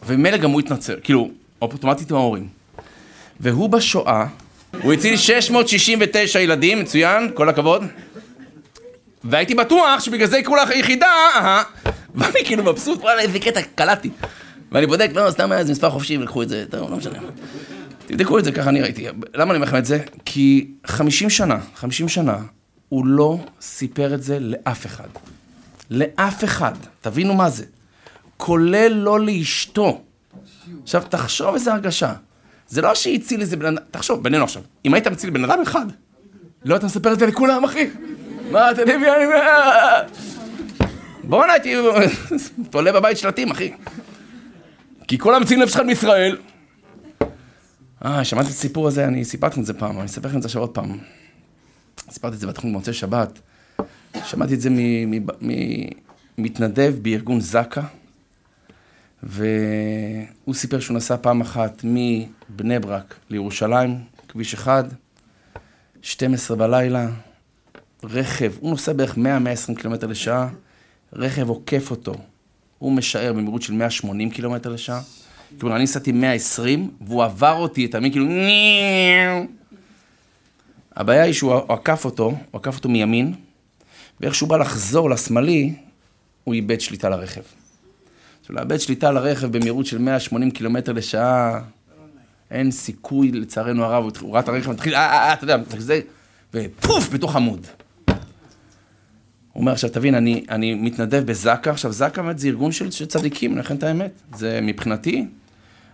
וממילא 0.07 0.37
גם 0.37 0.51
הוא 0.51 0.61
התנצר, 0.61 0.97
כאילו, 1.03 1.31
אוטומטית 1.63 2.11
עם 2.11 2.17
ההורים. 2.17 2.60
והוא 3.41 3.71
בשואה, 3.71 4.27
הוא 4.83 4.93
הציל 4.93 5.17
669 5.17 6.41
ילדים, 6.41 6.81
מצוין, 6.81 7.31
כל 7.35 7.49
הכבוד. 7.49 7.83
והייתי 9.25 9.55
בטוח 9.55 10.01
שבגלל 10.01 10.27
זה 10.27 10.39
יקראו 10.39 10.57
לך 10.57 10.71
יחידה. 10.71 11.13
ואני 12.15 12.45
כאילו 12.45 12.65
מבסוט, 12.65 13.01
וואלה, 13.01 13.21
איזה 13.21 13.39
קטע, 13.39 13.61
קלטתי. 13.75 14.11
ואני 14.73 14.87
בודק, 14.87 15.11
לא, 15.15 15.31
סתם 15.31 15.53
היה 15.53 15.61
איזה 15.61 15.73
מספר 15.73 15.91
חופשי 15.91 16.19
ולקחו 16.19 16.43
את 16.43 16.49
זה, 16.49 16.65
טוב, 16.71 16.91
לא 16.91 16.97
משנה. 16.97 17.19
תבדקו 18.07 18.39
את 18.39 18.45
זה, 18.45 18.53
ככה 18.53 18.69
אני 18.69 18.83
ראיתי. 18.83 19.07
למה 19.35 19.51
אני 19.51 19.57
אומר 19.57 19.67
לכם 19.67 19.77
את 19.77 19.85
זה? 19.85 19.99
כי 20.25 20.71
50 20.87 21.31
שנה, 21.31 21.59
50 21.75 22.09
שנה, 22.09 22.39
הוא 22.89 23.07
לא 23.07 23.39
סיפר 23.61 24.15
את 24.15 24.23
זה 24.23 24.39
לאף 24.41 24.87
אחד. 24.87 25.09
לאף 25.91 26.45
אחד. 26.45 26.73
תבינו 27.01 27.35
מה 27.35 27.51
זה. 27.51 27.65
כולל 28.37 28.93
לא 28.93 29.21
לאשתו. 29.21 30.01
עכשיו, 30.83 31.03
תחשוב 31.09 31.55
איזה 31.55 31.73
הרגשה. 31.73 32.13
זה 32.71 32.83
לא 32.83 32.95
שהציל 32.95 33.41
איזה 33.41 33.57
בן 33.57 33.67
אדם, 33.67 33.85
תחשוב, 33.91 34.23
בינינו 34.23 34.45
עכשיו, 34.45 34.63
אם 34.85 34.95
היית 34.95 35.07
מציל 35.07 35.31
בן 35.31 35.45
אדם 35.45 35.63
אחד, 35.63 35.87
לא 36.65 36.75
היית 36.75 36.85
מספר 36.85 37.13
את 37.13 37.19
זה 37.19 37.27
לכולם, 37.27 37.65
אחי. 37.65 37.91
מה, 38.51 38.71
אתה 38.71 38.83
יודע 38.83 38.99
מי 38.99 39.07
אני... 39.11 39.25
בואנה, 41.25 41.53
הייתי 41.53 41.75
תולה 42.71 42.93
בבית 42.93 43.19
שלטים, 43.19 43.51
אחי. 43.51 43.73
כי 45.09 45.19
כל 45.19 45.35
המציל 45.35 45.63
נפש 45.63 45.75
אחד 45.75 45.87
מישראל. 45.87 46.37
אה, 48.05 48.25
שמעתי 48.25 48.47
את 48.47 48.53
הסיפור 48.53 48.89
הזה, 48.89 49.05
אני 49.05 49.25
סיפרתי 49.25 49.61
את 49.61 49.67
זה 49.67 49.75
פעם, 49.75 49.99
אני 49.99 50.07
אספר 50.07 50.29
לכם 50.29 50.37
את 50.37 50.43
זה 50.43 50.47
עכשיו 50.47 50.63
עוד 50.63 50.71
פעם. 50.71 50.99
סיפרתי 52.11 52.35
את 52.35 52.41
זה 52.41 52.47
בתחום 52.47 52.73
במוצאי 52.73 52.93
שבת. 52.93 53.39
שמעתי 54.25 54.55
את 54.55 54.61
זה 54.61 54.71
ממתנדב 56.39 56.95
בארגון 57.03 57.41
זק"א, 57.41 57.81
והוא 59.23 60.55
סיפר 60.55 60.81
שהוא 60.81 60.97
נסע 60.97 61.17
פעם 61.17 61.41
אחת 61.41 61.85
מבני 61.85 62.79
ברק 62.79 63.15
לירושלים, 63.31 63.99
כביש 64.29 64.55
1, 64.55 64.85
12 66.03 66.57
בלילה, 66.57 67.09
רכב, 68.05 68.53
הוא 68.61 68.71
נוסע 68.71 68.93
בערך 68.93 69.17
100-120 69.17 69.81
קילומטר 69.81 70.07
לשעה, 70.07 70.49
רכב 71.13 71.49
עוקף 71.49 71.91
אותו, 71.91 72.15
הוא 72.79 72.93
משער 72.93 73.33
במהירות 73.33 73.63
של 73.63 73.73
180 73.73 74.31
קילומטר 74.31 74.71
לשעה. 74.71 75.01
כאילו, 75.59 75.77
אני 75.77 75.85
נסעתי 75.85 76.13
120, 76.13 76.91
והוא 77.01 77.25
עבר 77.25 77.53
אותי, 77.53 77.87
אתה 77.87 78.01
מבין? 78.01 78.13
כאילו, 78.13 78.27
הבעיה 80.97 81.23
היא 81.23 81.33
שהוא 81.33 81.55
עקף 81.69 82.05
אותו, 82.05 82.25
הוא 82.25 82.61
עקף 82.61 82.77
אותו 82.77 82.89
מימין, 82.89 83.35
ואיך 84.21 84.35
שהוא 84.35 84.49
בא 84.49 84.57
לחזור 84.57 85.11
לשמאלי, 85.11 85.75
הוא 86.45 86.55
איבד 86.55 86.81
שליטה 86.81 87.09
לרכב. 87.09 87.60
לאבד 88.51 88.81
שליטה 88.81 89.11
לרכב 89.11 89.57
במהירות 89.57 89.87
של 89.87 89.99
180 89.99 90.51
קילומטר 90.51 90.93
לשעה, 90.93 91.61
אין 92.51 92.71
סיכוי, 92.71 93.33
לצערנו 93.33 93.85
הרב, 93.85 94.13
הוא 94.21 94.33
ראה 94.33 94.41
את 94.41 94.49
הרכב, 94.49 94.71
מתחיל, 94.71 94.95
אה, 94.95 95.01
אה, 95.01 95.29
אה, 95.29 95.33
אתה 95.33 95.45
יודע, 95.45 95.57
זה, 95.79 96.01
ופוף, 96.55 97.09
בתוך 97.09 97.37
עמוד. 97.37 97.67
הוא 99.53 99.61
אומר, 99.61 99.73
עכשיו 99.73 99.91
תבין, 99.91 100.15
אני, 100.15 100.45
אני 100.49 100.75
מתנדב 100.75 101.23
בזק"א, 101.27 101.71
עכשיו 101.71 101.93
זק"א 101.93 102.23
באמת 102.23 102.39
זה 102.39 102.49
ארגון 102.49 102.73
של, 102.73 102.91
של 102.91 103.07
צדיקים, 103.07 103.59
לכן 103.59 103.77
את 103.77 103.83
האמת. 103.83 104.13
זה 104.35 104.59
מבחינתי, 104.63 105.27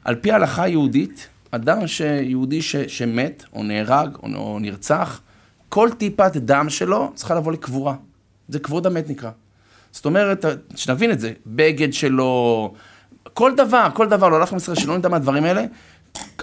על 0.04 0.14
פי 0.14 0.30
ההלכה 0.32 0.62
היהודית, 0.62 1.28
אדם 1.50 1.86
שיהודי 1.86 2.62
ש, 2.62 2.76
שמת, 2.76 3.44
או 3.52 3.62
נהרג, 3.62 4.16
או, 4.22 4.28
או 4.34 4.58
נרצח, 4.58 5.20
כל 5.68 5.90
טיפת 5.98 6.36
דם 6.36 6.70
שלו 6.70 7.12
צריכה 7.14 7.34
לבוא 7.34 7.52
לקבורה. 7.52 7.94
זה 8.48 8.58
כבוד 8.58 8.86
המת 8.86 9.10
נקרא. 9.10 9.30
זאת 9.96 10.04
אומרת, 10.04 10.44
שנבין 10.74 11.10
את 11.10 11.20
זה, 11.20 11.32
בגד 11.46 11.92
שלו, 11.92 12.74
כל 13.34 13.54
דבר, 13.56 13.88
כל 13.94 14.08
דבר, 14.08 14.28
לא 14.28 14.36
הלכה 14.36 14.56
ישראל 14.56 14.76
שלא 14.76 14.98
נדע 14.98 15.08
מהדברים 15.08 15.44
האלה, 15.44 15.64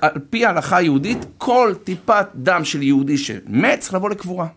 על 0.02 0.12
פי 0.30 0.46
ההלכה 0.46 0.78
היהודית, 0.78 1.18
כל 1.38 1.74
טיפת 1.84 2.28
דם 2.36 2.62
של 2.64 2.84
יהודי 2.84 3.18
שמת 3.18 3.80
צריך 3.80 3.94
לבוא 3.94 4.10
לקבורה. 4.10 4.48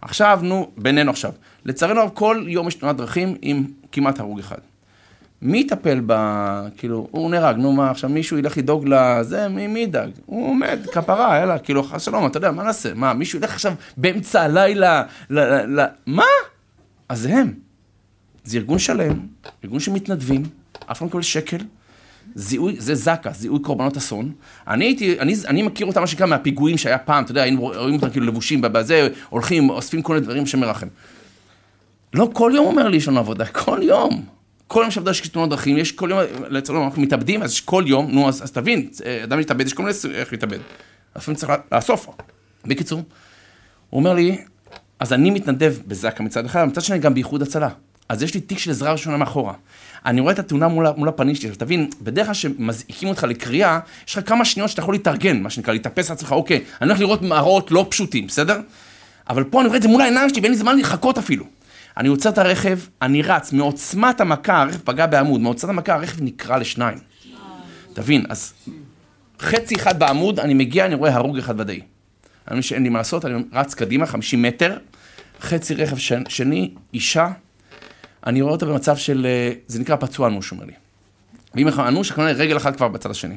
עכשיו, 0.00 0.40
נו, 0.42 0.70
בינינו 0.76 1.10
עכשיו. 1.10 1.32
לצערנו 1.64 2.00
הרב, 2.00 2.10
כל 2.14 2.44
יום 2.48 2.68
יש 2.68 2.74
תנועת 2.74 2.96
דרכים 2.96 3.36
עם 3.42 3.64
כמעט 3.92 4.20
הרוג 4.20 4.38
אחד. 4.38 4.58
מי 5.42 5.58
יטפל 5.58 6.00
ב... 6.06 6.14
כאילו, 6.76 7.08
הוא 7.10 7.30
נהרג, 7.30 7.56
נו 7.56 7.72
מה, 7.72 7.90
עכשיו 7.90 8.10
מישהו 8.10 8.38
ילך 8.38 8.58
לדאוג 8.58 8.88
לזה, 8.88 9.48
מי, 9.48 9.80
ידאג? 9.80 10.10
הוא 10.26 10.50
עומד, 10.50 10.78
כפרה, 10.92 11.38
יאללה, 11.38 11.58
כאילו, 11.58 11.82
חס 11.82 12.02
שלום, 12.02 12.26
אתה 12.26 12.36
יודע, 12.36 12.50
מה 12.50 12.62
נעשה? 12.62 12.94
מה, 12.94 13.14
מישהו 13.14 13.38
ילך 13.38 13.52
עכשיו 13.52 13.72
באמצע 13.96 14.42
הלילה, 14.42 15.02
ל... 15.30 15.40
ל... 15.40 15.80
ל... 15.80 15.86
מה? 16.06 16.24
אז 17.08 17.20
זה 17.20 17.34
הם. 17.34 17.69
זה 18.44 18.58
ארגון 18.58 18.78
שלם, 18.78 19.20
ארגון 19.64 19.80
של 19.80 19.92
מתנדבים, 19.92 20.42
אף 20.90 20.96
אחד 20.96 21.00
לא 21.00 21.06
מקבל 21.06 21.22
שקל. 21.22 21.58
זיהוי, 22.34 22.76
זה 22.78 22.94
זק"א, 22.94 23.32
זיהוי 23.32 23.58
קורבנות 23.62 23.96
אסון. 23.96 24.32
אני 24.68 24.84
הייתי, 24.84 25.20
אני, 25.20 25.34
אני 25.46 25.62
מכיר 25.62 25.86
אותם, 25.86 26.00
מה 26.00 26.06
שנקרא, 26.06 26.26
מהפיגועים 26.26 26.78
שהיה 26.78 26.98
פעם, 26.98 27.24
אתה 27.24 27.30
יודע, 27.30 27.42
היינו 27.42 27.60
רואים 27.60 27.94
אותם 27.94 28.10
כאילו 28.10 28.26
לבושים, 28.26 28.60
בזה, 28.60 29.08
הולכים, 29.28 29.70
אוספים 29.70 30.02
כל 30.02 30.12
מיני 30.12 30.26
דברים 30.26 30.46
שמרחם. 30.46 30.86
לא 32.14 32.30
כל 32.32 32.52
יום 32.54 32.66
אומר 32.66 32.88
לי 32.88 32.96
יש 32.96 33.08
לנו 33.08 33.18
עבודה, 33.18 33.46
כל 33.46 33.78
יום. 33.82 34.24
כל 34.66 34.80
יום 34.82 34.90
שעבודה 34.90 35.10
יש 35.10 35.28
תאונות 35.28 35.50
דרכים, 35.50 35.78
יש 35.78 35.92
כל 35.92 36.08
יום, 36.10 36.20
לצערנו 36.48 36.84
אנחנו 36.84 37.02
מתאבדים, 37.02 37.42
אז 37.42 37.60
כל 37.60 37.84
יום, 37.86 38.10
נו, 38.10 38.28
אז, 38.28 38.42
אז 38.42 38.52
תבין, 38.52 38.88
אדם 39.24 39.38
מתאבד, 39.38 39.66
יש 39.66 39.72
כל 39.72 39.82
מיני 39.82 39.94
איך 40.14 40.32
להתאבד. 40.32 40.58
לפעמים 41.16 41.36
צריך 41.36 41.52
לאסוף. 41.72 42.06
בקיצור, 42.64 43.02
הוא 43.90 43.98
אומר 43.98 44.14
לי, 44.14 44.38
אז 44.98 45.12
אני 45.12 45.30
מתנדב 45.30 45.74
בזק"א 45.86 46.22
מצד 46.22 46.44
אחד, 46.44 46.64
מצד 46.64 46.82
שני 46.82 46.98
גם 46.98 47.14
באיחוד 47.14 47.42
הצלה. 47.42 47.68
אז 48.10 48.22
יש 48.22 48.34
לי 48.34 48.40
תיק 48.40 48.58
של 48.58 48.70
עזרה 48.70 48.92
ראשונה 48.92 49.16
מאחורה. 49.16 49.54
אני 50.06 50.20
רואה 50.20 50.32
את 50.32 50.38
התאונה 50.38 50.68
מול, 50.68 50.86
מול 50.96 51.08
הפנים 51.08 51.34
שלי, 51.34 51.48
עכשיו 51.48 51.66
תבין, 51.66 51.90
בדרך 52.02 52.26
כלל 52.26 52.34
כשמזעיקים 52.34 53.08
אותך 53.08 53.24
לקריאה, 53.24 53.78
יש 54.08 54.18
לך 54.18 54.28
כמה 54.28 54.44
שניות 54.44 54.70
שאתה 54.70 54.82
יכול 54.82 54.94
להתארגן, 54.94 55.42
מה 55.42 55.50
שנקרא, 55.50 55.72
להתאפס 55.72 56.10
לעצמך, 56.10 56.32
אוקיי, 56.32 56.60
אני 56.80 56.88
הולך 56.88 57.00
לראות 57.00 57.22
מראות 57.22 57.70
לא 57.70 57.86
פשוטים, 57.90 58.26
בסדר? 58.26 58.60
אבל 59.28 59.44
פה 59.44 59.60
אני 59.60 59.68
רואה 59.68 59.76
את 59.76 59.82
זה 59.82 59.88
מול 59.88 60.00
העיניים 60.00 60.28
שלי 60.28 60.40
ואין 60.40 60.52
לי 60.52 60.58
זמן 60.58 60.78
לחכות 60.78 61.18
אפילו. 61.18 61.44
אני 61.96 62.08
עוצר 62.08 62.28
את 62.28 62.38
הרכב, 62.38 62.78
אני 63.02 63.22
רץ, 63.22 63.52
מעוצמת 63.52 64.20
המכה, 64.20 64.62
הרכב 64.62 64.78
פגע 64.84 65.06
בעמוד, 65.06 65.40
מעוצמת 65.40 65.70
המכה 65.70 65.94
הרכב 65.94 66.22
נקרע 66.22 66.58
לשניים. 66.58 66.98
תבין, 67.92 68.24
אז 68.28 68.52
חצי 69.40 69.76
אחד 69.76 69.98
בעמוד, 69.98 70.40
אני 70.40 70.54
מגיע, 70.54 70.86
אני 70.86 70.94
רואה 70.94 71.14
הרוג 71.14 71.38
אחד 71.38 71.60
ודאי. 71.60 71.76
אני 71.76 71.82
מבין 72.50 72.62
שאין 72.62 72.82
לי 72.82 72.88
מה 72.88 72.98
לעשות, 72.98 73.24
אני 73.24 73.42
רץ 73.52 73.74
קדימה, 73.74 74.06
50 74.06 74.42
מטר, 74.42 74.76
חצי 75.40 75.74
רכב 75.74 75.96
שני, 76.28 76.74
אישה, 76.94 77.28
אני 78.26 78.42
רואה 78.42 78.52
אותה 78.52 78.66
במצב 78.66 78.96
של, 78.96 79.26
אה, 79.26 79.52
זה 79.66 79.80
נקרא 79.80 79.96
פצוע 79.96 80.28
אנוש, 80.28 80.52
אומר 80.52 80.64
לי. 80.64 80.72
ואם 81.54 81.68
אנוש, 81.68 82.10
הכוונה 82.10 82.30
רגל 82.30 82.56
אחת 82.56 82.76
כבר 82.76 82.88
בצד 82.88 83.10
השני. 83.10 83.36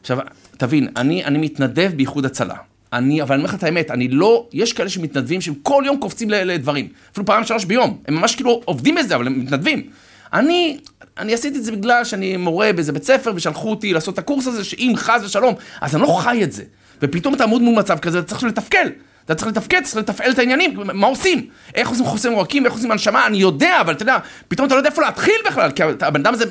עכשיו, 0.00 0.18
תבין, 0.56 0.88
אני, 0.96 1.24
אני 1.24 1.38
מתנדב 1.38 1.92
באיחוד 1.96 2.24
הצלה. 2.24 2.54
אני, 2.92 3.22
אבל 3.22 3.34
אני 3.34 3.42
אומר 3.42 3.48
לך 3.48 3.58
את 3.58 3.62
האמת, 3.62 3.90
אני 3.90 4.08
לא, 4.08 4.46
יש 4.52 4.72
כאלה 4.72 4.88
שמתנדבים 4.88 5.40
שהם 5.40 5.54
כל 5.62 5.82
יום 5.86 6.00
קופצים 6.00 6.30
לדברים. 6.30 6.88
אפילו 7.12 7.26
פעם 7.26 7.44
שלוש 7.44 7.64
ביום. 7.64 7.98
הם 8.08 8.14
ממש 8.14 8.34
כאילו 8.34 8.60
עובדים 8.64 8.94
בזה, 8.94 9.16
אבל 9.16 9.26
הם 9.26 9.40
מתנדבים. 9.40 9.90
אני, 10.32 10.78
אני 11.18 11.34
עשיתי 11.34 11.58
את 11.58 11.64
זה 11.64 11.72
בגלל 11.72 12.04
שאני 12.04 12.36
מורה 12.36 12.72
באיזה 12.72 12.92
בית 12.92 13.04
ספר, 13.04 13.32
ושלחו 13.34 13.70
אותי 13.70 13.92
לעשות 13.92 14.14
את 14.14 14.18
הקורס 14.18 14.46
הזה, 14.46 14.64
שאם 14.64 14.92
חס 14.96 15.22
ושלום, 15.24 15.54
אז 15.80 15.94
אני 15.94 16.02
לא 16.02 16.18
חי 16.20 16.44
את 16.44 16.52
זה. 16.52 16.62
ופתאום 17.02 17.34
אתה 17.34 17.44
עמוד 17.44 17.62
מול 17.62 17.78
מצב 17.78 17.98
כזה, 17.98 18.18
אתה 18.18 18.26
צריך 18.26 18.44
לתפקל. 18.44 18.88
אתה 19.26 19.34
צריך 19.34 19.48
לתפקד, 19.48 19.82
צריך 19.84 19.96
לתפעל 19.96 20.30
את 20.30 20.38
העניינים, 20.38 20.80
מה 20.94 21.06
עושים? 21.06 21.46
איך 21.74 21.88
עושים 21.88 22.04
חוסם 22.04 22.32
עורקים, 22.32 22.64
איך 22.64 22.74
עושים 22.74 22.90
הנשמה, 22.90 23.26
אני 23.26 23.36
יודע, 23.36 23.80
אבל 23.80 23.92
אתה 23.92 24.02
יודע, 24.02 24.18
פתאום 24.48 24.66
אתה 24.66 24.74
לא 24.74 24.80
יודע 24.80 24.90
איפה 24.90 25.02
להתחיל 25.02 25.34
בכלל, 25.46 25.70
כי 25.70 25.82
הבן 25.82 26.20
אדם 26.20 26.34
הזה 26.34 26.44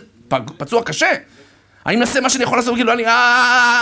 פצוע 0.58 0.84
קשה. 0.84 1.10
אני 1.86 1.96
מנסה 1.96 2.22
מה 2.22 2.30
שאני 2.30 2.44
יכול 2.44 2.58
לעשות, 2.58 2.76
כאילו, 2.76 2.94
אני, 2.94 3.06
אה. 3.08 3.82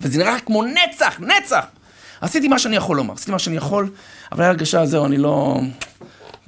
וזה 0.00 0.18
נראה 0.18 0.40
כמו 0.40 0.64
נצח, 0.64 1.20
נצח. 1.20 1.64
עשיתי 2.20 2.48
מה 2.48 2.58
שאני 2.58 2.76
יכול 2.76 2.96
לומר, 2.96 3.14
עשיתי 3.14 3.30
מה 3.32 3.38
שאני 3.38 3.56
יכול, 3.56 3.90
אבל 4.32 4.40
היה 4.42 4.50
הרגשה, 4.50 4.86
זהו, 4.86 5.06
אני 5.06 5.18
לא... 5.18 5.60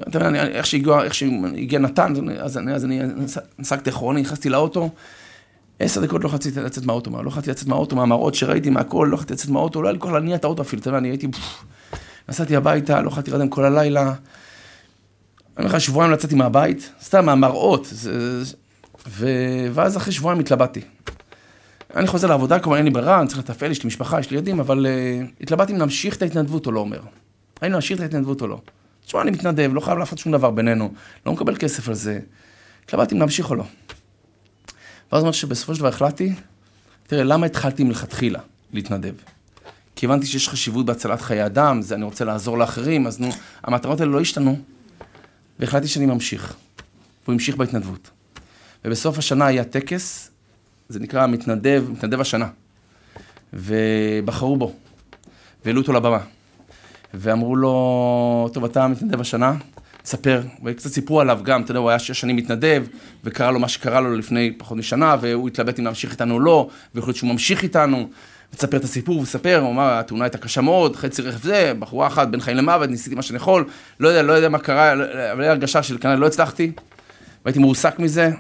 אתה 0.08 0.18
יודע, 0.18 0.46
איך 0.46 0.66
שהגיע, 0.66 1.78
נתן, 1.78 2.12
אז 2.40 2.58
אני, 2.58 2.74
אז 2.74 2.84
אני 2.84 3.00
נסקתי 3.58 3.90
אחרוני, 3.90 4.20
נכנסתי 4.20 4.48
לאוטו, 4.48 4.90
עשר 5.78 6.00
דקות 6.00 6.22
לא 6.22 6.26
יכולתי 6.26 6.50
לצאת 6.50 6.84
מהאוטו, 6.84 7.22
לא 7.22 7.28
יכולתי 7.28 7.50
לצאת 7.50 7.68
מהאוטו, 7.68 7.96
מהמראות 7.96 8.34
שראיתי, 8.34 8.70
מהכל, 8.70 9.08
לא 9.10 9.14
יכולתי 9.14 9.32
לצאת 9.32 9.50
מהאוטו, 9.50 9.82
לא 9.82 9.88
היה 9.88 9.92
לי 9.92 9.98
כוח 9.98 10.10
להניע 10.10 10.36
את 10.36 10.44
האוטו 10.44 10.62
אפילו, 10.62 10.80
אתה 10.80 10.88
יודע, 10.88 10.98
אני 10.98 11.08
הייתי... 11.08 11.28
נסעתי 12.28 12.56
הביתה, 12.56 13.00
לא 13.00 13.08
יכולתי 13.08 13.30
להירדם 13.30 13.48
כל 13.48 13.64
הלילה. 13.64 14.02
אני 14.02 14.14
אומר 15.58 15.66
לך, 15.66 15.80
שבועיים 15.80 16.10
לא 16.10 16.16
יצאתי 16.16 16.34
מהבית, 16.34 16.92
סתם 17.02 17.26
מהמראות, 17.26 17.92
ו... 19.08 19.26
ואז 19.72 19.96
אחרי 19.96 20.12
שבועיים 20.12 20.40
התלבטתי. 20.40 20.80
אני 21.96 22.06
חוזר 22.06 22.28
לעבודה, 22.28 22.58
כמובן 22.58 22.76
אין 22.76 22.84
לי 22.84 22.90
ברירה, 22.90 23.20
אני 23.20 23.28
צריך 23.28 23.38
לתפעל, 23.38 23.70
יש 23.70 23.82
לי 23.82 23.86
משפחה, 23.86 24.20
יש 24.20 24.30
לי 24.30 24.36
ילדים, 24.36 24.60
אבל 24.60 24.86
uh, 24.86 25.26
התלבטתי 25.40 25.72
אם 25.72 25.78
להמשיך 25.78 26.16
את 26.16 26.22
ההתנדבות 26.22 26.66
או 26.66 26.72
לא 26.72 26.80
אומר. 26.80 27.00
האם 27.62 27.72
להמשיך 27.72 27.96
את 27.98 28.02
ההתנדבות 28.02 28.40
או 28.40 28.46
לא. 28.46 28.60
תשמע, 29.06 29.22
אני 29.22 29.30
מתנדב, 29.30 29.70
לא 29.74 29.80
חייב 29.80 29.98
לעשות 29.98 30.18
שום 30.18 30.32
דבר 30.32 30.50
בינינו, 30.50 30.92
לא 31.26 31.32
מקבל 31.32 31.56
כסף 31.56 31.88
על 31.88 31.94
זה. 31.94 32.20
התלבטתי 32.84 33.14
אם 33.14 33.20
להמשיך 33.20 33.50
או 33.50 33.54
לא. 33.54 33.64
ואז 35.12 35.22
אמרתי 35.22 35.36
שבסופו 35.36 35.74
של 35.74 35.80
דבר 35.80 35.88
החלטתי, 35.88 36.32
תראה, 37.06 37.24
למה 37.24 37.46
התחלתי 37.46 37.84
מלכתחילה 37.84 38.40
להתנדב? 38.72 39.14
כי 39.96 40.06
הבנתי 40.06 40.26
שיש 40.26 40.48
חשיבות 40.48 40.86
בהצלת 40.86 41.20
חיי 41.20 41.46
אדם, 41.46 41.82
זה 41.82 41.94
אני 41.94 42.04
רוצה 42.04 42.24
לעזור 42.24 42.58
לאחרים, 42.58 43.06
אז 43.06 43.20
נו, 43.20 43.28
המטרות 43.62 44.00
האלה 44.00 44.12
לא 44.12 44.20
השתנו, 44.20 44.58
והחלטתי 45.58 45.88
שאני 45.88 46.06
ממשיך. 46.06 46.54
והוא 47.24 47.32
המשיך 47.32 47.56
בהתנדבות. 47.56 48.10
ובסוף 48.84 49.18
השנה 49.18 49.46
היה 49.46 49.64
טקס, 49.64 50.30
זה 50.88 51.00
נקרא 51.00 51.26
מתנדב, 51.26 51.84
מתנדב 51.88 52.20
השנה. 52.20 52.48
ובחרו 53.52 54.56
בו, 54.56 54.74
והעלו 55.64 55.80
אותו 55.80 55.92
לבמה. 55.92 56.20
ואמרו 57.14 57.56
לו, 57.56 58.50
טוב, 58.52 58.64
אתה 58.64 58.88
מתנדב 58.88 59.20
השנה, 59.20 59.54
ספר, 60.04 60.42
וקצת 60.64 60.90
סיפרו 60.90 61.20
עליו 61.20 61.40
גם, 61.42 61.62
אתה 61.62 61.70
יודע, 61.70 61.80
הוא 61.80 61.90
היה 61.90 61.98
שש 61.98 62.20
שנים 62.20 62.36
מתנדב, 62.36 62.84
וקרה 63.24 63.50
לו 63.50 63.58
מה 63.58 63.68
שקרה 63.68 64.00
לו 64.00 64.16
לפני 64.16 64.52
פחות 64.58 64.78
משנה, 64.78 65.16
והוא 65.20 65.48
התלבט 65.48 65.78
אם 65.78 65.84
להמשיך 65.84 66.12
איתנו 66.12 66.34
או 66.34 66.40
לא, 66.40 66.68
ויכול 66.94 67.08
להיות 67.08 67.16
שהוא 67.16 67.30
ממשיך 67.30 67.62
איתנו, 67.62 68.08
ותספר 68.52 68.76
את 68.76 68.84
הסיפור, 68.84 69.20
וספר, 69.20 69.60
הוא 69.60 69.70
אמר, 69.70 69.98
התאונה 69.98 70.24
הייתה 70.24 70.38
קשה 70.38 70.60
מאוד, 70.60 70.96
חצי 70.96 71.22
רכב 71.22 71.42
זה, 71.42 71.72
בחורה 71.78 72.06
אחת, 72.06 72.28
בין 72.28 72.40
חיים 72.40 72.56
למוות, 72.56 72.90
ניסיתי 72.90 73.16
מה 73.16 73.22
שאני 73.22 73.36
יכול, 73.36 73.64
לא 74.00 74.08
יודע, 74.08 74.22
לא 74.22 74.32
יודע 74.32 74.48
מה 74.48 74.58
קרה, 74.58 74.92
אבל 75.32 75.42
היה 75.42 75.50
הרגשה 75.50 75.82
של 75.82 75.98
כנראה 75.98 76.16
לא 76.16 76.26
הצלחתי, 76.26 76.72
והייתי 77.44 77.58
מועסק 77.58 77.98
מזה, 77.98 78.30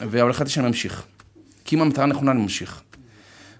אבל 0.00 0.30
החלטתי 0.30 0.50
שאני 0.50 0.66
ממשיך. 0.66 1.02
כי 1.64 1.76
אם 1.76 1.80
המטרה 1.82 2.06
נכונה, 2.06 2.30
אני 2.30 2.40
ממשיך. 2.40 2.82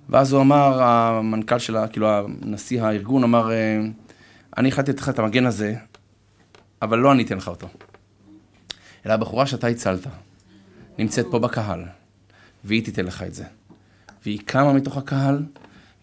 ואז 0.08 0.32
הוא 0.32 0.40
אמר, 0.40 0.82
המנכ"ל 0.82 1.58
של, 1.58 1.76
כאילו, 1.92 2.08
הנשיא 2.42 2.82
הארגון 2.82 3.24
אמר, 3.24 3.50
אני 4.58 4.68
החלטתי 4.68 4.92
לתת 4.92 5.00
לך 5.00 5.08
את 5.08 5.18
המגן 5.18 5.46
הזה, 5.46 5.74
אבל 6.82 6.98
לא 6.98 7.12
אני 7.12 7.22
אתן 7.22 7.36
לך 7.36 7.48
אותו. 7.48 7.68
אלא 9.06 9.12
הבחורה 9.12 9.46
שאתה 9.46 9.66
הצלת, 9.66 10.06
נמצאת 10.98 11.26
פה 11.30 11.38
בקהל, 11.38 11.84
והיא 12.64 12.84
תיתן 12.84 13.04
לך 13.04 13.22
את 13.22 13.34
זה. 13.34 13.44
והיא 14.24 14.40
קמה 14.44 14.72
מתוך 14.72 14.96
הקהל, 14.96 15.42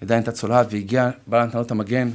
עדיין 0.01 0.19
הייתה 0.19 0.31
צולעת, 0.31 0.67
והגיעה, 0.69 1.09
באה 1.27 1.45
לתת 1.45 1.55
לו 1.55 1.61
את 1.61 1.71
המגן, 1.71 2.09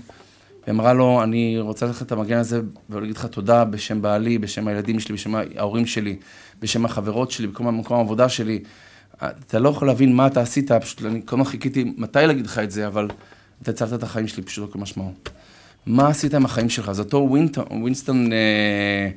ואמרה 0.66 0.92
לו, 0.92 1.22
אני 1.22 1.58
רוצה 1.58 1.86
לתת 1.86 1.94
לך 1.94 2.02
את 2.02 2.12
המגן 2.12 2.38
הזה, 2.38 2.60
ולהגיד 2.90 3.16
לך 3.16 3.26
תודה 3.26 3.64
בשם 3.64 4.02
בעלי, 4.02 4.38
בשם 4.38 4.68
הילדים 4.68 5.00
שלי, 5.00 5.14
בשם 5.14 5.34
ההורים 5.34 5.86
שלי, 5.86 6.16
בשם 6.60 6.84
החברות 6.84 7.30
שלי, 7.30 7.46
במקום, 7.46 7.66
במקום 7.66 7.96
העבודה 7.96 8.28
שלי. 8.28 8.62
אתה 9.16 9.58
לא 9.58 9.68
יכול 9.68 9.88
להבין 9.88 10.16
מה 10.16 10.26
אתה 10.26 10.40
עשית, 10.40 10.72
פשוט 10.72 11.04
אני 11.04 11.22
כל 11.24 11.36
הזמן 11.36 11.44
חיכיתי 11.44 11.94
מתי 11.96 12.18
להגיד 12.26 12.46
לך 12.46 12.58
את 12.58 12.70
זה, 12.70 12.86
אבל 12.86 13.08
אתה 13.62 13.70
הצלת 13.70 13.92
את 13.92 14.02
החיים 14.02 14.28
שלי 14.28 14.42
פשוט 14.42 14.68
לא 14.68 14.72
כמשמעות. 14.72 15.30
מה 15.86 16.08
עשית 16.08 16.34
עם 16.34 16.44
החיים 16.44 16.68
שלך? 16.68 16.88
אז 16.88 16.98
אותו 16.98 17.26
ווינטון, 17.30 17.64
ווינסטון, 17.70 18.32
אה, 18.32 19.08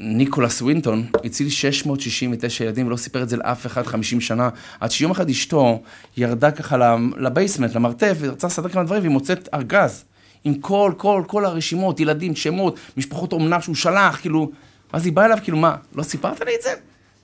ניקולס 0.00 0.62
ווינטון, 0.62 1.06
הציל 1.24 1.48
669 1.48 2.64
ילדים 2.64 2.86
ולא 2.86 2.96
סיפר 2.96 3.22
את 3.22 3.28
זה 3.28 3.36
לאף 3.36 3.66
אחד 3.66 3.86
50 3.86 4.20
שנה, 4.20 4.48
עד 4.80 4.90
שיום 4.90 5.10
אחד 5.10 5.30
אשתו 5.30 5.82
ירדה 6.16 6.50
ככה 6.50 6.96
לבייסמנט, 7.16 7.74
למרתף, 7.74 8.16
ורצה 8.20 8.46
לסדר 8.46 8.68
כמה 8.68 8.84
דברים, 8.84 9.02
והיא 9.02 9.12
מוצאת 9.12 9.48
ארגז. 9.54 10.04
עם 10.44 10.54
כל, 10.54 10.92
כל, 10.96 11.22
כל 11.26 11.44
הרשימות, 11.44 12.00
ילדים, 12.00 12.36
שמות, 12.36 12.78
משפחות 12.96 13.32
אומנה 13.32 13.60
שהוא 13.60 13.74
שלח, 13.74 14.20
כאילו, 14.20 14.50
ואז 14.92 15.04
היא 15.04 15.12
באה 15.12 15.24
אליו, 15.24 15.38
כאילו, 15.42 15.58
מה, 15.58 15.76
לא 15.94 16.02
סיפרת 16.02 16.40
לי 16.40 16.54
את 16.56 16.62
זה? 16.62 16.74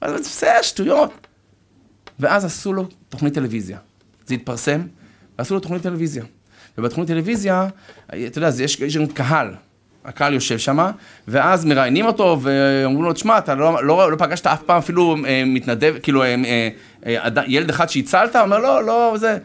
אז 0.00 0.40
זה 0.40 0.52
שטויות. 0.62 1.26
ואז 2.18 2.44
עשו 2.44 2.72
לו 2.72 2.88
תוכנית 3.08 3.34
טלוויזיה. 3.34 3.78
זה 4.26 4.34
התפרסם, 4.34 4.80
ועשו 5.38 5.54
לו 5.54 5.60
תוכנית 5.60 5.82
טלוויזיה. 5.82 6.24
ובתוכנית 6.78 7.08
טלוויזיה, 7.08 7.68
אתה 8.06 8.38
יודע, 8.38 8.50
יש, 8.60 8.80
יש 8.80 8.96
לנו 8.96 9.08
קהל, 9.14 9.54
הקהל 10.04 10.34
יושב 10.34 10.58
שם, 10.58 10.90
ואז 11.28 11.64
מראיינים 11.64 12.06
אותו 12.06 12.38
ואומרים 12.42 13.04
לו, 13.04 13.12
תשמע, 13.12 13.38
אתה 13.38 13.54
לא, 13.54 13.84
לא, 13.84 14.12
לא 14.12 14.16
פגשת 14.16 14.46
אף 14.46 14.62
פעם 14.62 14.78
אפילו 14.78 15.16
אה, 15.26 15.42
מתנדב, 15.46 15.94
כאילו, 16.02 16.22
אה, 16.22 16.34
אה, 17.06 17.18
אה, 17.36 17.42
ילד 17.46 17.70
אחד 17.70 17.88
שהצלת? 17.88 18.36
אומר, 18.36 18.58
לא, 18.58 18.84
לא, 18.84 19.14
זה... 19.16 19.38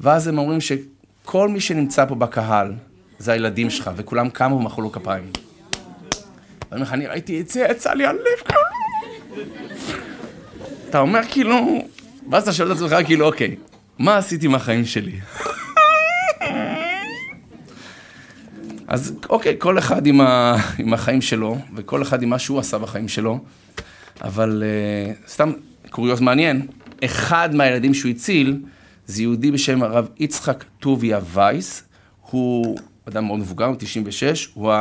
ואז 0.00 0.28
הם 0.28 0.38
אומרים 0.38 0.60
שכל 0.60 1.48
מי 1.48 1.60
שנמצא 1.60 2.06
פה 2.06 2.14
בקהל, 2.14 2.72
זה 3.18 3.32
הילדים 3.32 3.70
שלך, 3.70 3.90
וכולם 3.96 4.28
קמו 4.28 4.56
ומחאו 4.56 4.82
לו 4.82 4.92
כפיים. 4.92 5.24
ואני 6.70 6.72
אומר 6.72 6.82
לך, 6.82 6.92
אני 6.92 7.06
ראיתי 7.06 7.40
את 7.40 7.48
זה, 7.48 7.66
יצא 7.70 7.92
לי 7.92 8.06
הלב 8.06 8.18
אתה 10.94 11.00
אומר 11.00 11.20
כאילו, 11.30 11.56
ואז 12.30 12.42
אתה 12.42 12.52
שואל 12.52 12.72
את 12.72 12.76
עצמך 12.76 12.96
כאילו, 13.06 13.26
אוקיי, 13.26 13.56
מה 13.98 14.16
עשיתי 14.16 14.46
עם 14.46 14.54
החיים 14.54 14.84
שלי? 14.84 15.20
אז 18.88 19.16
אוקיי, 19.28 19.56
כל 19.58 19.78
אחד 19.78 20.06
עם, 20.06 20.20
ה, 20.20 20.56
עם 20.78 20.94
החיים 20.94 21.22
שלו, 21.22 21.58
וכל 21.74 22.02
אחד 22.02 22.22
עם 22.22 22.30
מה 22.30 22.38
שהוא 22.38 22.58
עשה 22.58 22.78
בחיים 22.78 23.08
שלו, 23.08 23.38
אבל 24.22 24.62
uh, 24.62 25.28
סתם 25.30 25.52
קוריוז 25.90 26.20
מעניין, 26.20 26.66
אחד 27.04 27.54
מהילדים 27.54 27.94
שהוא 27.94 28.10
הציל, 28.10 28.60
זה 29.06 29.22
יהודי 29.22 29.50
בשם 29.50 29.82
הרב 29.82 30.08
יצחק 30.18 30.64
טוביה 30.80 31.20
וייס, 31.32 31.82
הוא 32.30 32.76
אדם 33.08 33.24
מאוד 33.24 33.38
מבוגר, 33.38 33.64
הוא 33.64 33.76
96, 33.78 34.48
הוא 34.54 34.72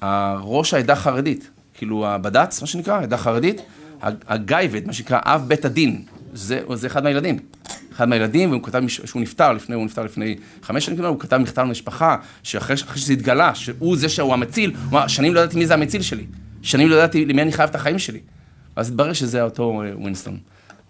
הראש 0.00 0.74
העדה 0.74 0.92
החרדית, 0.92 1.50
כאילו 1.74 2.06
הבד"ץ, 2.06 2.60
מה 2.60 2.66
שנקרא, 2.66 2.94
העדה 2.94 3.16
החרדית, 3.16 3.62
הגייבד, 4.02 4.86
מה 4.86 4.92
שנקרא 4.92 5.18
אב 5.22 5.44
בית 5.48 5.64
הדין, 5.64 6.02
זה, 6.32 6.60
זה 6.74 6.86
אחד 6.86 7.04
מהילדים. 7.04 7.38
אחד 7.96 8.08
מהילדים, 8.08 8.50
והוא 8.50 8.62
כתב, 8.62 8.82
שהוא 8.88 9.22
נפטר 9.22 9.52
לפני, 9.52 9.74
הוא 9.74 9.84
נפטר 9.84 10.02
לפני 10.02 10.36
חמש 10.62 10.86
שנים, 10.86 11.04
הוא 11.04 11.20
כתב 11.20 11.36
מכתב 11.36 11.62
למשפחה, 11.62 12.16
שאחרי 12.42 12.76
שזה 12.76 13.12
התגלה, 13.12 13.54
שהוא 13.54 13.96
זה 13.96 14.08
שהוא 14.08 14.32
המציל, 14.34 14.70
הוא 14.70 14.98
אמר, 14.98 15.06
שנים 15.06 15.34
לא 15.34 15.40
ידעתי 15.40 15.58
מי 15.58 15.66
זה 15.66 15.74
המציל 15.74 16.02
שלי. 16.02 16.24
שנים 16.62 16.88
לא 16.88 16.94
ידעתי 16.94 17.24
למי 17.24 17.42
אני 17.42 17.52
חייב 17.52 17.70
את 17.70 17.74
החיים 17.74 17.98
שלי. 17.98 18.20
ואז 18.76 18.88
התברר 18.88 19.12
שזה 19.12 19.42
אותו 19.42 19.82
אה, 19.82 19.90
ווינסטון. 19.96 20.38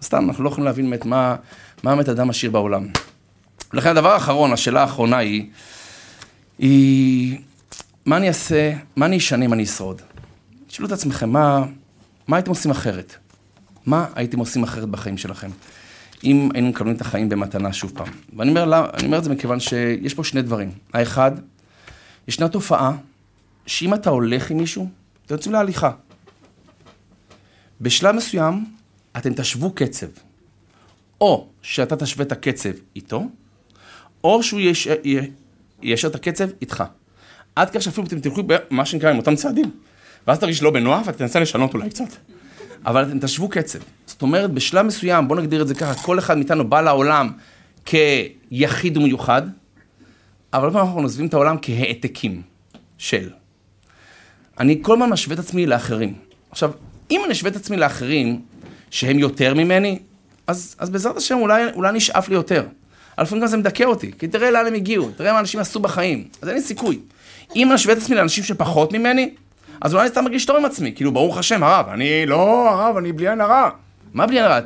סתם, 0.03 0.29
אנחנו 0.29 0.45
לא 0.45 0.49
יכולים 0.49 0.65
להבין 0.65 0.91
באמת 0.91 1.05
מה, 1.05 1.37
מה 1.83 1.95
באמת 1.95 2.09
אדם 2.09 2.31
עשיר 2.31 2.51
בעולם. 2.51 2.87
ולכן 3.73 3.91
הדבר 3.91 4.13
האחרון, 4.13 4.53
השאלה 4.53 4.81
האחרונה 4.81 5.17
היא, 5.17 5.47
היא, 6.59 7.39
מה 8.07 8.17
אני 8.17 8.29
אעשה, 8.29 8.73
מה 8.97 9.07
אני 9.07 9.17
אשנה 9.17 9.45
אם 9.45 9.53
אני 9.53 9.65
אשרוד? 9.65 10.03
תשאלו 10.67 10.87
את 10.87 10.93
עצמכם, 10.93 11.31
מה, 11.31 11.65
מה 12.29 12.37
הייתם 12.37 12.51
עושים 12.51 12.71
אחרת? 12.71 13.15
מה 13.87 14.07
הייתם 14.15 14.39
עושים 14.39 14.63
אחרת 14.63 14.89
בחיים 14.89 15.19
שלכם? 15.19 15.51
אם 16.25 16.49
היינו 16.55 16.69
מקבלים 16.69 16.97
את 16.97 17.01
החיים 17.01 17.29
במתנה 17.29 17.73
שוב 17.73 17.93
פעם. 17.95 18.13
ואני 18.37 18.51
אומר, 18.51 18.91
אני 18.95 19.07
אומר 19.07 19.19
את 19.19 19.25
זה 19.25 19.31
מכיוון 19.31 19.61
שיש 19.61 20.15
פה 20.15 20.25
שני 20.25 20.43
דברים. 20.43 20.71
האחד, 20.95 21.33
ישנה 22.29 22.49
תופעה 22.49 22.97
שאם 23.67 23.95
אתה 23.95 24.11
הולך 24.11 24.51
עם 24.51 24.57
מישהו, 24.57 24.89
אתם 25.27 25.35
יוצאים 25.35 25.53
להליכה. 25.53 25.91
בשלב 27.81 28.15
מסוים, 28.15 28.65
אתם 29.17 29.35
תשוו 29.35 29.71
קצב. 29.75 30.07
או 31.21 31.49
שאתה 31.63 31.97
תשווה 31.97 32.25
את 32.25 32.33
הקצב 32.33 32.71
איתו, 32.97 33.25
או 34.25 34.43
שהוא 34.43 34.61
יישר 35.83 36.09
את 36.09 36.15
הקצב 36.15 36.49
איתך. 36.61 36.85
עד 37.57 37.71
כך 37.71 37.83
שאפילו 37.83 38.07
אתם 38.07 38.21
תלכו 38.21 38.43
במה 38.47 38.87
שנקרא 38.87 39.11
עם 39.11 39.17
אותם 39.17 39.37
צעדים. 39.37 39.71
ואז 40.27 40.39
תרגיש 40.39 40.63
לא 40.63 40.71
בנוח 40.71 41.07
ואתה 41.07 41.19
תנסה 41.19 41.41
לשנות 41.41 41.75
אולי 41.75 41.91
קצת. 41.91 42.09
אבל 42.87 43.03
אתם 43.03 43.19
תשוו 43.19 43.49
קצב. 43.49 43.79
זאת 44.07 44.23
אומרת, 44.23 44.51
בשלב 44.51 44.87
מסוים, 44.87 45.29
בואו 45.29 45.41
נגדיר 45.41 45.63
את 45.63 45.69
זה 45.69 45.75
ככה, 45.75 45.95
כל 45.95 46.19
אחד 46.19 46.39
מאיתנו 46.39 46.69
בא 46.69 46.81
לעולם 46.81 47.31
כיחיד 47.85 48.97
ומיוחד, 48.97 49.43
אבל 50.53 50.71
פעם 50.71 50.87
אנחנו 50.87 51.01
עוזבים 51.01 51.27
את 51.27 51.35
העולם 51.35 51.57
כהעתקים 51.63 52.43
של. 52.99 53.31
אני 54.61 54.79
כל 54.83 54.93
הזמן 54.93 55.11
משווה 55.11 55.35
את 55.35 55.39
עצמי 55.39 55.67
לאחרים. 55.67 56.15
עכשיו, 56.51 56.71
אם 57.11 57.21
אני 57.25 57.33
אשווה 57.33 57.51
את 57.51 57.57
עצמי 57.57 57.77
לאחרים 57.77 58.43
שהם 58.91 59.19
יותר 59.19 59.55
ממני, 59.55 59.99
אז, 60.47 60.77
אז 60.79 60.91
בעזרת 60.91 61.17
השם 61.17 61.39
אולי, 61.39 61.63
אולי 61.75 61.93
נשאף 61.93 62.29
לי 62.29 62.35
יותר. 62.35 62.67
לפעמים 63.19 63.43
גם 63.43 63.49
זה 63.49 63.57
מדכא 63.57 63.85
אותי, 63.85 64.13
כי 64.19 64.29
תראה 64.29 64.51
לאן 64.51 64.67
הם 64.67 64.75
הגיעו, 64.75 65.11
תראה 65.17 65.33
מה 65.33 65.41
אנשים 65.41 65.61
עשו 65.61 65.81
בחיים, 65.81 66.29
אז 66.43 66.49
אין 66.49 66.57
לי 66.57 66.63
סיכוי. 66.63 66.99
אם 67.57 67.67
אני 67.67 67.75
אשווה 67.75 67.95
את 67.95 67.99
עצמי 67.99 68.17
לאנשים 68.17 68.45
שפחות 68.45 68.93
ממני, 68.93 69.35
אז 69.81 69.95
אולי 69.95 70.03
אני 70.03 70.11
סתם 70.11 70.25
מרגיש 70.25 70.45
טוב 70.45 70.57
עם 70.57 70.65
עצמי, 70.65 70.93
כאילו, 70.95 71.13
ברוך 71.13 71.39
השם, 71.39 71.63
הרב, 71.63 71.87
אני 71.89 72.27
לא, 72.27 72.71
הרב, 72.71 72.97
אני 72.97 73.13
בלי 73.13 73.29
עין 73.29 73.41
הרע. 73.41 73.71
מה 74.15 74.27
בלי 74.27 74.37
עין 74.37 74.45
הרע? 74.45 74.59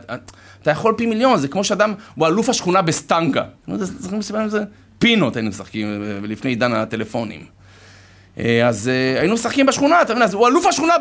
אתה 0.62 0.70
יכול 0.70 0.94
פי 0.96 1.06
מיליון, 1.06 1.38
זה 1.38 1.48
כמו 1.48 1.64
שאדם, 1.64 1.94
הוא 2.14 2.26
אלוף 2.26 2.48
השכונה 2.48 2.82
בסטנקה. 2.82 3.44
צריכים 4.00 4.18
לספר 4.18 4.38
עם 4.38 4.48
זה 4.48 4.64
פינות 5.00 5.36
היינו 5.36 5.48
משחקים 5.48 6.02
אה, 6.02 6.18
לפני 6.22 6.50
עידן 6.50 6.72
הטלפונים. 6.72 7.44
אה, 8.38 8.68
אז 8.68 8.88
אה, 8.88 9.20
היינו 9.20 9.34
משחקים 9.34 9.66
בשכונה, 9.66 10.02
אתה 10.02 10.12
מבין, 10.12 10.22
אז 10.22 10.34
הוא 10.34 10.48
אלוף 10.48 10.66
השכונה 10.66 10.94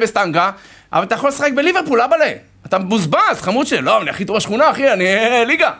בסטנקה, 0.00 0.50
אבל 0.92 1.04
אתה 1.04 1.14
יכול 1.14 1.28
לשחק 1.28 1.52
בליברפול, 1.52 2.00
אבאלה. 2.00 2.32
אתה 2.66 2.78
מבוזבז, 2.78 3.36
חמוד 3.40 3.66
שלי, 3.66 3.82
לא, 3.82 4.02
אני 4.02 4.10
הכי 4.10 4.24
טוב 4.24 4.36
בשכונה, 4.36 4.70
אחי, 4.70 4.92
אני 4.92 5.04
ליגה. 5.46 5.70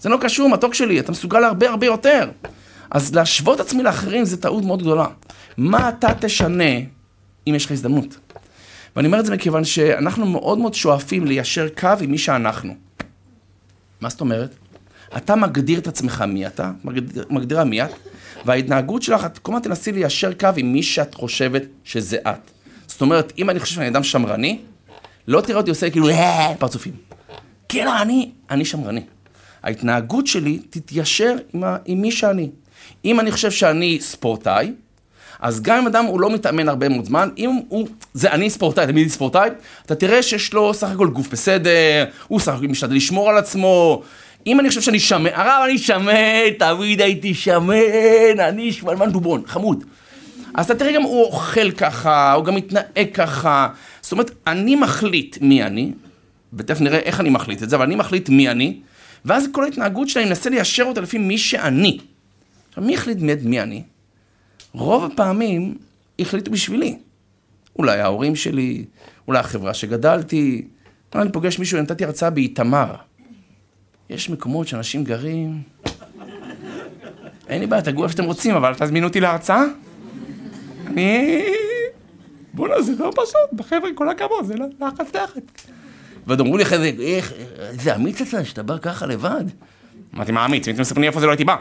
זה 0.00 0.08
לא 0.08 0.18
קשור, 0.20 0.48
מתוק 0.48 0.74
שלי, 0.74 1.00
אתה 1.00 1.12
מסוגל 1.12 1.40
להרבה 1.40 1.68
הרבה 1.68 1.86
יותר. 1.86 2.30
אז 2.90 3.14
להשוות 3.14 3.60
עצמי 3.60 3.82
לאחרים 3.82 4.24
זה 4.24 4.42
טעות 4.42 4.64
מאוד 4.64 4.82
גדולה. 4.82 5.06
מה 5.56 5.88
אתה 5.88 6.08
תשנה 6.20 6.74
אם 7.46 7.54
יש 7.54 7.64
לך 7.64 7.72
הזדמנות? 7.72 8.16
ואני 8.96 9.06
אומר 9.06 9.20
את 9.20 9.26
זה 9.26 9.34
מכיוון 9.34 9.64
שאנחנו 9.64 10.26
מאוד 10.26 10.58
מאוד 10.58 10.74
שואפים 10.74 11.26
ליישר 11.26 11.68
קו 11.80 11.88
עם 12.00 12.10
מי 12.10 12.18
שאנחנו. 12.18 12.74
מה 14.00 14.08
זאת 14.08 14.20
אומרת? 14.20 14.54
אתה 15.16 15.36
מגדיר 15.36 15.78
את 15.78 15.86
עצמך 15.86 16.24
מי 16.28 16.46
אתה, 16.46 16.70
מגדיר, 16.84 17.24
מגדירה 17.30 17.64
מי 17.64 17.82
את, 17.82 17.90
וההתנהגות 18.44 19.02
שלך, 19.02 19.24
את 19.24 19.38
כל 19.38 19.52
הזמן 19.52 19.62
תנסי 19.62 19.92
ליישר 19.92 20.32
קו 20.32 20.48
עם 20.56 20.72
מי 20.72 20.82
שאת 20.82 21.14
חושבת 21.14 21.62
שזה 21.84 22.16
את. 22.16 22.50
זאת 22.86 23.00
אומרת, 23.00 23.32
אם 23.38 23.50
אני 23.50 23.60
חושב 23.60 23.74
שאני 23.74 23.88
אדם 23.88 24.02
שמרני, 24.02 24.58
לא 25.28 25.40
תראה 25.40 25.58
אותי 25.58 25.70
עושה 25.70 25.90
כאילו 25.90 26.08
אה, 26.08 26.54
פרצופים. 26.58 26.92
כן, 27.68 27.88
אני, 27.88 28.30
אני 28.50 28.64
שמרני. 28.64 29.02
ההתנהגות 29.62 30.26
שלי 30.26 30.58
תתיישר 30.70 31.36
עם, 31.54 31.64
ה, 31.64 31.76
עם 31.84 32.00
מי 32.00 32.12
שאני. 32.12 32.50
אם 33.04 33.20
אני 33.20 33.32
חושב 33.32 33.50
שאני 33.50 33.98
ספורטאי, 34.00 34.72
אז 35.42 35.62
גם 35.62 35.78
אם 35.78 35.86
אדם 35.86 36.04
הוא 36.04 36.20
לא 36.20 36.30
מתאמן 36.30 36.68
הרבה 36.68 36.88
מאוד 36.88 37.04
זמן, 37.04 37.28
אם 37.38 37.60
הוא, 37.68 37.88
זה 38.14 38.32
אני 38.32 38.50
ספורטאי, 38.50 38.86
תמיד 38.86 39.08
ספורטאי, 39.08 39.50
אתה 39.86 39.94
תראה 39.94 40.22
שיש 40.22 40.52
לו 40.52 40.74
סך 40.74 40.88
הכל 40.88 41.08
גוף 41.08 41.28
בסדר, 41.28 42.04
הוא 42.28 42.40
סך 42.40 42.52
הכל 42.52 42.66
משתדל 42.66 42.96
לשמור 42.96 43.30
על 43.30 43.38
עצמו. 43.38 44.02
אם 44.46 44.60
אני 44.60 44.68
חושב 44.68 44.80
שאני 44.80 45.00
שמן, 45.00 45.30
הרב 45.34 45.62
אני 45.64 45.78
שמן, 45.78 46.50
תמיד 46.58 47.00
הייתי 47.00 47.34
שמן, 47.34 48.40
אני 48.40 48.72
שמנמן 48.72 49.10
דובון, 49.10 49.42
חמוד. 49.46 49.84
אז 50.54 50.64
אתה 50.64 50.74
תראה 50.74 50.92
גם 50.92 51.02
הוא 51.02 51.24
אוכל 51.24 51.70
ככה, 51.70 52.32
הוא 52.32 52.44
גם 52.44 52.54
מתנהג 52.54 53.08
ככה. 53.14 53.68
זאת 54.00 54.12
אומרת, 54.12 54.30
אני 54.46 54.76
מחליט 54.76 55.38
מי 55.40 55.62
אני, 55.62 55.92
ותכף 56.52 56.80
נראה 56.80 56.98
איך 56.98 57.20
אני 57.20 57.30
מחליט 57.30 57.62
את 57.62 57.70
זה, 57.70 57.76
אבל 57.76 57.84
אני 57.84 57.96
מחליט 57.96 58.28
מי 58.28 58.48
אני, 58.48 58.76
ואז 59.24 59.44
כל 59.52 59.64
ההתנהגות 59.64 60.08
שלי, 60.08 60.22
אני 60.22 60.28
מנסה 60.28 60.50
ליישר 60.50 60.84
אותה 60.84 61.00
לפי 61.00 61.18
מי 61.18 61.38
שאני. 61.38 61.98
עכשיו, 62.68 62.84
מי 62.84 62.94
החליט 62.94 63.18
מי 63.42 63.60
אני? 63.60 63.82
רוב 64.72 65.04
הפעמים 65.04 65.78
החליטו 66.18 66.50
בשבילי. 66.50 66.98
אולי 67.76 68.00
ההורים 68.00 68.36
שלי, 68.36 68.84
אולי 69.28 69.38
החברה 69.38 69.74
שגדלתי. 69.74 70.68
אני 71.14 71.32
פוגש 71.32 71.58
מישהו, 71.58 71.82
נתתי 71.82 72.04
הרצאה 72.04 72.30
באיתמר. 72.30 72.94
יש 74.10 74.30
מקומות 74.30 74.68
שאנשים 74.68 75.04
גרים... 75.04 75.62
אין 77.48 77.60
לי 77.60 77.66
בעיה, 77.66 77.82
תגעו 77.82 78.02
איפה 78.02 78.12
שאתם 78.12 78.24
רוצים, 78.24 78.54
אבל 78.54 78.74
תזמינו 78.74 79.06
אותי 79.06 79.20
להרצאה. 79.20 79.64
אני... 80.86 81.42
בוא'נה, 82.54 82.82
זה 82.82 82.92
לא 82.98 83.10
פשוט, 83.16 83.52
בחבר'ה, 83.52 83.90
כל 83.94 84.08
הכבוד, 84.08 84.44
זה 84.44 84.54
לחץ 84.80 85.10
תחת. 85.10 85.62
ועוד 86.26 86.40
אמרו 86.40 86.56
לי 86.56 86.62
אחרי 86.62 86.78
זה, 86.78 87.02
איך, 87.02 87.32
איזה 87.58 87.94
אמיץ 87.94 88.20
אתה, 88.20 88.44
שאתה 88.44 88.62
בא 88.62 88.78
ככה 88.78 89.06
לבד? 89.06 89.44
אמרתי, 90.14 90.32
מה 90.32 90.46
אמיץ? 90.46 90.68
אם 90.68 90.74
אתם 90.74 90.82
מספרים 90.82 91.00
לי 91.00 91.08
איפה 91.08 91.20
זה 91.20 91.26
לא 91.26 91.30
הייתי 91.30 91.44
בא. 91.44 91.56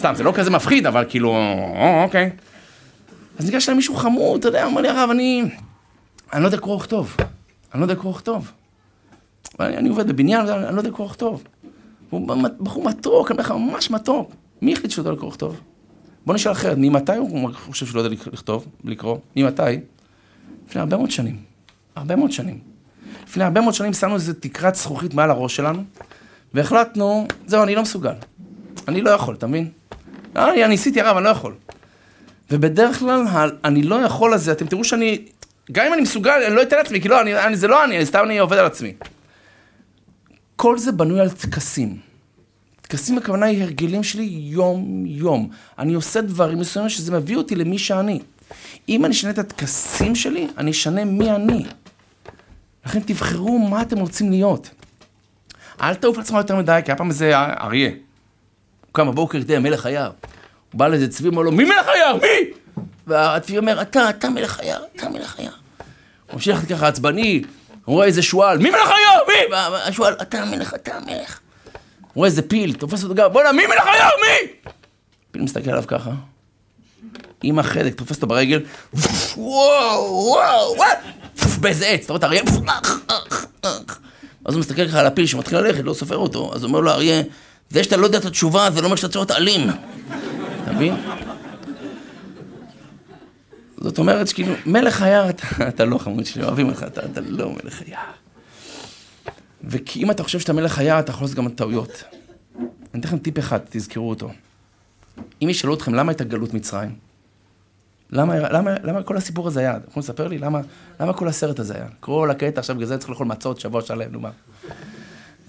סתם, 0.00 0.12
זה 0.14 0.22
לא 0.22 0.32
כזה 0.36 0.50
מפחיד, 0.50 0.86
אבל 0.86 1.04
כאילו, 1.08 1.36
אוקיי. 2.04 2.30
אז 3.38 3.44
ניגש 3.44 3.68
אליי 3.68 3.76
מישהו 3.76 3.94
חמוד, 3.94 4.38
אתה 4.38 4.48
יודע, 4.48 4.66
אמר 4.66 4.80
לי, 4.80 4.88
הרב, 4.88 5.10
אני... 5.10 5.42
אני 6.32 6.42
לא 6.42 6.48
יודע 6.48 6.58
קרוא 6.58 6.76
וכתוב. 6.76 7.16
אני 7.74 7.80
לא 7.80 7.84
יודע 7.84 7.94
קרוא 7.94 8.12
וכתוב. 8.12 8.52
אני 9.60 9.88
עובד 9.88 10.08
בבניין, 10.08 10.48
אני 10.48 10.74
לא 10.76 10.80
יודע 10.80 10.90
קרוא 10.90 11.06
וכתוב. 11.06 11.42
הוא 12.10 12.36
בחור 12.60 12.84
מתוק, 12.84 13.30
אני 13.30 13.38
אומר 13.38 13.42
לך, 13.42 13.50
ממש 13.50 13.90
מתוק. 13.90 14.32
מי 14.62 14.72
החליט 14.72 14.90
שהוא 14.90 15.02
יודע 15.02 15.12
לקרוא 15.12 15.28
וכתוב? 15.28 15.60
בוא 16.26 16.34
נשאל 16.34 16.52
אחרת, 16.52 16.78
ממתי 16.78 17.16
הוא 17.16 17.50
חושב 17.54 17.86
שהוא 17.86 17.96
לא 17.96 18.00
יודע 18.00 18.16
לכתוב, 18.32 18.66
לקרוא? 18.84 19.16
ממתי? 19.36 19.62
לפני 20.68 20.80
הרבה 20.80 20.96
מאוד 20.96 21.10
שנים. 21.10 21.36
הרבה 21.96 22.16
מאוד 22.16 22.32
שנים. 22.32 22.58
לפני 23.26 23.44
הרבה 23.44 23.60
מאוד 23.60 23.74
שנים 23.74 23.92
שמנו 23.92 24.14
איזה 24.14 24.34
תקרת 24.34 24.74
זכוכית 24.74 25.14
מעל 25.14 25.30
הראש 25.30 25.56
שלנו, 25.56 25.82
והחלטנו, 26.54 27.26
זהו, 27.46 27.62
אני 27.62 27.74
לא 27.74 27.82
מסוגל. 27.82 28.14
אני 28.88 29.02
לא 29.02 29.10
יכול, 29.10 29.34
אתה 29.34 29.46
מבין? 29.46 29.68
אני 30.36 30.68
ניסיתי 30.68 31.00
הרב, 31.00 31.16
אני 31.16 31.24
לא 31.24 31.30
יכול. 31.30 31.54
ובדרך 32.50 32.98
כלל, 32.98 33.50
אני 33.64 33.82
לא 33.82 33.94
יכול 33.94 34.34
הזה, 34.34 34.52
אתם 34.52 34.66
תראו 34.66 34.84
שאני, 34.84 35.24
גם 35.72 35.86
אם 35.86 35.94
אני 35.94 36.02
מסוגל, 36.02 36.42
אני 36.46 36.54
לא 36.54 36.62
אתן 36.62 36.76
לעצמי, 36.76 37.00
כי 37.00 37.08
לא, 37.08 37.20
אני, 37.20 37.38
אני, 37.46 37.56
זה 37.56 37.68
לא 37.68 37.84
אני, 37.84 38.06
סתם 38.06 38.22
אני 38.24 38.38
עובד 38.38 38.58
על 38.58 38.66
עצמי. 38.66 38.94
כל 40.56 40.78
זה 40.78 40.92
בנוי 40.92 41.20
על 41.20 41.30
טקסים. 41.30 41.96
טקסים 42.82 43.18
הכוונה 43.18 43.46
היא 43.46 43.62
הרגלים 43.62 44.02
שלי 44.02 44.28
יום-יום. 44.32 45.50
אני 45.78 45.94
עושה 45.94 46.20
דברים 46.20 46.58
מסוימים 46.58 46.88
שזה 46.88 47.12
מביא 47.12 47.36
אותי 47.36 47.54
למי 47.54 47.78
שאני. 47.78 48.20
אם 48.88 49.04
אני 49.04 49.14
אשנה 49.14 49.30
את 49.30 49.38
הטקסים 49.38 50.14
שלי, 50.14 50.48
אני 50.58 50.70
אשנה 50.70 51.04
מי 51.04 51.30
אני. 51.30 51.64
לכן 52.86 53.00
תבחרו 53.00 53.58
מה 53.58 53.82
אתם 53.82 53.98
רוצים 53.98 54.30
להיות. 54.30 54.70
אל 55.80 55.94
תעוף 55.94 56.16
לעצמך 56.16 56.36
יותר 56.36 56.56
מדי, 56.56 56.80
כי 56.84 56.90
היה 56.90 56.96
פעם 56.96 57.08
איזה 57.08 57.38
אריה. 57.38 57.90
הוא 58.90 58.94
קם 58.94 59.10
בבוקר, 59.10 59.42
תראה, 59.46 59.58
מלך 59.58 59.86
היער. 59.86 60.10
הוא 60.72 60.78
בא 60.78 60.88
לאיזה 60.88 61.08
צבי, 61.08 61.28
אומר 61.28 61.42
לו, 61.42 61.52
מי 61.52 61.64
מלך 61.64 61.88
היער? 61.88 62.16
מי? 62.16 62.50
והצבי 63.06 63.58
אומר, 63.58 63.82
אתה, 63.82 64.10
אתה 64.10 64.28
מלך 64.30 64.60
היער, 64.60 64.82
אתה 64.96 65.08
מלך 65.08 65.38
היער. 65.38 65.52
הוא 66.26 66.34
ממשיך 66.34 66.68
ככה 66.68 66.88
עצבני, 66.88 67.42
הוא 67.84 67.94
רואה 67.94 68.06
איזה 68.06 68.22
שועל, 68.22 68.58
מי 68.58 68.70
מלך 68.70 68.88
היער? 68.88 69.22
מי? 69.28 69.54
והשועל, 69.54 70.14
אתה 70.22 70.42
המלך, 70.42 70.74
אתה 70.74 70.94
המלך. 70.96 71.40
הוא 72.00 72.10
רואה 72.14 72.28
איזה 72.28 72.42
פיל, 72.42 72.74
תופס 72.74 73.02
אותו 73.02 73.14
גם, 73.14 73.32
בוא'נה, 73.32 73.52
מי 73.52 73.66
מלך 73.66 73.86
היער? 73.86 74.10
מי? 74.20 74.70
פיל 75.30 75.42
מסתכל 75.42 75.70
עליו 75.70 75.84
ככה, 75.86 76.10
עם 77.42 77.58
החלק, 77.58 77.94
תופס 77.94 78.16
אותו 78.16 78.26
ברגל, 78.26 78.62
וואו, 78.92 79.36
וואו, 79.36 80.74
וואו, 80.76 80.90
באיזה 81.60 81.86
עץ, 81.86 82.04
אתה 82.04 82.12
רואה 82.12 82.18
את 82.18 82.24
האריה, 82.24 82.42
אז 84.44 84.54
הוא 84.54 84.60
מסתכל 84.60 84.88
ככה 84.88 85.00
על 85.00 85.06
הפיל 85.06 85.26
שמתחיל 85.26 85.58
ללכת, 85.58 85.84
לא 85.84 85.94
סופר 85.94 86.16
אותו, 86.16 86.50
אז 86.54 86.62
הוא 86.62 86.68
אומר 86.68 86.80
לו, 86.80 86.90
אריה, 86.90 87.22
זה 87.70 87.84
שאתה 87.84 87.96
לא 87.96 88.06
יודע 88.06 88.18
את 88.18 88.24
התשובה, 88.24 88.70
זה 88.70 88.80
לא 88.80 88.86
אומר 88.86 88.96
שאתה 88.96 89.08
צריך 89.08 89.16
להיות 89.16 89.30
אלים. 89.30 89.68
אתה 90.62 90.72
מבין? 90.72 90.94
זאת 93.76 93.98
אומרת 93.98 94.28
שכאילו, 94.28 94.54
מלך 94.66 95.02
היער, 95.02 95.30
אתה, 95.30 95.68
אתה 95.68 95.84
לא 95.84 95.98
חמוד 95.98 96.26
שלי, 96.26 96.44
אוהבים 96.44 96.68
אותך, 96.68 96.84
אתה, 96.86 97.04
אתה 97.04 97.20
לא 97.20 97.50
מלך 97.50 97.82
היער. 97.86 98.10
וכי 99.64 100.02
אם 100.02 100.10
אתה 100.10 100.22
חושב 100.22 100.40
שאתה 100.40 100.52
מלך 100.52 100.78
היער, 100.78 101.00
אתה 101.00 101.10
יכול 101.10 101.24
לעשות 101.24 101.36
גם 101.36 101.48
טעויות. 101.48 102.04
אני 102.58 103.00
אתן 103.00 103.08
לכם 103.08 103.18
טיפ 103.18 103.38
אחד, 103.38 103.58
תזכרו 103.70 104.10
אותו. 104.10 104.30
אם 105.42 105.48
ישאלו 105.48 105.74
אתכם 105.74 105.94
למה 105.94 106.12
הייתה 106.12 106.24
גלות 106.24 106.54
מצרים, 106.54 106.94
למה, 108.10 108.38
למה, 108.38 108.74
למה 108.82 109.02
כל 109.02 109.16
הסיפור 109.16 109.48
הזה 109.48 109.60
היה? 109.60 109.70
יכולים 109.70 109.84
לספר 109.96 110.28
לי? 110.28 110.38
למה, 110.38 110.60
למה 111.00 111.12
כל 111.12 111.28
הסרט 111.28 111.58
הזה 111.58 111.74
היה? 111.74 111.86
כל 112.00 112.30
הקטע 112.30 112.60
עכשיו, 112.60 112.76
בגלל 112.76 112.88
זה 112.88 112.98
צריך 112.98 113.10
לאכול 113.10 113.26
מצות 113.26 113.60
שבוע 113.60 113.82
שלם, 113.82 114.12
נו 114.12 114.20
מה. 114.20 114.30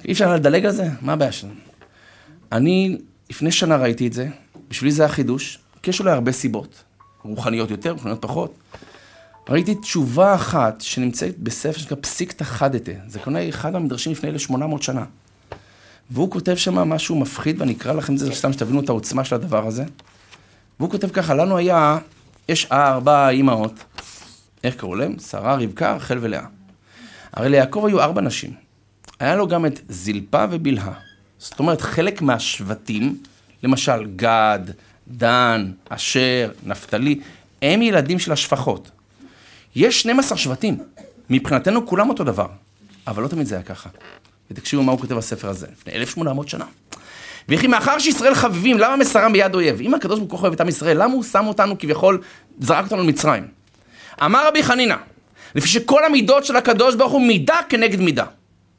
אי 0.05 0.11
אפשר 0.11 0.34
לדלג 0.34 0.65
על 0.65 0.72
זה? 0.72 0.88
מה 1.01 1.13
הבעיה 1.13 1.32
שלנו? 1.32 1.70
אני 2.52 2.97
לפני 3.30 3.52
שנה 3.52 3.78
ראיתי 3.78 4.08
את 4.08 4.14
זה, 4.14 4.28
בשבילי 4.70 4.91
זה 4.91 5.04
היה 5.04 5.12
חידוש, 5.12 5.60
כי 5.84 5.89
יש 5.89 5.99
אולי 5.99 6.12
הרבה 6.12 6.32
סיבות. 6.32 6.84
רוחניות 7.24 7.72
יותר, 7.72 7.91
רוחניות 7.91 8.22
פחות. 8.22 8.54
ראיתי 9.49 9.76
תשובה 9.76 10.36
אחת 10.36 10.82
שנמצאת 10.82 11.39
בספר 11.39 11.80
שנקרא 11.80 11.97
פסיקתא 12.02 12.43
חדתא. 12.43 12.93
זה 13.08 13.20
כנראה 13.20 13.49
אחד 13.49 13.76
המדרשים 13.76 14.12
לפני 14.12 14.30
1,800 14.30 14.84
שנה. 14.84 15.06
והוא 16.12 16.32
כותב 16.32 16.56
שם 16.56 16.76
משהו 16.76 17.20
מפחיד, 17.20 17.62
ואני 17.62 17.74
אקרא 17.74 17.93
לכם 17.93 18.14
את 18.14 18.20
זה 18.20 18.36
סתם 18.36 18.54
שתבינו 18.54 18.80
את 18.80 18.89
העוצמה 18.89 19.24
של 19.24 19.36
הדבר 19.36 19.68
הזה. 19.68 19.84
והוא 20.80 20.91
כותב 20.91 21.10
ככה, 21.10 21.34
לנו 21.34 21.58
היה, 21.58 21.97
יש 22.49 22.68
ארבע 22.72 23.30
אימהות, 23.30 23.84
איך 24.64 24.76
קראו 24.76 24.95
להם? 24.95 25.20
שרה, 25.20 25.56
רבקה, 25.56 25.93
רחל 25.93 26.18
ולאה. 26.22 26.45
הרי 27.34 27.49
ליעקב 27.49 27.86
היו 27.86 28.02
ארבע 28.02 28.22
נשים. 28.22 28.54
היה 29.20 29.36
לו 29.36 29.47
גם 29.47 29.66
את 29.66 29.80
זלפה 29.89 30.45
ובלהה. 30.52 31.11
זאת 31.41 31.59
אומרת, 31.59 31.81
חלק 31.81 32.21
מהשבטים, 32.21 33.17
למשל 33.63 34.05
גד, 34.15 34.59
דן, 35.07 35.71
אשר, 35.89 36.51
נפתלי, 36.63 37.19
הם 37.61 37.81
ילדים 37.81 38.19
של 38.19 38.31
השפחות. 38.31 38.91
יש 39.75 40.01
12 40.01 40.37
שבטים, 40.37 40.77
מבחינתנו 41.29 41.87
כולם 41.87 42.09
אותו 42.09 42.23
דבר, 42.23 42.47
אבל 43.07 43.23
לא 43.23 43.27
תמיד 43.27 43.47
זה 43.47 43.55
היה 43.55 43.63
ככה. 43.63 43.89
ותקשיבו 44.51 44.83
מה 44.83 44.91
הוא 44.91 44.99
כותב 44.99 45.13
בספר 45.13 45.49
הזה, 45.49 45.67
לפני 45.71 45.93
1800 45.93 46.49
שנה. 46.49 46.65
וכי 47.49 47.67
מאחר 47.67 47.99
שישראל 47.99 48.35
חביבים, 48.35 48.77
למה 48.77 48.95
מסרם 48.95 49.33
ביד 49.33 49.55
אויב? 49.55 49.81
אם 49.81 49.93
הקדוש 49.93 50.19
ברוך 50.19 50.31
הוא 50.31 50.41
אוהב 50.41 50.53
את 50.53 50.61
עם 50.61 50.69
ישראל, 50.69 51.03
למה 51.03 51.13
הוא 51.13 51.23
שם 51.23 51.47
אותנו 51.47 51.77
כביכול, 51.79 52.21
זרק 52.59 52.83
אותנו 52.83 53.03
למצרים? 53.03 53.47
אמר 54.25 54.47
רבי 54.47 54.63
חנינא, 54.63 54.95
לפי 55.55 55.67
שכל 55.67 56.05
המידות 56.05 56.45
של 56.45 56.55
הקדוש 56.55 56.95
ברוך 56.95 57.11
הוא 57.11 57.21
מידה 57.21 57.59
כנגד 57.69 57.99
מידה. 57.99 58.25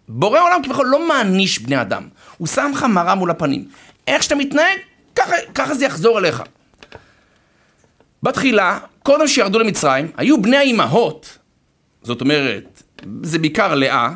בורא 0.09 0.41
עולם 0.41 0.63
כביכול 0.63 0.87
לא 0.87 1.09
מעניש 1.09 1.59
בני 1.59 1.81
אדם, 1.81 2.09
הוא 2.43 2.47
שם 2.47 2.71
לך 2.75 2.83
מראה 2.85 3.15
מול 3.15 3.31
הפנים. 3.31 3.65
איך 4.07 4.23
שאתה 4.23 4.35
מתנהג, 4.35 4.79
ככה, 5.15 5.35
ככה 5.55 5.75
זה 5.75 5.85
יחזור 5.85 6.19
אליך. 6.19 6.43
בתחילה, 8.23 8.79
קודם 9.03 9.29
שירדו 9.29 9.59
למצרים, 9.59 10.11
היו 10.17 10.43
בני 10.43 10.57
האימהות, 10.57 11.39
זאת 12.03 12.21
אומרת, 12.21 12.83
זה 13.23 13.39
בעיקר 13.39 13.75
לאה, 13.75 14.11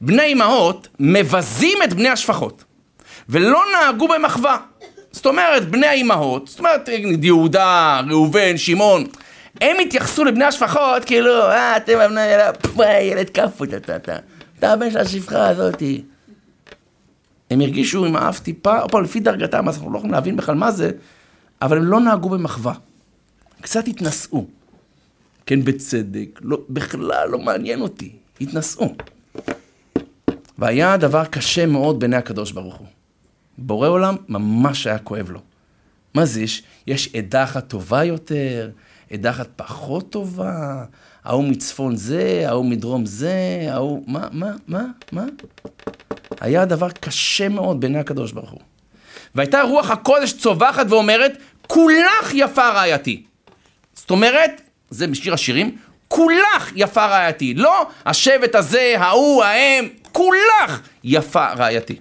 בני 0.00 0.22
האימהות 0.22 0.88
מבזים 1.00 1.78
את 1.84 1.92
בני 1.94 2.08
השפחות, 2.08 2.64
ולא 3.28 3.62
נהגו 3.72 4.08
במחווה. 4.08 4.56
זאת 5.12 5.26
אומרת, 5.26 5.68
בני 5.68 5.86
האימהות, 5.86 6.48
זאת 6.48 6.58
אומרת, 6.58 6.88
יהודה, 7.22 8.00
ראובן, 8.10 8.56
שמעון, 8.56 9.04
הם 9.60 9.76
התייחסו 9.80 10.24
לבני 10.24 10.44
השפחות 10.44 11.04
כאילו, 11.04 11.42
אה, 11.42 11.76
אתם 11.76 11.98
הבני, 11.98 12.26
ילד 13.00 13.30
כאפות 13.30 13.74
אתה, 13.74 13.96
אתה, 13.96 14.16
אתה 14.58 14.72
הבן 14.72 14.90
של 14.90 14.98
השפחה 14.98 15.48
הזאתי. 15.48 16.02
הם 17.50 17.60
הרגישו 17.60 18.04
עם 18.04 18.16
האף 18.16 18.40
טיפה, 18.40 18.82
או 18.82 18.88
פה 18.88 19.02
לפי 19.02 19.20
דרגתם, 19.20 19.68
אז 19.68 19.76
אנחנו 19.76 19.92
לא 19.92 19.96
יכולים 19.96 20.14
להבין 20.14 20.36
בכלל 20.36 20.54
מה 20.54 20.72
זה, 20.72 20.90
אבל 21.62 21.76
הם 21.76 21.84
לא 21.84 22.00
נהגו 22.00 22.28
במחווה. 22.28 22.74
קצת 23.60 23.88
התנשאו. 23.88 24.46
כן, 25.46 25.64
בצדק, 25.64 26.40
לא, 26.42 26.58
בכלל 26.70 27.28
לא 27.30 27.38
מעניין 27.38 27.80
אותי, 27.80 28.12
התנשאו. 28.40 28.94
והיה 30.58 30.96
דבר 30.96 31.24
קשה 31.24 31.66
מאוד 31.66 32.00
בעיני 32.00 32.16
הקדוש 32.16 32.52
ברוך 32.52 32.74
הוא. 32.74 32.86
בורא 33.58 33.88
עולם 33.88 34.16
ממש 34.28 34.86
היה 34.86 34.98
כואב 34.98 35.30
לו. 35.30 35.40
מה 36.14 36.24
זה 36.24 36.42
יש? 36.42 36.62
יש 36.86 37.14
עדה 37.14 37.44
אחת 37.44 37.68
טובה 37.68 38.04
יותר, 38.04 38.70
עדה 39.10 39.30
אחת 39.30 39.48
פחות 39.56 40.10
טובה, 40.10 40.84
ההוא 41.24 41.44
מצפון 41.44 41.96
זה, 41.96 42.44
ההוא 42.46 42.64
מדרום 42.64 43.06
זה, 43.06 43.66
ההוא... 43.70 44.04
מה, 44.06 44.28
מה, 44.32 44.50
מה, 44.68 44.84
מה? 45.12 45.24
היה 46.40 46.64
דבר 46.64 46.90
קשה 46.90 47.48
מאוד 47.48 47.80
בעיני 47.80 47.98
הקדוש 47.98 48.32
ברוך 48.32 48.50
הוא. 48.50 48.60
והייתה 49.34 49.62
רוח 49.62 49.90
הקודש 49.90 50.32
צווחת 50.32 50.86
ואומרת, 50.88 51.38
כולך 51.66 52.34
יפה 52.34 52.68
רעייתי. 52.68 53.22
זאת 53.94 54.10
אומרת, 54.10 54.60
זה 54.90 55.06
בשיר 55.06 55.34
השירים, 55.34 55.76
כולך 56.08 56.72
יפה 56.76 57.06
רעייתי. 57.06 57.54
לא 57.54 57.86
השבט 58.06 58.54
הזה, 58.54 58.94
ההוא, 58.98 59.44
ההם, 59.44 59.88
כולך 60.12 60.80
יפה 61.04 61.52
רעייתי. 61.52 61.96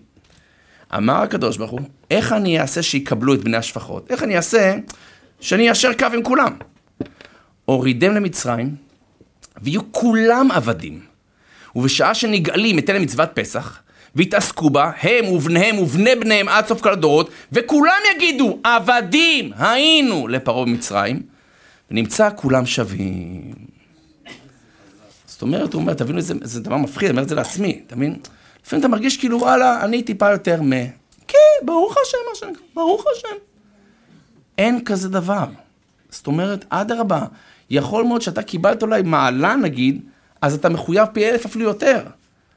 אמר 0.96 1.22
הקדוש 1.22 1.58
ברוך 1.58 1.72
הוא, 1.72 1.80
איך 2.12 2.34
אני 2.34 2.60
אעשה 2.60 2.84
שיקבלו 2.84 3.34
את 3.34 3.44
בני 3.44 3.58
השפחות? 3.58 4.12
איך 4.12 4.24
אני 4.24 4.38
אעשה 4.38 4.76
שאני 5.40 5.68
איישר 5.68 5.94
קו 5.94 6.06
עם 6.14 6.24
כולם? 6.24 6.58
הורידם 7.66 8.16
למצרים, 8.16 8.76
ויהיו 9.64 9.92
כולם 9.92 10.52
עבדים. 10.52 11.00
ובשעה 11.76 12.14
שנגאלים 12.14 12.80
אתן 12.80 12.96
למצוות 12.96 13.30
פסח, 13.34 13.80
והתעסקו 14.16 14.70
בה, 14.70 14.92
הם 15.02 15.26
ובניהם 15.26 15.80
ובני 15.80 16.16
בניהם 16.16 16.50
עד 16.50 16.68
סוף 16.68 16.82
כל 16.82 16.92
הדורות, 16.92 17.30
וכולם 17.52 17.98
יגידו, 18.16 18.60
עבדים 18.64 19.52
היינו 19.58 20.28
לפרעה 20.28 20.66
במצרים, 20.66 21.22
ונמצא 21.92 22.30
כולם 22.36 22.66
שווים. 22.66 23.54
זאת 25.26 25.42
אומרת, 25.42 25.74
הוא 25.74 25.82
אומר, 25.82 25.94
תבינו, 25.94 26.22
זה, 26.22 26.34
זה 26.42 26.62
דבר 26.62 26.78
מפחיד, 26.78 27.10
אני 27.10 27.12
אומר 27.12 27.24
את 27.24 27.30
זה 27.30 27.36
לעצמי, 27.36 27.82
אתה 27.88 27.96
מבין? 27.96 28.16
לפעמים 28.66 28.80
אתה 28.80 28.88
מרגיש 28.88 29.18
כאילו, 29.18 29.40
וואלה, 29.40 29.86
אני 29.86 30.04
טיפה 30.04 30.32
יותר 30.32 30.62
מ... 30.62 30.72
כן, 31.28 31.66
ברוך 31.66 31.96
השם, 32.02 32.18
מה 32.30 32.36
שנקרא, 32.36 32.64
ברוך 32.74 33.06
השם. 33.16 33.36
אין 34.58 34.84
כזה 34.86 35.10
דבר. 35.10 35.46
זאת 36.10 36.28
אומרת, 36.28 36.66
אדרבה, 36.70 37.26
יכול 37.74 38.04
מאוד 38.04 38.22
שאתה 38.22 38.42
קיבלת 38.42 38.82
אולי 38.82 39.02
מעלה 39.02 39.56
נגיד, 39.56 40.02
אז 40.42 40.54
אתה 40.54 40.70
מחויב 40.70 41.08
פי 41.14 41.30
אלף 41.30 41.46
אפילו 41.46 41.66
יותר. 41.66 42.00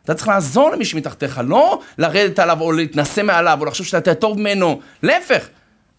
אתה 0.04 0.14
צריך 0.14 0.28
לעזור 0.28 0.70
למי 0.70 0.84
שמתחתיך, 0.84 1.40
לא 1.44 1.80
לרדת 1.98 2.38
עליו 2.38 2.60
או 2.60 2.72
להתנשא 2.72 3.20
מעליו 3.20 3.58
או 3.60 3.64
לחשוב 3.64 3.86
שאתה 3.86 3.96
יותר 3.96 4.14
טוב 4.14 4.38
ממנו, 4.38 4.80
להפך. 5.02 5.48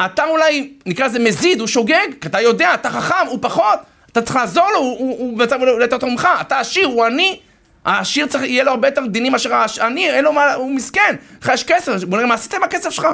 אתה 0.05 0.23
אולי, 0.23 0.73
נקרא 0.85 1.05
לזה 1.05 1.19
מזיד, 1.19 1.59
הוא 1.59 1.67
שוגג, 1.67 2.07
כי 2.21 2.27
אתה 2.27 2.41
יודע, 2.41 2.73
אתה 2.73 2.89
חכם, 2.89 3.27
הוא 3.29 3.39
פחות. 3.41 3.79
אתה 4.11 4.21
צריך 4.21 4.35
לעזור 4.35 4.65
לו, 4.73 4.79
הוא, 4.79 5.37
במצב 5.37 5.57
אולי 5.61 5.83
יותר 5.83 5.97
טוב 5.97 6.09
ממך, 6.09 6.27
אתה 6.41 6.59
עשיר, 6.59 6.87
הוא 6.87 7.05
עני. 7.05 7.39
העשיר 7.85 8.27
צריך, 8.27 8.43
יהיה 8.43 8.63
לו 8.63 8.71
הרבה 8.71 8.87
יותר 8.87 9.05
דינים 9.05 9.31
מאשר 9.31 9.53
העני, 9.53 10.09
אין 10.09 10.23
לו 10.23 10.33
מה, 10.33 10.53
הוא 10.53 10.75
מסכן, 10.75 11.15
לך 11.41 11.51
יש 11.53 11.63
כסף, 11.63 12.03
בוא 12.03 12.17
נראה 12.17 12.29
מה 12.29 12.33
עשית 12.33 12.53
עם 12.53 12.63
הכסף 12.63 12.89
שלך. 12.89 13.07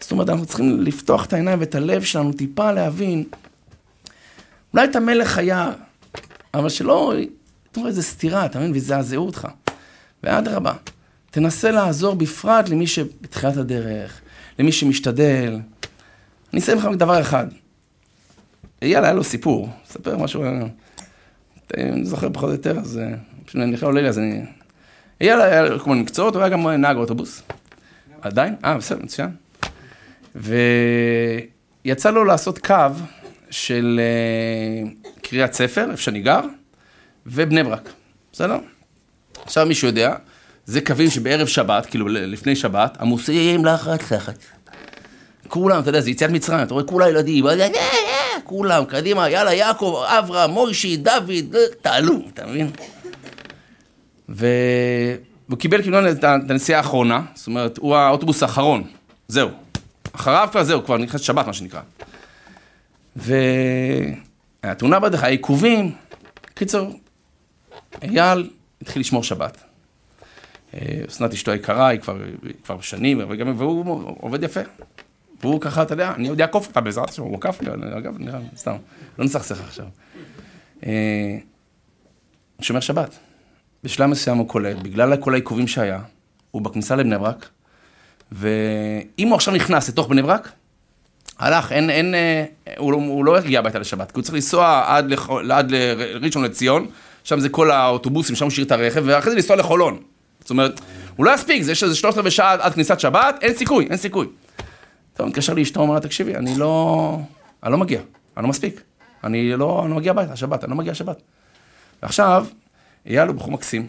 זאת 0.00 0.10
אומרת, 0.10 0.28
אנחנו 0.28 0.46
צריכים 0.46 0.80
לפתוח 0.80 1.24
את 1.24 1.32
העיניים 1.32 1.60
ואת 1.60 1.74
הלב 1.74 2.02
שלנו 2.02 2.32
טיפה 2.32 2.72
להבין 2.72 3.24
אולי 4.74 4.84
את 4.84 4.96
המלך 4.96 5.38
היה, 5.38 5.72
אבל 6.54 6.68
שלא, 6.68 7.12
אתה 7.72 7.80
רואה 7.80 7.90
איזה 7.90 8.02
סתירה, 8.02 8.46
אתה 8.46 8.58
מבין? 8.58 8.72
ויזעזעו 8.72 9.26
אותך. 9.26 9.48
ואדרבה, 10.22 10.72
תנסה 11.30 11.70
לעזור 11.70 12.14
בפרט 12.14 12.68
למי 12.68 12.86
שבתחילת 12.86 13.56
הדרך, 13.56 14.20
למי 14.58 14.72
שמשתדל. 14.72 15.58
אני 16.52 16.60
אסיים 16.60 16.78
לך 16.78 16.84
רק 16.84 16.96
דבר 16.96 17.20
אחד. 17.20 17.46
אייל 18.82 19.04
היה 19.04 19.12
לו 19.12 19.24
סיפור, 19.24 19.68
אספר 19.86 20.16
משהו, 20.16 20.44
אני 21.76 22.04
זוכר 22.04 22.28
פחות 22.32 22.48
או 22.48 22.54
יותר, 22.54 22.78
אז 22.78 23.00
פשוט 23.44 23.60
אני 23.60 23.76
עולה 23.82 24.02
לי, 24.02 24.08
אז 24.08 24.18
אני... 24.18 24.42
אייל 25.20 25.40
היה 25.40 25.62
לו 25.62 25.86
מיני 25.86 26.00
מקצועות, 26.00 26.34
הוא 26.34 26.42
היה 26.42 26.48
גם 26.48 26.68
נהג 26.68 26.96
אוטובוס. 26.96 27.42
עדיין? 28.22 28.54
אה, 28.64 28.76
בסדר, 28.76 28.98
מצוין. 29.02 29.30
ויצא 31.84 32.10
לו 32.10 32.24
לעשות 32.24 32.58
קו 32.58 32.74
של 33.50 34.00
uh, 34.00 35.08
קריאת 35.22 35.52
ספר, 35.52 35.90
איפה 35.90 36.02
שאני 36.02 36.20
גר, 36.20 36.40
ובני 37.26 37.64
ברק, 37.64 37.90
בסדר? 38.32 38.56
עכשיו 39.44 39.66
מישהו 39.66 39.88
יודע, 39.88 40.14
זה 40.66 40.80
קווים 40.80 41.10
שבערב 41.10 41.46
שבת, 41.46 41.86
כאילו 41.86 42.08
לפני 42.08 42.56
שבת, 42.56 42.96
עמוסים 43.00 43.64
לחץ 43.64 44.12
לחץ. 44.12 44.46
כולם, 45.48 45.80
אתה 45.80 45.88
יודע, 45.88 46.00
זה 46.00 46.10
יציאת 46.10 46.30
מצרים, 46.30 46.62
אתה 46.62 46.74
רואה 46.74 46.84
כולה 46.84 47.08
ילדים, 47.08 47.46
אה, 47.46 47.52
אה, 47.60 48.40
כולם, 48.44 48.84
קדימה, 48.84 49.30
יאללה, 49.30 49.54
יעקב, 49.54 50.02
אברהם, 50.06 50.50
מוישי, 50.50 50.96
דוד, 50.96 51.56
תעלו, 51.82 52.20
אתה 52.34 52.46
מבין? 52.46 52.70
והוא 54.28 55.58
קיבל 55.58 55.82
כאילו 55.82 56.10
את 56.10 56.24
הנסיעה 56.24 56.78
האחרונה, 56.78 57.20
זאת 57.34 57.46
אומרת, 57.46 57.78
הוא 57.78 57.96
האוטובוס 57.96 58.42
האחרון, 58.42 58.84
זהו. 59.28 59.48
אחריו 60.12 60.48
כבר 60.50 60.64
זהו, 60.64 60.84
כבר 60.84 60.98
נכנס 60.98 61.20
שבת, 61.20 61.46
מה 61.46 61.52
שנקרא. 61.52 61.80
והתאונה 63.20 65.00
בדרך, 65.00 65.24
העיכובים, 65.24 65.94
קיצור, 66.54 67.00
אייל 68.02 68.50
התחיל 68.82 69.00
לשמור 69.00 69.22
שבת. 69.24 69.62
אה, 70.74 71.00
אסנת 71.08 71.32
אשתו 71.32 71.50
היקרה, 71.50 71.88
היא 71.88 72.00
כבר, 72.00 72.18
כבר 72.64 72.80
שנים, 72.80 73.20
וגם, 73.28 73.54
והוא 73.58 74.14
עובד 74.20 74.42
יפה. 74.42 74.60
והוא 75.40 75.60
ככה, 75.60 75.82
אתה 75.82 75.94
יודע, 75.94 76.12
אני 76.14 76.28
עוד 76.28 76.40
אעקוף 76.40 76.66
אותה 76.66 76.80
בעזרת 76.80 77.08
השם, 77.08 77.22
הוא 77.22 77.36
עקף 77.36 77.62
לי, 77.62 77.70
אגב, 77.98 78.18
נראה, 78.18 78.38
סתם, 78.56 78.76
לא 79.18 79.24
נסכסך 79.24 79.60
עכשיו. 79.60 79.86
אה, 80.86 81.38
שומר 82.60 82.80
שבת. 82.80 83.18
בשלב 83.84 84.10
מסוים 84.10 84.36
הוא 84.38 84.48
קולט, 84.48 84.76
בגלל 84.76 85.16
כל 85.16 85.34
העיכובים 85.34 85.68
שהיה, 85.68 86.00
הוא 86.50 86.62
בכניסה 86.62 86.96
לבני 86.96 87.18
ברק, 87.18 87.48
ואם 88.32 89.28
הוא 89.28 89.34
עכשיו 89.34 89.54
נכנס 89.54 89.88
לתוך 89.88 90.08
בני 90.08 90.22
ברק, 90.22 90.52
הלך, 91.40 91.72
אין, 91.72 91.90
אין, 91.90 92.14
אה, 92.14 92.44
הוא, 92.78 92.92
לא, 92.92 92.96
הוא 92.96 93.24
לא 93.24 93.36
הגיע 93.36 93.58
הביתה 93.58 93.78
לשבת, 93.78 94.10
כי 94.10 94.16
הוא 94.16 94.22
צריך 94.22 94.34
לנסוע 94.34 94.84
עד, 94.86 95.10
לח, 95.10 95.28
עד 95.50 95.70
לראשון 95.70 96.44
לציון, 96.44 96.86
שם 97.24 97.40
זה 97.40 97.48
כל 97.48 97.70
האוטובוסים, 97.70 98.36
שם 98.36 98.44
הוא 98.44 98.50
שאיר 98.50 98.66
את 98.66 98.72
הרכב, 98.72 99.02
ואחרי 99.06 99.30
זה 99.30 99.36
לנסוע 99.36 99.56
לחולון. 99.56 99.98
זאת 100.40 100.50
אומרת, 100.50 100.80
הוא 101.16 101.26
לא 101.26 101.34
יספיק, 101.34 101.62
זה 101.62 101.74
שזה 101.74 101.96
שלושת 101.96 102.18
רבעי 102.18 102.30
שעה 102.30 102.56
עד 102.60 102.74
כניסת 102.74 103.00
שבת, 103.00 103.38
אין 103.40 103.54
סיכוי, 103.54 103.86
אין 103.90 103.96
סיכוי. 103.96 104.26
טוב, 105.14 105.26
מתקשר 105.26 105.54
לאשתו, 105.54 105.80
אומר 105.80 105.94
לה, 105.94 106.00
תקשיבי, 106.00 106.36
אני 106.36 106.58
לא, 106.58 107.18
אני 107.62 107.72
לא 107.72 107.78
מגיע, 107.78 108.00
אני 108.36 108.42
לא 108.42 108.48
מספיק. 108.48 108.80
אני 109.24 109.56
לא, 109.56 109.80
אני 109.82 109.90
לא 109.90 109.96
מגיע 109.96 110.10
הביתה, 110.10 110.36
שבת, 110.36 110.64
אני 110.64 110.70
לא 110.70 110.76
מגיע 110.76 110.94
שבת. 110.94 111.22
ועכשיו, 112.02 112.46
אייל 113.06 113.28
הוא 113.28 113.36
בחור 113.36 113.50
מקסים, 113.50 113.86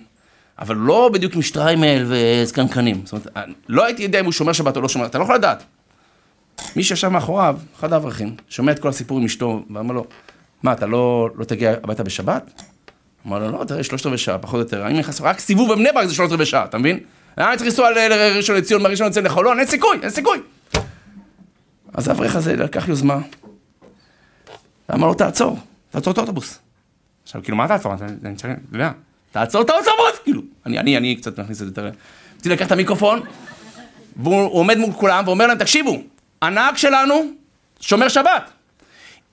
אבל 0.59 0.75
לא 0.75 1.09
בדיוק 1.13 1.35
עם 1.35 1.41
שטריימל 1.41 2.05
וזקנקנים. 2.07 3.01
זאת 3.05 3.13
אומרת, 3.13 3.47
לא 3.69 3.85
הייתי 3.85 4.03
יודע 4.03 4.19
אם 4.19 4.25
הוא 4.25 4.33
שומר 4.33 4.53
שבת 4.53 4.75
או 4.75 4.81
לא 4.81 4.89
שומר, 4.89 5.05
אתה 5.05 5.17
לא 5.17 5.23
יכול 5.23 5.35
לדעת. 5.35 5.63
מי 6.75 6.83
שישב 6.83 7.07
מאחוריו, 7.07 7.57
אחד 7.79 7.93
האברכים, 7.93 8.35
שומע 8.49 8.71
את 8.71 8.79
כל 8.79 8.89
הסיפור 8.89 9.17
עם 9.17 9.25
אשתו, 9.25 9.63
ואמר 9.69 9.93
לו, 9.93 10.05
מה, 10.63 10.73
אתה 10.73 10.85
לא, 10.85 11.29
לא 11.35 11.43
תגיע 11.43 11.73
הביתה 11.83 12.03
בשבת? 12.03 12.61
אמר 13.27 13.39
לו, 13.39 13.51
לא, 13.51 13.63
תראה, 13.63 13.83
שלושת 13.83 14.05
רבעי 14.05 14.17
שעה, 14.17 14.37
פחות 14.37 14.53
או 14.53 14.59
יותר. 14.59 14.87
אני 14.87 14.99
נכנס, 14.99 15.21
רק 15.21 15.39
סיבוב 15.39 15.73
בבני 15.73 15.89
ברק 15.93 16.05
זה 16.05 16.15
שלושת 16.15 16.31
רבעי 16.31 16.45
שעה, 16.45 16.65
אתה 16.65 16.77
מבין? 16.77 16.99
אני 17.37 17.57
צריך 17.57 17.69
לנסוע 17.69 17.91
לראשון 17.91 18.55
לציון, 18.55 18.83
מראשון 18.83 19.07
לציון 19.07 19.25
לחולון, 19.25 19.59
אין 19.59 19.67
סיכוי, 19.67 19.97
אין 20.01 20.09
סיכוי. 20.09 20.39
אז 21.93 22.07
האברך 22.07 22.35
הזה 22.35 22.55
לקח 22.55 22.87
יוזמה, 22.87 23.19
ואמר 24.89 25.07
לו, 25.07 25.13
תעצור, 25.13 25.57
תעצור 25.89 26.13
את 26.13 26.17
האוטובוס. 26.17 26.59
עכשיו, 27.23 27.43
כאילו, 27.43 27.57
מה 27.57 27.67
תעצור? 27.67 27.93
אני 28.25 28.35
צריך, 28.35 28.53
אתה 28.53 28.75
יודע, 28.75 28.91
תעצור 29.31 29.61
את 29.61 29.69
האוטובוס, 29.69 30.19
כאילו. 30.23 30.41
אני, 30.65 30.79
אני, 30.79 30.97
אני 30.97 31.15
קצת 31.15 31.39
מכניס 31.39 31.61
את 31.61 31.65
זה 31.65 31.71
יותר... 31.71 31.89
רציתי 32.35 32.49
לקח 32.49 32.67
את 32.67 32.71
המיקרופון, 32.71 33.21
והוא 34.15 34.51
עומד 34.51 34.77
מול 34.77 34.91
כולם 34.93 35.23
ואומר 35.27 35.47
להם, 35.47 35.57
תקשיבו, 35.57 36.01
הנהג 36.41 36.77
שלנו 36.77 37.23
שומר 37.79 38.07
שבת. 38.07 38.49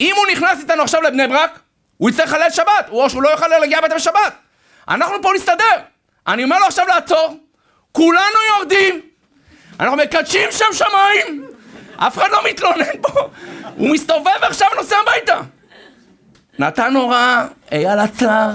אם 0.01 0.15
הוא 0.17 0.27
נכנס 0.33 0.59
איתנו 0.61 0.83
עכשיו 0.83 1.03
לבני 1.03 1.27
ברק, 1.27 1.59
הוא 1.97 2.11
יצטרך 2.11 2.33
לחלל 2.33 2.51
שבת, 2.51 2.89
או 2.89 3.11
שהוא 3.11 3.23
לא 3.23 3.29
יוכל 3.29 3.49
להגיע 3.49 3.79
הביתה 3.79 3.95
בשבת. 3.95 4.33
אנחנו 4.89 5.15
פה 5.23 5.31
נסתדר. 5.37 5.79
אני 6.27 6.45
אומר 6.45 6.59
לו 6.59 6.67
עכשיו 6.67 6.87
לעצור, 6.87 7.37
כולנו 7.93 8.39
יורדים, 8.57 9.01
אנחנו 9.81 9.97
מקדשים 9.97 10.49
שם 10.51 10.65
שמיים, 10.73 11.45
אף 11.97 12.19
אחד 12.19 12.29
לא 12.31 12.39
מתלונן 12.51 13.03
פה, 13.03 13.21
הוא 13.77 13.91
מסתובב 13.91 14.31
ועכשיו 14.43 14.69
נוסע 14.77 14.97
הביתה. 15.03 15.41
נתן 16.59 16.97
הוראה, 16.97 17.47
אייל 17.73 17.99
עצר, 17.99 18.51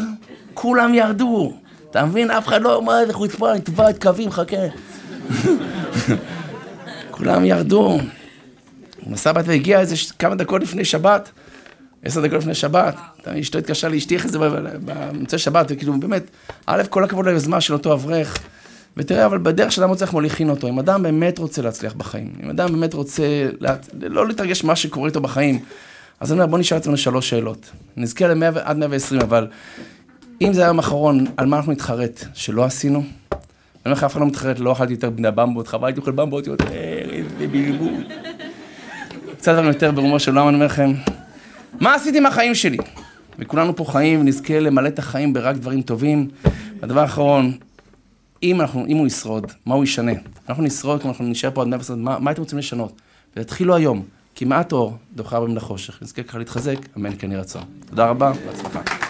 כולם 0.54 0.94
ירדו. 0.94 1.54
אתה 1.92 2.06
מבין? 2.06 2.32
אף 2.32 2.48
אחד 2.48 2.62
לא 2.62 2.76
אומר 2.76 3.00
איזה 3.00 3.14
חוצפה, 3.14 3.54
נתבע 3.54 3.90
את 3.90 4.04
קווים, 4.04 4.32
חכה. 4.32 4.58
כולם 7.12 7.46
ירדו. 7.46 8.00
הוא 9.06 9.14
נסע 9.14 9.30
הביתה 9.30 9.50
והגיע 9.50 9.80
איזה 9.80 9.96
כמה 10.20 10.36
דקות 10.36 10.62
לפני 10.62 10.86
שבת. 10.86 11.32
עשר 12.04 12.22
דקות 12.22 12.38
לפני 12.38 12.56
שבת, 12.56 12.96
אשתו 13.26 13.58
התקשרה 13.58 13.90
לאשתי 13.90 14.16
אחרי 14.18 14.30
זה 14.30 14.38
במוצאי 14.86 15.40
שבת, 15.40 15.66
וכאילו 15.70 16.00
באמת, 16.00 16.24
א', 16.66 16.84
כל 16.90 17.04
הכבוד 17.04 17.26
ליוזמה 17.26 17.62
של 17.62 17.74
אותו 17.74 17.94
אברך, 17.94 18.38
ותראה, 18.98 19.26
אבל 19.26 19.38
בדרך 19.38 19.72
שאדם 19.72 19.90
רוצה 19.90 20.06
איך 20.06 20.14
מוליכין 20.14 20.50
אותו, 20.50 20.70
אם 20.70 20.80
אדם 20.80 21.04
באמת 21.04 21.40
רוצה 21.40 21.62
להצליח 21.62 21.94
בחיים, 21.94 22.34
אם 22.44 22.50
אדם 22.50 22.72
באמת 22.72 22.94
רוצה 22.94 23.24
לא 24.02 24.28
להתרגש 24.28 24.64
ממה 24.64 24.76
שקורה 24.76 25.08
איתו 25.08 25.22
בחיים, 25.22 25.60
אז 26.20 26.32
אני 26.32 26.40
אומר, 26.40 26.52
בוא 26.52 26.58
נשאל 26.58 26.78
עצמנו 26.78 26.98
שלוש 26.98 27.30
שאלות. 27.30 27.72
נזכה 27.98 28.26
עד 28.64 28.78
120, 28.78 29.22
אבל 29.22 29.48
אם 30.42 30.54
זה 30.54 30.64
היום 30.64 30.78
האחרון, 30.78 31.26
על 31.38 31.46
מה 31.46 31.58
אנחנו 31.58 31.72
נתחרט 31.72 32.26
שלא 32.34 32.64
עשינו? 32.64 33.00
אני 33.00 33.06
אומר 33.86 33.98
לך, 33.98 34.04
אף 34.04 34.12
אחד 34.12 34.20
לא 34.20 34.28
מתחרט, 34.28 34.60
לא 34.60 34.72
אכלתי 34.72 34.94
יותר 34.94 35.10
בני 35.10 35.32
במבות, 35.32 35.68
חבל 35.68 35.88
הייתי 35.88 36.00
אוכל 36.00 36.12
במבות 36.12 36.48
יותר, 36.48 36.66
איזה 36.72 37.48
בלבול. 37.48 38.23
קצת 39.44 39.52
דברים 39.54 39.68
יותר 39.68 39.92
ברומו 39.92 40.20
של 40.20 40.32
עולם, 40.32 40.48
אני 40.48 40.56
אומר 40.56 40.66
לכם, 40.66 40.94
מה 41.80 41.96
עשיתי 41.96 42.20
מהחיים 42.20 42.56
שלי? 42.56 42.78
וכולנו 43.40 43.76
פה 43.76 43.86
חיים 43.86 44.20
ונזכה 44.20 44.60
למלא 44.60 44.88
את 44.88 45.00
החיים 45.00 45.34
ברק 45.34 45.56
דברים 45.56 45.82
טובים. 45.82 46.28
והדבר 46.80 47.00
האחרון, 47.00 47.58
אם, 48.44 48.62
אנחנו, 48.62 48.86
אם 48.86 48.98
הוא 48.98 49.08
ישרוד, 49.08 49.52
מה 49.66 49.76
הוא 49.76 49.84
ישנה? 49.84 50.12
אנחנו 50.50 50.64
נשרוד, 50.64 51.02
כי 51.02 51.08
אנחנו 51.08 51.26
נשאר 51.26 51.50
פה 51.54 51.62
עד 51.62 51.68
120, 51.68 52.04
מה, 52.04 52.20
מה 52.20 52.32
אתם 52.32 52.42
רוצים 52.42 52.58
לשנות? 52.58 53.02
ותתחילו 53.38 53.76
היום, 53.76 54.04
כי 54.36 54.46
מעט 54.46 54.72
אור 54.72 54.98
דוחה 55.16 55.40
בהם 55.40 55.56
לחושך. 55.56 56.02
נזכה 56.02 56.24
ככה 56.24 56.38
להתחזק, 56.38 56.78
אמן 56.98 57.12
כן 57.20 57.32
יהי 57.32 57.40
רצון. 57.40 57.64
תודה 57.90 58.06
רבה, 58.06 58.32
בהצלחה. 58.46 59.03